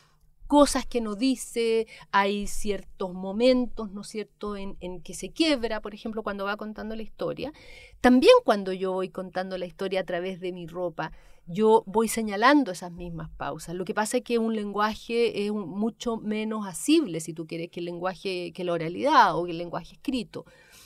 cosas 0.46 0.86
que 0.86 1.00
no 1.00 1.14
dice, 1.16 1.86
hay 2.12 2.46
ciertos 2.46 3.12
momentos, 3.12 3.90
¿no 3.90 4.02
es 4.02 4.08
cierto?, 4.08 4.56
en, 4.56 4.76
que 5.02 5.14
se 5.14 5.30
quiebra, 5.30 5.80
por 5.80 5.94
ejemplo, 5.94 6.22
cuando 6.22 6.44
va 6.44 6.56
contando 6.56 6.94
la 6.96 7.02
historia. 7.02 7.52
También 8.00 8.34
cuando 8.44 8.72
yo 8.72 8.92
voy 8.92 9.08
contando 9.08 9.58
la 9.58 9.66
historia 9.66 10.00
a 10.00 10.04
través 10.04 10.40
de 10.40 10.52
mi 10.52 10.66
ropa, 10.66 11.12
yo 11.46 11.82
voy 11.86 12.08
señalando 12.08 12.72
esas 12.72 12.92
mismas 12.92 13.30
pausas. 13.36 13.74
Lo 13.74 13.84
que 13.84 13.94
pasa 13.94 14.18
es 14.18 14.22
que 14.22 14.38
un 14.38 14.54
lenguaje 14.54 15.46
es 15.46 15.52
mucho 15.52 16.16
menos 16.16 16.66
asible, 16.66 17.20
si 17.20 17.34
tú 17.34 17.46
quieres, 17.46 17.70
que 17.70 17.80
el 17.80 17.86
lenguaje, 17.86 18.52
que 18.52 18.64
la 18.64 18.72
oralidad 18.72 19.36
o 19.36 19.44
que 19.44 19.50
el 19.50 19.58
lenguaje 19.58 19.94
escrito. 19.94 20.44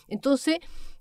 Entonces, 0.08 0.58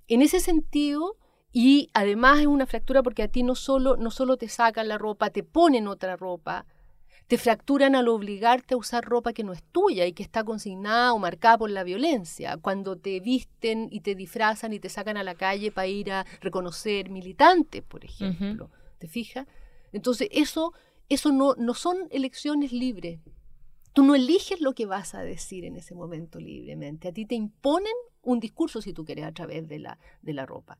en 0.07 0.21
ese 0.21 0.39
sentido, 0.39 1.15
y 1.51 1.89
además 1.93 2.39
es 2.39 2.47
una 2.47 2.65
fractura 2.65 3.01
porque 3.01 3.23
a 3.23 3.27
ti 3.27 3.43
no 3.43 3.55
solo, 3.55 3.97
no 3.97 4.11
solo 4.11 4.37
te 4.37 4.47
sacan 4.47 4.87
la 4.87 4.97
ropa, 4.97 5.29
te 5.29 5.43
ponen 5.43 5.87
otra 5.87 6.15
ropa, 6.15 6.65
te 7.27 7.37
fracturan 7.37 7.95
al 7.95 8.07
obligarte 8.07 8.73
a 8.73 8.77
usar 8.77 9.03
ropa 9.03 9.33
que 9.33 9.43
no 9.43 9.51
es 9.51 9.61
tuya 9.63 10.05
y 10.05 10.13
que 10.13 10.23
está 10.23 10.45
consignada 10.45 11.13
o 11.13 11.19
marcada 11.19 11.57
por 11.57 11.69
la 11.69 11.83
violencia, 11.83 12.57
cuando 12.57 12.97
te 12.97 13.19
visten 13.19 13.89
y 13.91 13.99
te 13.99 14.15
disfrazan 14.15 14.71
y 14.71 14.79
te 14.79 14.87
sacan 14.87 15.17
a 15.17 15.23
la 15.23 15.35
calle 15.35 15.71
para 15.71 15.87
ir 15.87 16.11
a 16.11 16.25
reconocer 16.39 17.09
militantes, 17.09 17.83
por 17.83 18.05
ejemplo. 18.05 18.71
¿Te 18.97 19.07
fijas? 19.07 19.45
Entonces, 19.91 20.29
eso, 20.31 20.73
eso 21.09 21.31
no, 21.33 21.53
no 21.55 21.73
son 21.73 22.07
elecciones 22.11 22.71
libres. 22.71 23.19
Tú 23.91 24.03
no 24.03 24.15
eliges 24.15 24.61
lo 24.61 24.73
que 24.73 24.85
vas 24.85 25.13
a 25.13 25.21
decir 25.21 25.65
en 25.65 25.75
ese 25.75 25.95
momento 25.95 26.39
libremente. 26.39 27.09
A 27.09 27.11
ti 27.11 27.25
te 27.25 27.35
imponen 27.35 27.93
un 28.21 28.39
discurso, 28.39 28.81
si 28.81 28.93
tú 28.93 29.03
quieres, 29.03 29.25
a 29.25 29.33
través 29.33 29.67
de 29.67 29.79
la, 29.79 29.99
de 30.21 30.33
la 30.33 30.45
ropa. 30.45 30.79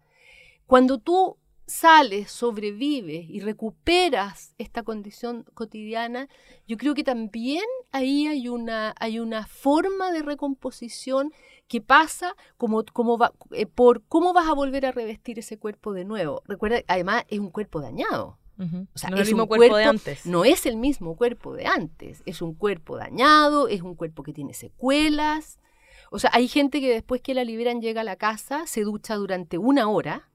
Cuando 0.66 0.98
tú 0.98 1.38
sales, 1.68 2.32
sobrevives 2.32 3.30
y 3.30 3.42
recuperas 3.42 4.56
esta 4.58 4.84
condición 4.84 5.44
cotidiana, 5.54 6.30
yo 6.66 6.78
creo 6.78 6.96
que 6.96 7.04
también 7.04 7.66
ahí 7.92 8.26
hay 8.26 8.48
una, 8.48 8.96
hay 9.00 9.20
una 9.20 9.46
forma 9.46 10.12
de 10.12 10.24
recomposición 10.24 11.34
que 11.68 11.82
pasa 11.82 12.36
como, 12.56 12.84
como 12.86 13.18
va, 13.18 13.34
eh, 13.52 13.66
por 13.66 14.02
cómo 14.04 14.34
vas 14.34 14.48
a 14.48 14.54
volver 14.54 14.86
a 14.86 14.94
revestir 14.94 15.38
ese 15.40 15.58
cuerpo 15.58 15.94
de 15.94 16.06
nuevo. 16.06 16.42
Recuerda, 16.46 16.82
además 16.88 17.26
es 17.28 17.40
un 17.40 17.52
cuerpo 17.52 17.82
dañado. 17.82 18.40
O 18.60 18.98
sea, 18.98 19.12
no 19.12 19.18
es 19.18 19.28
el 19.28 19.36
mismo 19.36 19.48
cuerpo, 19.48 19.76
de 19.78 19.84
antes. 19.84 20.26
No 20.26 20.44
es 20.44 20.66
el 20.66 20.78
mismo 20.78 21.16
cuerpo 21.16 21.54
de 21.54 21.68
antes. 21.68 22.24
Es 22.26 22.42
un 22.42 22.56
cuerpo 22.56 22.98
dañado, 22.98 23.68
es 23.68 23.84
un 23.84 23.94
cuerpo 23.94 24.24
que 24.24 24.34
tiene 24.34 24.56
secuelas. 24.56 25.60
O 26.10 26.18
sea, 26.18 26.32
hay 26.34 26.48
gente 26.48 26.82
que 26.82 26.90
después 26.90 27.22
que 27.22 27.36
la 27.36 27.44
liberan 27.44 27.82
llega 27.82 28.02
a 28.02 28.04
la 28.04 28.16
casa, 28.16 28.66
se 28.66 28.82
ducha 28.82 29.16
durante 29.16 29.60
una 29.60 29.90
hora, 29.90 30.30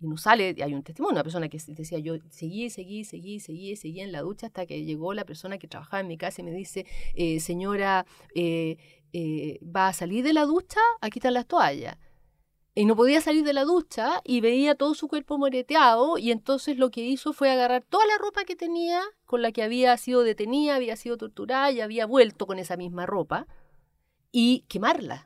y 0.00 0.06
no 0.06 0.16
sale, 0.16 0.54
hay 0.62 0.74
un 0.74 0.82
testimonio, 0.82 1.14
una 1.14 1.22
persona 1.22 1.48
que 1.48 1.58
decía, 1.68 1.98
yo 1.98 2.16
seguí, 2.28 2.68
seguí, 2.68 3.04
seguí, 3.04 3.40
seguí, 3.40 3.76
seguí 3.76 4.00
en 4.00 4.12
la 4.12 4.20
ducha 4.20 4.48
hasta 4.48 4.66
que 4.66 4.84
llegó 4.84 5.14
la 5.14 5.24
persona 5.24 5.58
que 5.58 5.68
trabajaba 5.68 6.00
en 6.00 6.08
mi 6.08 6.18
casa 6.18 6.42
y 6.42 6.44
me 6.44 6.52
dice, 6.52 6.86
eh, 7.14 7.40
señora, 7.40 8.04
eh, 8.34 8.76
eh, 9.14 9.58
¿va 9.64 9.88
a 9.88 9.92
salir 9.94 10.22
de 10.22 10.34
la 10.34 10.44
ducha? 10.44 10.80
Aquí 11.00 11.18
están 11.18 11.34
las 11.34 11.46
toallas. 11.46 11.96
Y 12.74 12.84
no 12.84 12.94
podía 12.94 13.22
salir 13.22 13.42
de 13.42 13.54
la 13.54 13.64
ducha 13.64 14.20
y 14.22 14.42
veía 14.42 14.74
todo 14.74 14.94
su 14.94 15.08
cuerpo 15.08 15.38
moreteado 15.38 16.18
y 16.18 16.30
entonces 16.30 16.76
lo 16.76 16.90
que 16.90 17.00
hizo 17.00 17.32
fue 17.32 17.50
agarrar 17.50 17.82
toda 17.82 18.04
la 18.06 18.18
ropa 18.18 18.44
que 18.44 18.54
tenía, 18.54 19.00
con 19.24 19.40
la 19.40 19.50
que 19.50 19.62
había 19.62 19.96
sido 19.96 20.22
detenida, 20.22 20.74
había 20.74 20.96
sido 20.96 21.16
torturada 21.16 21.70
y 21.70 21.80
había 21.80 22.04
vuelto 22.04 22.46
con 22.46 22.58
esa 22.58 22.76
misma 22.76 23.06
ropa 23.06 23.46
y 24.30 24.66
quemarla 24.68 25.25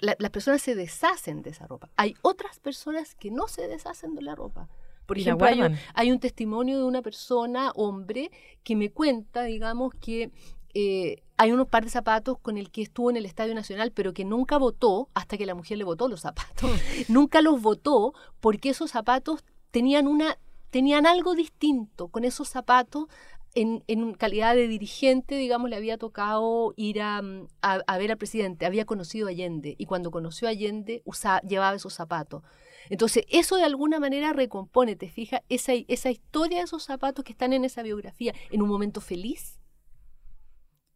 las 0.00 0.30
personas 0.30 0.62
se 0.62 0.74
deshacen 0.74 1.42
de 1.42 1.50
esa 1.50 1.66
ropa. 1.66 1.90
Hay 1.96 2.14
otras 2.22 2.58
personas 2.58 3.14
que 3.14 3.30
no 3.30 3.48
se 3.48 3.68
deshacen 3.68 4.14
de 4.14 4.22
la 4.22 4.34
ropa. 4.34 4.68
Por 5.06 5.18
ejemplo, 5.18 5.46
hay 5.94 6.12
un, 6.12 6.20
testimonio 6.20 6.78
de 6.78 6.84
una 6.84 7.02
persona, 7.02 7.72
hombre, 7.74 8.30
que 8.62 8.76
me 8.76 8.90
cuenta, 8.90 9.42
digamos, 9.42 9.92
que 9.94 10.30
eh, 10.72 11.22
hay 11.36 11.50
unos 11.50 11.68
par 11.68 11.84
de 11.84 11.90
zapatos 11.90 12.38
con 12.38 12.58
el 12.58 12.70
que 12.70 12.82
estuvo 12.82 13.10
en 13.10 13.16
el 13.16 13.26
Estadio 13.26 13.54
Nacional, 13.54 13.90
pero 13.92 14.12
que 14.12 14.24
nunca 14.24 14.56
votó 14.56 15.08
hasta 15.14 15.36
que 15.36 15.46
la 15.46 15.54
mujer 15.54 15.78
le 15.78 15.84
votó 15.84 16.08
los 16.08 16.20
zapatos. 16.20 16.70
nunca 17.08 17.42
los 17.42 17.60
votó 17.60 18.14
porque 18.40 18.70
esos 18.70 18.92
zapatos 18.92 19.44
tenían 19.70 20.06
una 20.06 20.38
tenían 20.70 21.06
algo 21.06 21.34
distinto. 21.34 22.08
Con 22.08 22.24
esos 22.24 22.48
zapatos 22.48 23.06
en, 23.54 23.82
en, 23.86 24.14
calidad 24.14 24.54
de 24.54 24.68
dirigente, 24.68 25.34
digamos, 25.36 25.70
le 25.70 25.76
había 25.76 25.98
tocado 25.98 26.72
ir 26.76 27.00
a, 27.02 27.22
a, 27.62 27.98
ver 27.98 28.12
al 28.12 28.18
presidente, 28.18 28.66
había 28.66 28.84
conocido 28.84 29.26
a 29.26 29.30
Allende 29.30 29.74
y 29.78 29.86
cuando 29.86 30.10
conoció 30.10 30.48
a 30.48 30.52
Allende 30.52 31.02
llevaba 31.48 31.76
esos 31.76 31.94
zapatos. 31.94 32.42
Entonces, 32.88 33.24
eso 33.28 33.56
de 33.56 33.64
alguna 33.64 34.00
manera 34.00 34.32
recompone, 34.32 34.96
te 34.96 35.08
fijas, 35.08 35.42
esa, 35.48 35.72
esa 35.88 36.10
historia 36.10 36.58
de 36.58 36.64
esos 36.64 36.84
zapatos 36.84 37.24
que 37.24 37.32
están 37.32 37.52
en 37.52 37.64
esa 37.64 37.82
biografía 37.82 38.34
en 38.50 38.62
un 38.62 38.68
momento 38.68 39.00
feliz, 39.00 39.60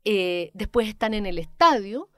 eh, 0.05 0.51
después 0.55 0.89
están 0.89 1.15
en 1.15 1.27
el 1.27 1.39
estadio, 1.39 2.11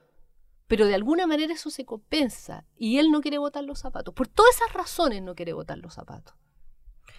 pero 0.66 0.86
de 0.86 0.94
alguna 0.94 1.26
manera 1.26 1.54
eso 1.54 1.70
se 1.70 1.84
compensa 1.84 2.66
y 2.76 2.98
él 2.98 3.10
no 3.10 3.20
quiere 3.20 3.38
botar 3.38 3.64
los 3.64 3.78
zapatos. 3.78 4.14
Por 4.14 4.28
todas 4.28 4.56
esas 4.56 4.72
razones 4.72 5.22
no 5.22 5.34
quiere 5.34 5.52
botar 5.52 5.78
los 5.78 5.94
zapatos. 5.94 6.34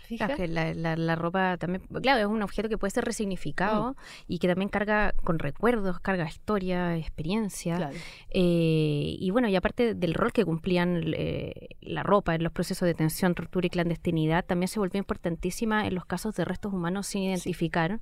La, 0.10 1.16
ropa 1.16 1.58
también, 1.58 1.84
claro, 2.02 2.20
es 2.22 2.28
un 2.28 2.42
objeto 2.42 2.70
que 2.70 2.78
puede 2.78 2.92
ser 2.92 3.06
resignificado 3.06 3.92
mm. 3.92 3.96
y 4.28 4.40
que 4.40 4.48
también 4.48 4.70
carga 4.70 5.14
con 5.24 5.40
recuerdos, 5.40 6.00
carga 6.00 6.26
historia, 6.26 6.96
experiencia. 6.98 7.92
Eh, 8.30 9.16
y 9.20 9.30
bueno, 9.32 9.48
y 9.48 9.56
aparte 9.56 9.94
del 9.94 10.14
rol 10.14 10.32
que 10.32 10.46
cumplían 10.46 11.04
eh, 11.16 11.70
la 11.82 12.04
ropa 12.04 12.36
en 12.36 12.44
los 12.44 12.52
procesos 12.52 12.82
de 12.82 12.88
detención, 12.88 13.36
tortura 13.36 13.68
y 13.68 13.70
clandestinidad, 13.70 14.46
también 14.46 14.68
se 14.68 14.80
volvió 14.80 14.98
importantísima 15.00 15.88
en 15.88 15.96
los 15.96 16.06
casos 16.06 16.36
de 16.36 16.46
restos 16.46 16.74
humanos 16.74 17.08
sin 17.08 17.24
identificar 17.24 18.00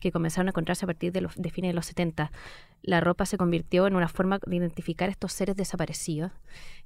que 0.00 0.10
comenzaron 0.10 0.48
a 0.48 0.50
encontrarse 0.50 0.84
a 0.84 0.86
partir 0.86 1.12
de, 1.12 1.20
los, 1.20 1.36
de 1.36 1.50
fines 1.50 1.70
de 1.70 1.74
los 1.74 1.86
70. 1.86 2.32
La 2.82 3.00
ropa 3.00 3.26
se 3.26 3.36
convirtió 3.36 3.86
en 3.86 3.94
una 3.94 4.08
forma 4.08 4.38
de 4.44 4.56
identificar 4.56 5.10
estos 5.10 5.32
seres 5.32 5.56
desaparecidos. 5.56 6.32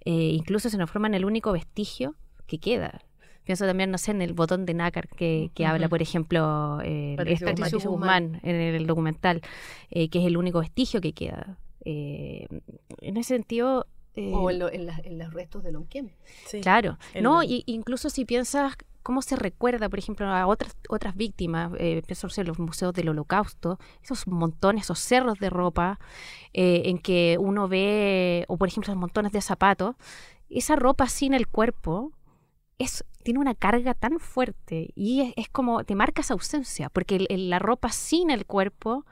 Eh, 0.04 0.32
incluso 0.32 0.68
se 0.68 0.76
transforma 0.76 1.06
en 1.06 1.14
el 1.14 1.24
único 1.24 1.52
vestigio 1.52 2.16
que 2.46 2.58
queda. 2.58 3.00
Pienso 3.44 3.66
también, 3.66 3.90
no 3.90 3.98
sé, 3.98 4.10
en 4.10 4.22
el 4.22 4.32
botón 4.32 4.66
de 4.66 4.74
nácar 4.74 5.08
que, 5.08 5.50
habla, 5.66 5.88
por 5.88 6.02
ejemplo, 6.02 6.80
eh, 6.82 7.14
Patricio, 7.16 7.78
Guzmán, 7.80 8.40
en 8.42 8.56
el 8.56 8.86
documental, 8.86 9.42
eh, 9.90 10.08
que 10.08 10.20
es 10.20 10.26
el 10.26 10.36
único 10.36 10.60
vestigio 10.60 11.00
que 11.00 11.12
queda. 11.12 11.58
Eh, 11.84 12.46
en 13.00 13.16
ese 13.16 13.34
sentido, 13.34 13.86
o 14.16 14.50
en, 14.50 14.58
los 15.18 15.34
restos 15.34 15.62
de 15.64 15.72
Lonquem. 15.72 16.10
Claro. 16.62 16.98
No, 17.20 17.42
y, 17.42 17.64
incluso 17.66 18.10
si 18.10 18.24
piensas 18.24 18.76
cómo 19.04 19.22
se 19.22 19.36
recuerda, 19.36 19.88
por 19.88 19.98
ejemplo, 19.98 20.26
a 20.26 20.46
otras, 20.46 20.76
otras 20.88 21.14
víctimas, 21.14 21.70
eh, 21.78 22.02
pienso 22.06 22.26
en 22.36 22.46
los 22.46 22.58
museos 22.58 22.94
del 22.94 23.10
holocausto, 23.10 23.78
esos 24.02 24.26
montones, 24.26 24.84
esos 24.84 24.98
cerros 24.98 25.38
de 25.38 25.50
ropa 25.50 26.00
eh, 26.54 26.82
en 26.86 26.98
que 26.98 27.36
uno 27.38 27.68
ve, 27.68 28.44
o 28.48 28.56
por 28.56 28.68
ejemplo, 28.68 28.90
esos 28.90 28.98
montones 28.98 29.30
de 29.30 29.42
zapatos, 29.42 29.94
esa 30.48 30.74
ropa 30.74 31.06
sin 31.08 31.34
el 31.34 31.46
cuerpo 31.46 32.12
es, 32.78 33.04
tiene 33.22 33.40
una 33.40 33.54
carga 33.54 33.94
tan 33.94 34.18
fuerte 34.18 34.90
y 34.94 35.32
es, 35.36 35.48
como, 35.48 35.84
te 35.84 35.94
marca 35.94 36.22
esa 36.22 36.34
ausencia, 36.34 36.90
porque 36.90 37.26
la 37.30 37.58
ropa 37.58 37.90
sin 37.90 38.30
el 38.30 38.46
cuerpo 38.46 39.04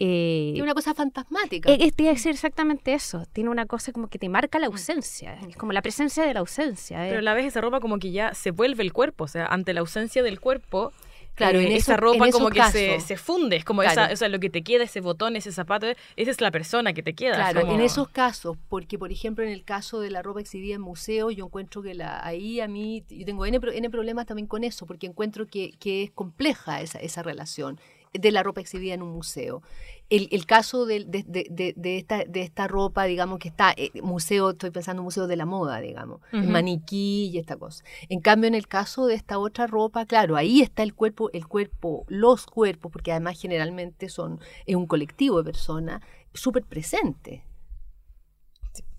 eh, 0.00 0.50
tiene 0.52 0.62
una 0.62 0.74
cosa 0.74 0.94
fantasmática. 0.94 1.70
Eh, 1.72 1.90
tiene 1.90 2.12
que 2.12 2.20
ser 2.20 2.32
exactamente 2.32 2.94
eso. 2.94 3.24
Tiene 3.32 3.50
una 3.50 3.66
cosa 3.66 3.92
como 3.92 4.08
que 4.08 4.18
te 4.18 4.28
marca 4.28 4.58
la 4.58 4.66
ausencia. 4.66 5.34
Es 5.48 5.56
como 5.56 5.72
la 5.72 5.82
presencia 5.82 6.24
de 6.24 6.34
la 6.34 6.40
ausencia. 6.40 7.04
Eh. 7.04 7.08
Pero 7.08 7.18
a 7.18 7.22
la 7.22 7.34
vez 7.34 7.46
esa 7.46 7.60
ropa 7.60 7.80
como 7.80 7.98
que 7.98 8.12
ya 8.12 8.32
se 8.34 8.52
vuelve 8.52 8.84
el 8.84 8.92
cuerpo. 8.92 9.24
O 9.24 9.28
sea, 9.28 9.46
ante 9.46 9.74
la 9.74 9.80
ausencia 9.80 10.22
del 10.22 10.38
cuerpo, 10.38 10.92
Claro, 11.38 11.60
en 11.60 11.72
esa 11.72 11.96
ropa 11.96 12.30
como 12.30 12.50
que 12.50 12.62
se, 12.64 13.00
se, 13.00 13.16
funde, 13.16 13.56
es 13.56 13.64
como 13.64 13.82
esa, 13.82 14.10
o 14.12 14.16
sea, 14.16 14.28
lo 14.28 14.40
que 14.40 14.50
te 14.50 14.62
queda, 14.62 14.84
ese 14.84 15.00
botón, 15.00 15.36
ese 15.36 15.52
zapato, 15.52 15.86
esa 15.86 16.30
es 16.30 16.40
la 16.40 16.50
persona 16.50 16.92
que 16.92 17.02
te 17.02 17.14
queda. 17.14 17.36
Claro, 17.36 17.72
en 17.72 17.80
esos 17.80 18.08
casos, 18.08 18.56
porque 18.68 18.98
por 18.98 19.12
ejemplo 19.12 19.44
en 19.44 19.50
el 19.50 19.64
caso 19.64 20.00
de 20.00 20.10
la 20.10 20.20
ropa 20.20 20.40
exhibida 20.40 20.74
en 20.74 20.80
museos, 20.80 21.34
yo 21.34 21.46
encuentro 21.46 21.82
que 21.82 21.94
la, 21.94 22.24
ahí 22.26 22.60
a 22.60 22.68
mí, 22.68 23.04
yo 23.08 23.24
tengo 23.24 23.46
N, 23.46 23.58
N 23.72 23.90
problemas 23.90 24.26
también 24.26 24.46
con 24.46 24.64
eso, 24.64 24.84
porque 24.84 25.06
encuentro 25.06 25.46
que, 25.46 25.72
que 25.78 26.02
es 26.02 26.10
compleja 26.10 26.82
esa, 26.82 26.98
esa 26.98 27.22
relación 27.22 27.78
de 28.12 28.32
la 28.32 28.42
ropa 28.42 28.60
exhibida 28.60 28.94
en 28.94 29.02
un 29.02 29.12
museo. 29.12 29.62
El, 30.10 30.28
el 30.30 30.46
caso 30.46 30.86
de, 30.86 31.04
de, 31.04 31.22
de, 31.26 31.74
de, 31.76 31.98
esta, 31.98 32.24
de 32.24 32.40
esta 32.40 32.66
ropa, 32.66 33.04
digamos, 33.04 33.38
que 33.38 33.48
está, 33.48 33.74
eh, 33.76 33.90
museo, 34.02 34.50
estoy 34.50 34.70
pensando 34.70 35.02
en 35.02 35.04
museo 35.04 35.26
de 35.26 35.36
la 35.36 35.44
moda, 35.44 35.80
digamos, 35.80 36.22
el 36.32 36.48
maniquí 36.48 37.30
y 37.32 37.38
esta 37.38 37.56
cosa. 37.56 37.84
En 38.08 38.20
cambio, 38.20 38.48
en 38.48 38.54
el 38.54 38.68
caso 38.68 39.06
de 39.06 39.14
esta 39.14 39.38
otra 39.38 39.66
ropa, 39.66 40.06
claro, 40.06 40.36
ahí 40.36 40.62
está 40.62 40.82
el 40.82 40.94
cuerpo, 40.94 41.30
el 41.34 41.46
cuerpo, 41.46 42.06
los 42.08 42.46
cuerpos, 42.46 42.90
porque 42.90 43.12
además 43.12 43.38
generalmente 43.38 44.08
son, 44.08 44.40
es 44.64 44.76
un 44.76 44.86
colectivo 44.86 45.38
de 45.38 45.44
personas, 45.44 46.00
súper 46.32 46.64
presente. 46.64 47.44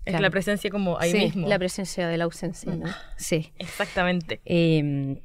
Es 0.04 0.20
la 0.20 0.30
presencia 0.30 0.70
como 0.70 0.98
ahí 0.98 1.12
mismo. 1.12 1.48
La 1.48 1.58
presencia 1.58 2.08
de 2.08 2.18
la 2.18 2.24
ausencia, 2.24 2.72
mm. 2.72 2.84
Sí. 3.16 3.52
Exactamente. 3.58 4.40
Eh, 4.44 5.20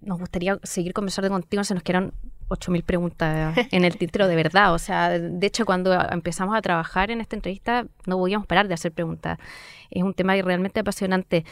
nos 0.00 0.18
gustaría 0.18 0.58
seguir 0.62 0.92
conversando 0.92 1.30
contigo, 1.30 1.62
se 1.64 1.74
nos 1.74 1.82
quedan 1.82 2.12
8.000 2.48 2.84
preguntas 2.84 3.56
en 3.70 3.84
el 3.84 3.96
título 3.96 4.28
de 4.28 4.36
verdad. 4.36 4.74
O 4.74 4.78
sea, 4.78 5.18
de 5.18 5.46
hecho, 5.46 5.64
cuando 5.66 5.92
empezamos 6.10 6.56
a 6.56 6.62
trabajar 6.62 7.10
en 7.10 7.20
esta 7.20 7.36
entrevista, 7.36 7.86
no 8.06 8.18
podíamos 8.18 8.46
parar 8.46 8.68
de 8.68 8.74
hacer 8.74 8.92
preguntas. 8.92 9.38
Es 9.90 10.02
un 10.02 10.14
tema 10.14 10.34
realmente 10.34 10.80
apasionante. 10.80 11.44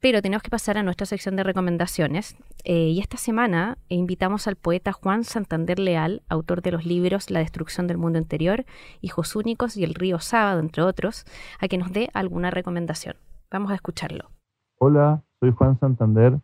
Pero 0.00 0.20
tenemos 0.20 0.42
que 0.42 0.50
pasar 0.50 0.78
a 0.78 0.82
nuestra 0.82 1.06
sección 1.06 1.36
de 1.36 1.44
recomendaciones. 1.44 2.36
Eh, 2.64 2.88
y 2.88 2.98
esta 2.98 3.16
semana 3.16 3.78
invitamos 3.88 4.48
al 4.48 4.56
poeta 4.56 4.92
Juan 4.92 5.22
Santander 5.22 5.78
Leal, 5.78 6.22
autor 6.28 6.60
de 6.60 6.72
los 6.72 6.84
libros 6.84 7.30
La 7.30 7.38
destrucción 7.38 7.86
del 7.86 7.98
mundo 7.98 8.18
interior, 8.18 8.64
Hijos 9.00 9.36
únicos 9.36 9.76
y 9.76 9.84
El 9.84 9.94
río 9.94 10.18
sábado, 10.18 10.58
entre 10.58 10.82
otros, 10.82 11.24
a 11.60 11.68
que 11.68 11.78
nos 11.78 11.92
dé 11.92 12.10
alguna 12.14 12.50
recomendación. 12.50 13.14
Vamos 13.48 13.70
a 13.70 13.76
escucharlo. 13.76 14.30
Hola, 14.78 15.22
soy 15.38 15.52
Juan 15.52 15.78
Santander, 15.78 16.40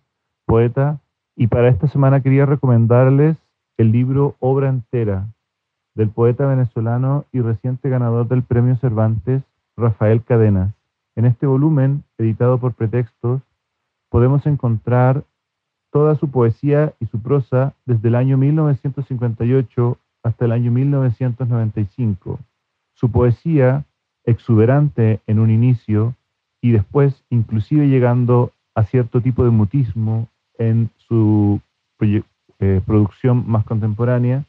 poeta, 0.47 1.01
y 1.35 1.49
para 1.49 1.69
esta 1.69 1.89
semana 1.89 2.21
quería 2.21 2.47
recomendarles 2.47 3.37
el 3.79 3.93
libro 3.93 4.37
Obra 4.41 4.69
entera 4.69 5.29
del 5.95 6.11
poeta 6.11 6.47
venezolano 6.47 7.25
y 7.33 7.41
reciente 7.41 7.89
ganador 7.89 8.29
del 8.29 8.43
Premio 8.43 8.77
Cervantes, 8.77 9.43
Rafael 9.77 10.23
Cadenas. 10.23 10.75
En 11.17 11.25
este 11.25 11.47
volumen, 11.47 12.03
editado 12.19 12.59
por 12.59 12.75
Pretextos, 12.75 13.41
podemos 14.09 14.47
encontrar 14.47 15.25
toda 15.91 16.17
su 16.17 16.31
poesía 16.31 16.93
y 17.01 17.07
su 17.07 17.21
prosa 17.21 17.75
desde 17.87 18.09
el 18.09 18.17
año 18.17 18.37
1958 18.37 19.97
hasta 20.25 20.45
el 20.45 20.53
año 20.53 20.71
1995. 20.73 22.39
Su 22.95 23.11
poesía, 23.11 23.85
exuberante 24.25 25.21
en 25.27 25.39
un 25.39 25.51
inicio 25.51 26.15
y 26.61 26.73
después 26.73 27.25
inclusive 27.31 27.89
llegando 27.89 28.53
a 28.75 28.85
cierto 28.85 29.21
tipo 29.21 29.45
de 29.45 29.51
mutismo 29.51 30.29
en 30.59 30.91
su 30.97 31.61
eh, 32.61 32.81
producción 32.85 33.45
más 33.47 33.65
contemporánea, 33.65 34.45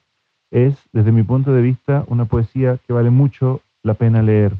es, 0.51 0.76
desde 0.91 1.12
mi 1.12 1.24
punto 1.24 1.53
de 1.53 1.62
vista, 1.62 2.03
una 2.07 2.26
poesía 2.26 2.78
que 2.86 2.93
vale 2.93 3.10
mucho 3.10 3.62
la 3.84 3.93
pena 3.93 4.22
leer. 4.22 4.53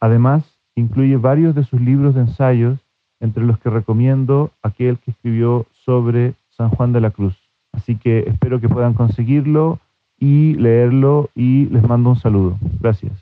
Además, 0.00 0.44
incluye 0.74 1.16
varios 1.16 1.54
de 1.54 1.64
sus 1.64 1.80
libros 1.80 2.14
de 2.14 2.22
ensayos, 2.22 2.78
entre 3.20 3.44
los 3.44 3.58
que 3.58 3.70
recomiendo 3.70 4.50
aquel 4.62 4.98
que 4.98 5.10
escribió 5.10 5.66
sobre 5.84 6.34
San 6.50 6.70
Juan 6.70 6.92
de 6.92 7.00
la 7.00 7.10
Cruz. 7.10 7.36
Así 7.72 7.96
que 7.96 8.20
espero 8.20 8.60
que 8.60 8.68
puedan 8.68 8.94
conseguirlo 8.94 9.78
y 10.18 10.54
leerlo 10.54 11.30
y 11.34 11.66
les 11.66 11.82
mando 11.82 12.10
un 12.10 12.16
saludo. 12.16 12.58
Gracias. 12.80 13.12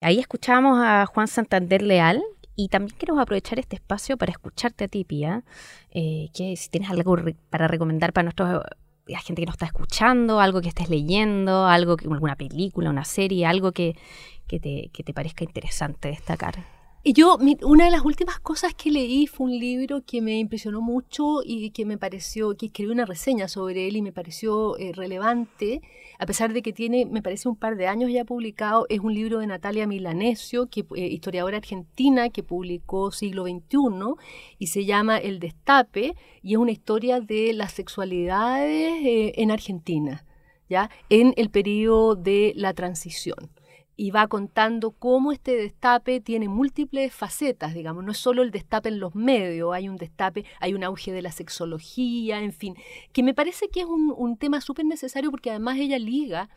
Ahí 0.00 0.18
escuchamos 0.18 0.78
a 0.82 1.06
Juan 1.06 1.28
Santander 1.28 1.82
Leal, 1.82 2.22
y 2.56 2.68
también 2.68 2.96
queremos 2.98 3.20
aprovechar 3.20 3.58
este 3.58 3.76
espacio 3.76 4.16
para 4.16 4.32
escucharte 4.32 4.84
a 4.84 4.88
ti, 4.88 5.04
Pia, 5.04 5.44
eh, 5.90 6.30
que 6.34 6.56
si 6.56 6.70
tienes 6.70 6.90
algo 6.90 7.16
para 7.50 7.68
recomendar 7.68 8.14
para 8.14 8.24
nuestros 8.24 8.62
la 9.06 9.20
gente 9.20 9.42
que 9.42 9.46
nos 9.46 9.54
está 9.54 9.66
escuchando, 9.66 10.40
algo 10.40 10.60
que 10.60 10.68
estés 10.68 10.88
leyendo, 10.90 11.66
algo 11.66 11.96
que, 11.96 12.06
alguna 12.08 12.36
película, 12.36 12.90
una 12.90 13.04
serie, 13.04 13.46
algo 13.46 13.72
que, 13.72 13.96
que, 14.46 14.60
te, 14.60 14.90
que 14.92 15.02
te 15.02 15.14
parezca 15.14 15.44
interesante 15.44 16.08
destacar. 16.08 16.75
Y 17.08 17.12
yo, 17.12 17.38
una 17.62 17.84
de 17.84 17.92
las 17.92 18.04
últimas 18.04 18.40
cosas 18.40 18.74
que 18.74 18.90
leí 18.90 19.28
fue 19.28 19.46
un 19.46 19.56
libro 19.56 20.02
que 20.04 20.20
me 20.20 20.40
impresionó 20.40 20.80
mucho 20.80 21.38
y 21.44 21.70
que 21.70 21.84
me 21.84 21.98
pareció, 21.98 22.56
que 22.56 22.66
escribí 22.66 22.90
una 22.90 23.06
reseña 23.06 23.46
sobre 23.46 23.86
él 23.86 23.94
y 23.94 24.02
me 24.02 24.10
pareció 24.10 24.76
eh, 24.76 24.90
relevante, 24.92 25.82
a 26.18 26.26
pesar 26.26 26.52
de 26.52 26.62
que 26.62 26.72
tiene, 26.72 27.06
me 27.06 27.22
parece, 27.22 27.48
un 27.48 27.54
par 27.54 27.76
de 27.76 27.86
años 27.86 28.10
ya 28.10 28.24
publicado. 28.24 28.86
Es 28.88 28.98
un 28.98 29.14
libro 29.14 29.38
de 29.38 29.46
Natalia 29.46 29.86
Milanesio, 29.86 30.66
que, 30.66 30.84
eh, 30.96 31.06
historiadora 31.06 31.58
argentina, 31.58 32.28
que 32.28 32.42
publicó 32.42 33.12
siglo 33.12 33.44
XXI 33.44 34.16
y 34.58 34.66
se 34.66 34.84
llama 34.84 35.18
El 35.18 35.38
Destape 35.38 36.16
y 36.42 36.54
es 36.54 36.58
una 36.58 36.72
historia 36.72 37.20
de 37.20 37.52
las 37.52 37.70
sexualidades 37.70 38.94
eh, 39.06 39.32
en 39.36 39.52
Argentina, 39.52 40.26
¿ya? 40.68 40.90
En 41.08 41.34
el 41.36 41.50
periodo 41.50 42.16
de 42.16 42.52
la 42.56 42.74
transición 42.74 43.52
y 43.96 44.10
va 44.10 44.26
contando 44.28 44.90
cómo 44.90 45.32
este 45.32 45.56
destape 45.56 46.20
tiene 46.20 46.48
múltiples 46.48 47.14
facetas, 47.14 47.74
digamos, 47.74 48.04
no 48.04 48.12
es 48.12 48.18
solo 48.18 48.42
el 48.42 48.50
destape 48.50 48.90
en 48.90 49.00
los 49.00 49.14
medios, 49.14 49.74
hay 49.74 49.88
un 49.88 49.96
destape, 49.96 50.44
hay 50.60 50.74
un 50.74 50.84
auge 50.84 51.12
de 51.12 51.22
la 51.22 51.32
sexología, 51.32 52.42
en 52.42 52.52
fin, 52.52 52.76
que 53.12 53.22
me 53.22 53.34
parece 53.34 53.68
que 53.68 53.80
es 53.80 53.86
un, 53.86 54.36
tema 54.36 54.60
súper 54.60 54.84
necesario 54.84 55.30
porque 55.30 55.50
además 55.50 55.78
ella 55.78 55.98
liga 55.98 56.50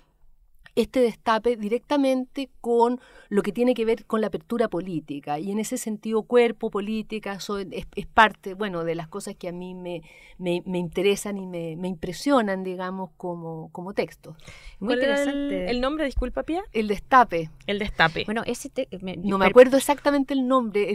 este 0.81 1.01
destape 1.01 1.57
directamente 1.57 2.49
con 2.61 2.99
lo 3.27 3.41
que 3.43 3.51
tiene 3.51 3.73
que 3.73 3.85
ver 3.85 4.05
con 4.05 4.21
la 4.21 4.27
apertura 4.27 4.69
política. 4.69 5.37
Y 5.37 5.51
en 5.51 5.59
ese 5.59 5.77
sentido, 5.77 6.23
cuerpo, 6.23 6.71
política, 6.71 7.37
es, 7.71 8.05
parte, 8.07 8.53
bueno, 8.53 8.83
de 8.83 8.95
las 8.95 9.07
cosas 9.07 9.35
que 9.35 9.49
a 9.49 9.51
mí 9.51 9.75
me, 9.75 10.01
me, 10.37 10.77
interesan 10.77 11.37
y 11.37 11.45
me, 11.45 11.87
impresionan, 11.87 12.63
digamos, 12.63 13.11
como, 13.17 13.69
como 13.71 13.93
texto. 13.93 14.35
Muy 14.79 14.93
interesante. 14.93 15.69
El, 15.69 15.81
nombre, 15.81 16.05
disculpa, 16.05 16.43
Pia? 16.43 16.63
El 16.71 16.87
destape. 16.87 17.49
El 17.67 17.79
destape. 17.79 18.23
Bueno, 18.25 18.43
ese 18.45 18.71
no 19.23 19.37
me 19.37 19.45
acuerdo 19.45 19.77
exactamente 19.77 20.33
el 20.33 20.47
nombre. 20.47 20.93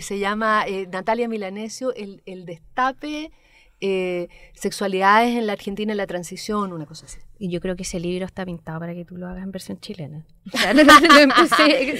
se 0.00 0.18
llama 0.18 0.64
eh, 0.66 0.86
Natalia 0.86 1.28
Milanesio, 1.28 1.92
el, 1.94 2.22
el 2.26 2.44
destape. 2.44 3.32
Eh, 3.80 4.28
sexualidades 4.54 5.36
en 5.36 5.46
la 5.46 5.52
Argentina 5.52 5.92
en 5.92 5.98
la 5.98 6.06
transición, 6.06 6.72
una 6.72 6.86
cosa 6.86 7.04
así. 7.04 7.18
Y 7.38 7.48
yo 7.48 7.60
creo 7.60 7.76
que 7.76 7.82
ese 7.82 7.98
libro 8.00 8.26
está 8.26 8.44
pintado 8.44 8.80
para 8.80 8.94
que 8.94 9.04
tú 9.04 9.16
lo 9.16 9.26
hagas 9.26 9.42
en 9.42 9.50
versión 9.50 9.80
chilena. 9.80 10.24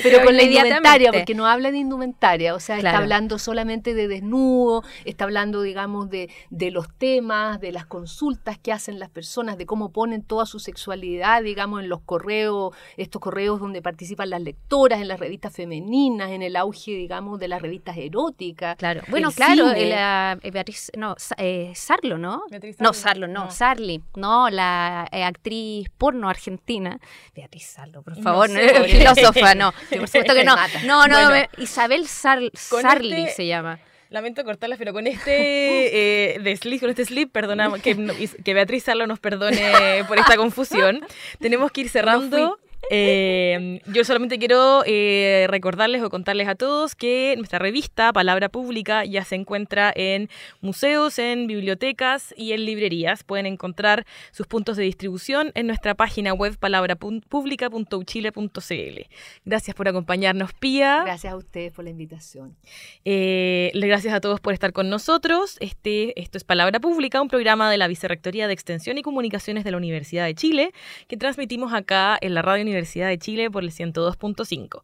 pero 0.03 0.25
con 0.25 0.37
la 0.37 0.43
indumentaria, 0.43 1.13
porque 1.13 1.35
no 1.35 1.47
habla 1.47 1.71
de 1.73 1.79
indumentaria, 1.79 2.55
o 2.55 2.61
sea, 2.61 2.77
está 2.77 2.99
hablando 2.99 3.39
solamente 3.39 3.95
de 3.95 4.07
desnudo, 4.07 4.85
está 5.05 5.25
hablando, 5.25 5.63
digamos, 5.63 6.11
de, 6.11 6.31
de 6.51 6.71
los 6.71 6.93
temas, 6.99 7.61
de 7.61 7.73
las 7.73 7.87
consultas 7.87 8.59
que 8.59 8.71
hacen 8.71 8.99
las 8.99 9.09
personas, 9.09 9.57
de 9.57 9.67
cómo 9.67 9.93
ponen 9.93 10.23
toda 10.23 10.45
su 10.47 10.59
sexualidad, 10.59 11.43
digamos, 11.43 11.83
en 11.83 11.89
los 11.89 12.01
correos, 12.03 12.75
estos 12.97 13.21
correos 13.21 13.61
donde 13.61 13.81
participan 13.81 14.31
las 14.31 14.43
lectoras, 14.43 15.01
en 15.01 15.09
las 15.09 15.19
revistas 15.19 15.55
femeninas, 15.55 16.31
en 16.31 16.43
el 16.43 16.57
auge, 16.57 16.93
digamos, 16.93 17.41
de 17.41 17.49
las 17.49 17.63
revistas 17.63 17.97
eróticas. 17.97 18.77
Claro, 18.77 19.03
bueno, 19.09 19.31
claro, 19.33 19.73
la, 19.75 20.39
eh, 20.43 20.51
Beatriz, 20.51 20.93
no, 20.97 21.17
eh, 21.39 21.73
Sarlo, 21.75 22.19
¿no? 22.19 22.43
No, 22.79 22.93
Sarlo, 22.93 23.27
no, 23.27 23.51
Sarli, 23.51 24.03
no, 24.17 24.51
la 24.51 25.09
eh, 25.11 25.25
actriz 25.35 25.89
porno 25.97 26.29
argentina, 26.29 26.99
Beatriz 27.35 27.67
Sarlo, 27.67 28.03
por 28.03 28.15
favor 28.15 28.35
favor, 28.35 28.51
no 28.51 28.85
filósofa, 28.85 29.55
no. 29.55 29.73
por 29.91 30.09
supuesto 30.09 30.35
que 30.35 30.45
no. 30.45 30.57
No, 30.85 31.07
no, 31.07 31.19
Isabel 31.59 32.07
Sarli 32.07 32.51
este 32.55 33.35
se 33.35 33.47
llama. 33.47 33.79
Lamento 34.11 34.45
cortarla, 34.45 34.77
pero 34.77 34.93
con 34.93 35.07
este 35.09 36.35
eh, 36.35 36.39
desliz, 36.39 36.81
con 36.81 36.91
este 36.91 37.05
slip, 37.05 37.33
perdonamos, 37.33 37.81
que, 37.81 37.97
que 38.45 38.55
Beatriz 38.55 38.85
Sarlo 38.85 39.07
nos 39.07 39.19
perdone 39.19 40.05
por 40.07 40.19
esta 40.19 40.37
confusión. 40.37 41.05
Tenemos 41.41 41.73
que 41.73 41.83
ir 41.83 41.89
cerrando. 41.89 42.59
Eh, 42.91 43.81
yo 43.87 44.05
solamente 44.05 44.39
quiero 44.39 44.83
eh, 44.87 45.47
recordarles 45.49 46.03
o 46.03 46.11
contarles 46.11 46.49
a 46.49 46.55
todos 46.55 46.95
que 46.95 47.35
nuestra 47.37 47.59
revista 47.59 48.13
Palabra 48.13 48.49
Pública 48.49 49.05
ya 49.05 49.25
se 49.25 49.35
encuentra 49.37 49.93
en 49.95 50.29
museos, 50.61 51.19
en 51.19 51.47
bibliotecas 51.47 52.35
y 52.37 52.53
en 52.53 52.65
librerías. 52.65 53.25
Pueden 53.25 53.47
encontrar 53.47 54.07
sus 54.33 54.47
puntos 54.47 54.77
de 54.77 54.85
distribución 54.85 55.53
en 55.55 55.67
nuestra 55.67 55.95
página 55.95 56.35
web 56.35 56.57
palabrapublica.uchile.cl. 56.59 59.01
Gracias 59.45 59.77
por 59.77 59.89
acompañarnos, 59.89 60.53
Pía. 60.55 61.03
Gracias 61.05 61.33
a 61.33 61.37
ustedes 61.37 61.73
por 61.73 61.85
la 61.85 61.91
invitación. 61.91 62.57
Eh, 63.05 63.71
gracias 63.75 64.15
a 64.15 64.21
todos 64.21 64.41
por 64.41 64.53
estar 64.53 64.73
con 64.73 64.91
nosotros. 64.91 65.57
Este, 65.61 66.21
esto 66.21 66.39
es 66.39 66.45
Palabra 66.45 66.81
Pública, 66.81 67.21
un 67.21 67.29
programa 67.29 67.71
de 67.71 67.79
la 67.79 67.89
Vicerrectoría 67.89 68.47
de 68.47 68.55
Extensión 68.55 68.99
y 68.99 69.03
Comunicaciones 69.03 69.65
de 69.65 69.71
la 69.71 69.77
Universidad 69.77 70.25
de 70.25 70.35
Chile 70.35 70.73
que 71.09 71.17
transmitimos 71.17 71.73
acá 71.73 72.17
en 72.21 72.35
la 72.35 72.43
radio 72.43 72.65
Universidad 72.75 73.09
de 73.09 73.19
Chile 73.19 73.51
por 73.51 73.63
el 73.63 73.71
102.5. 73.71 74.83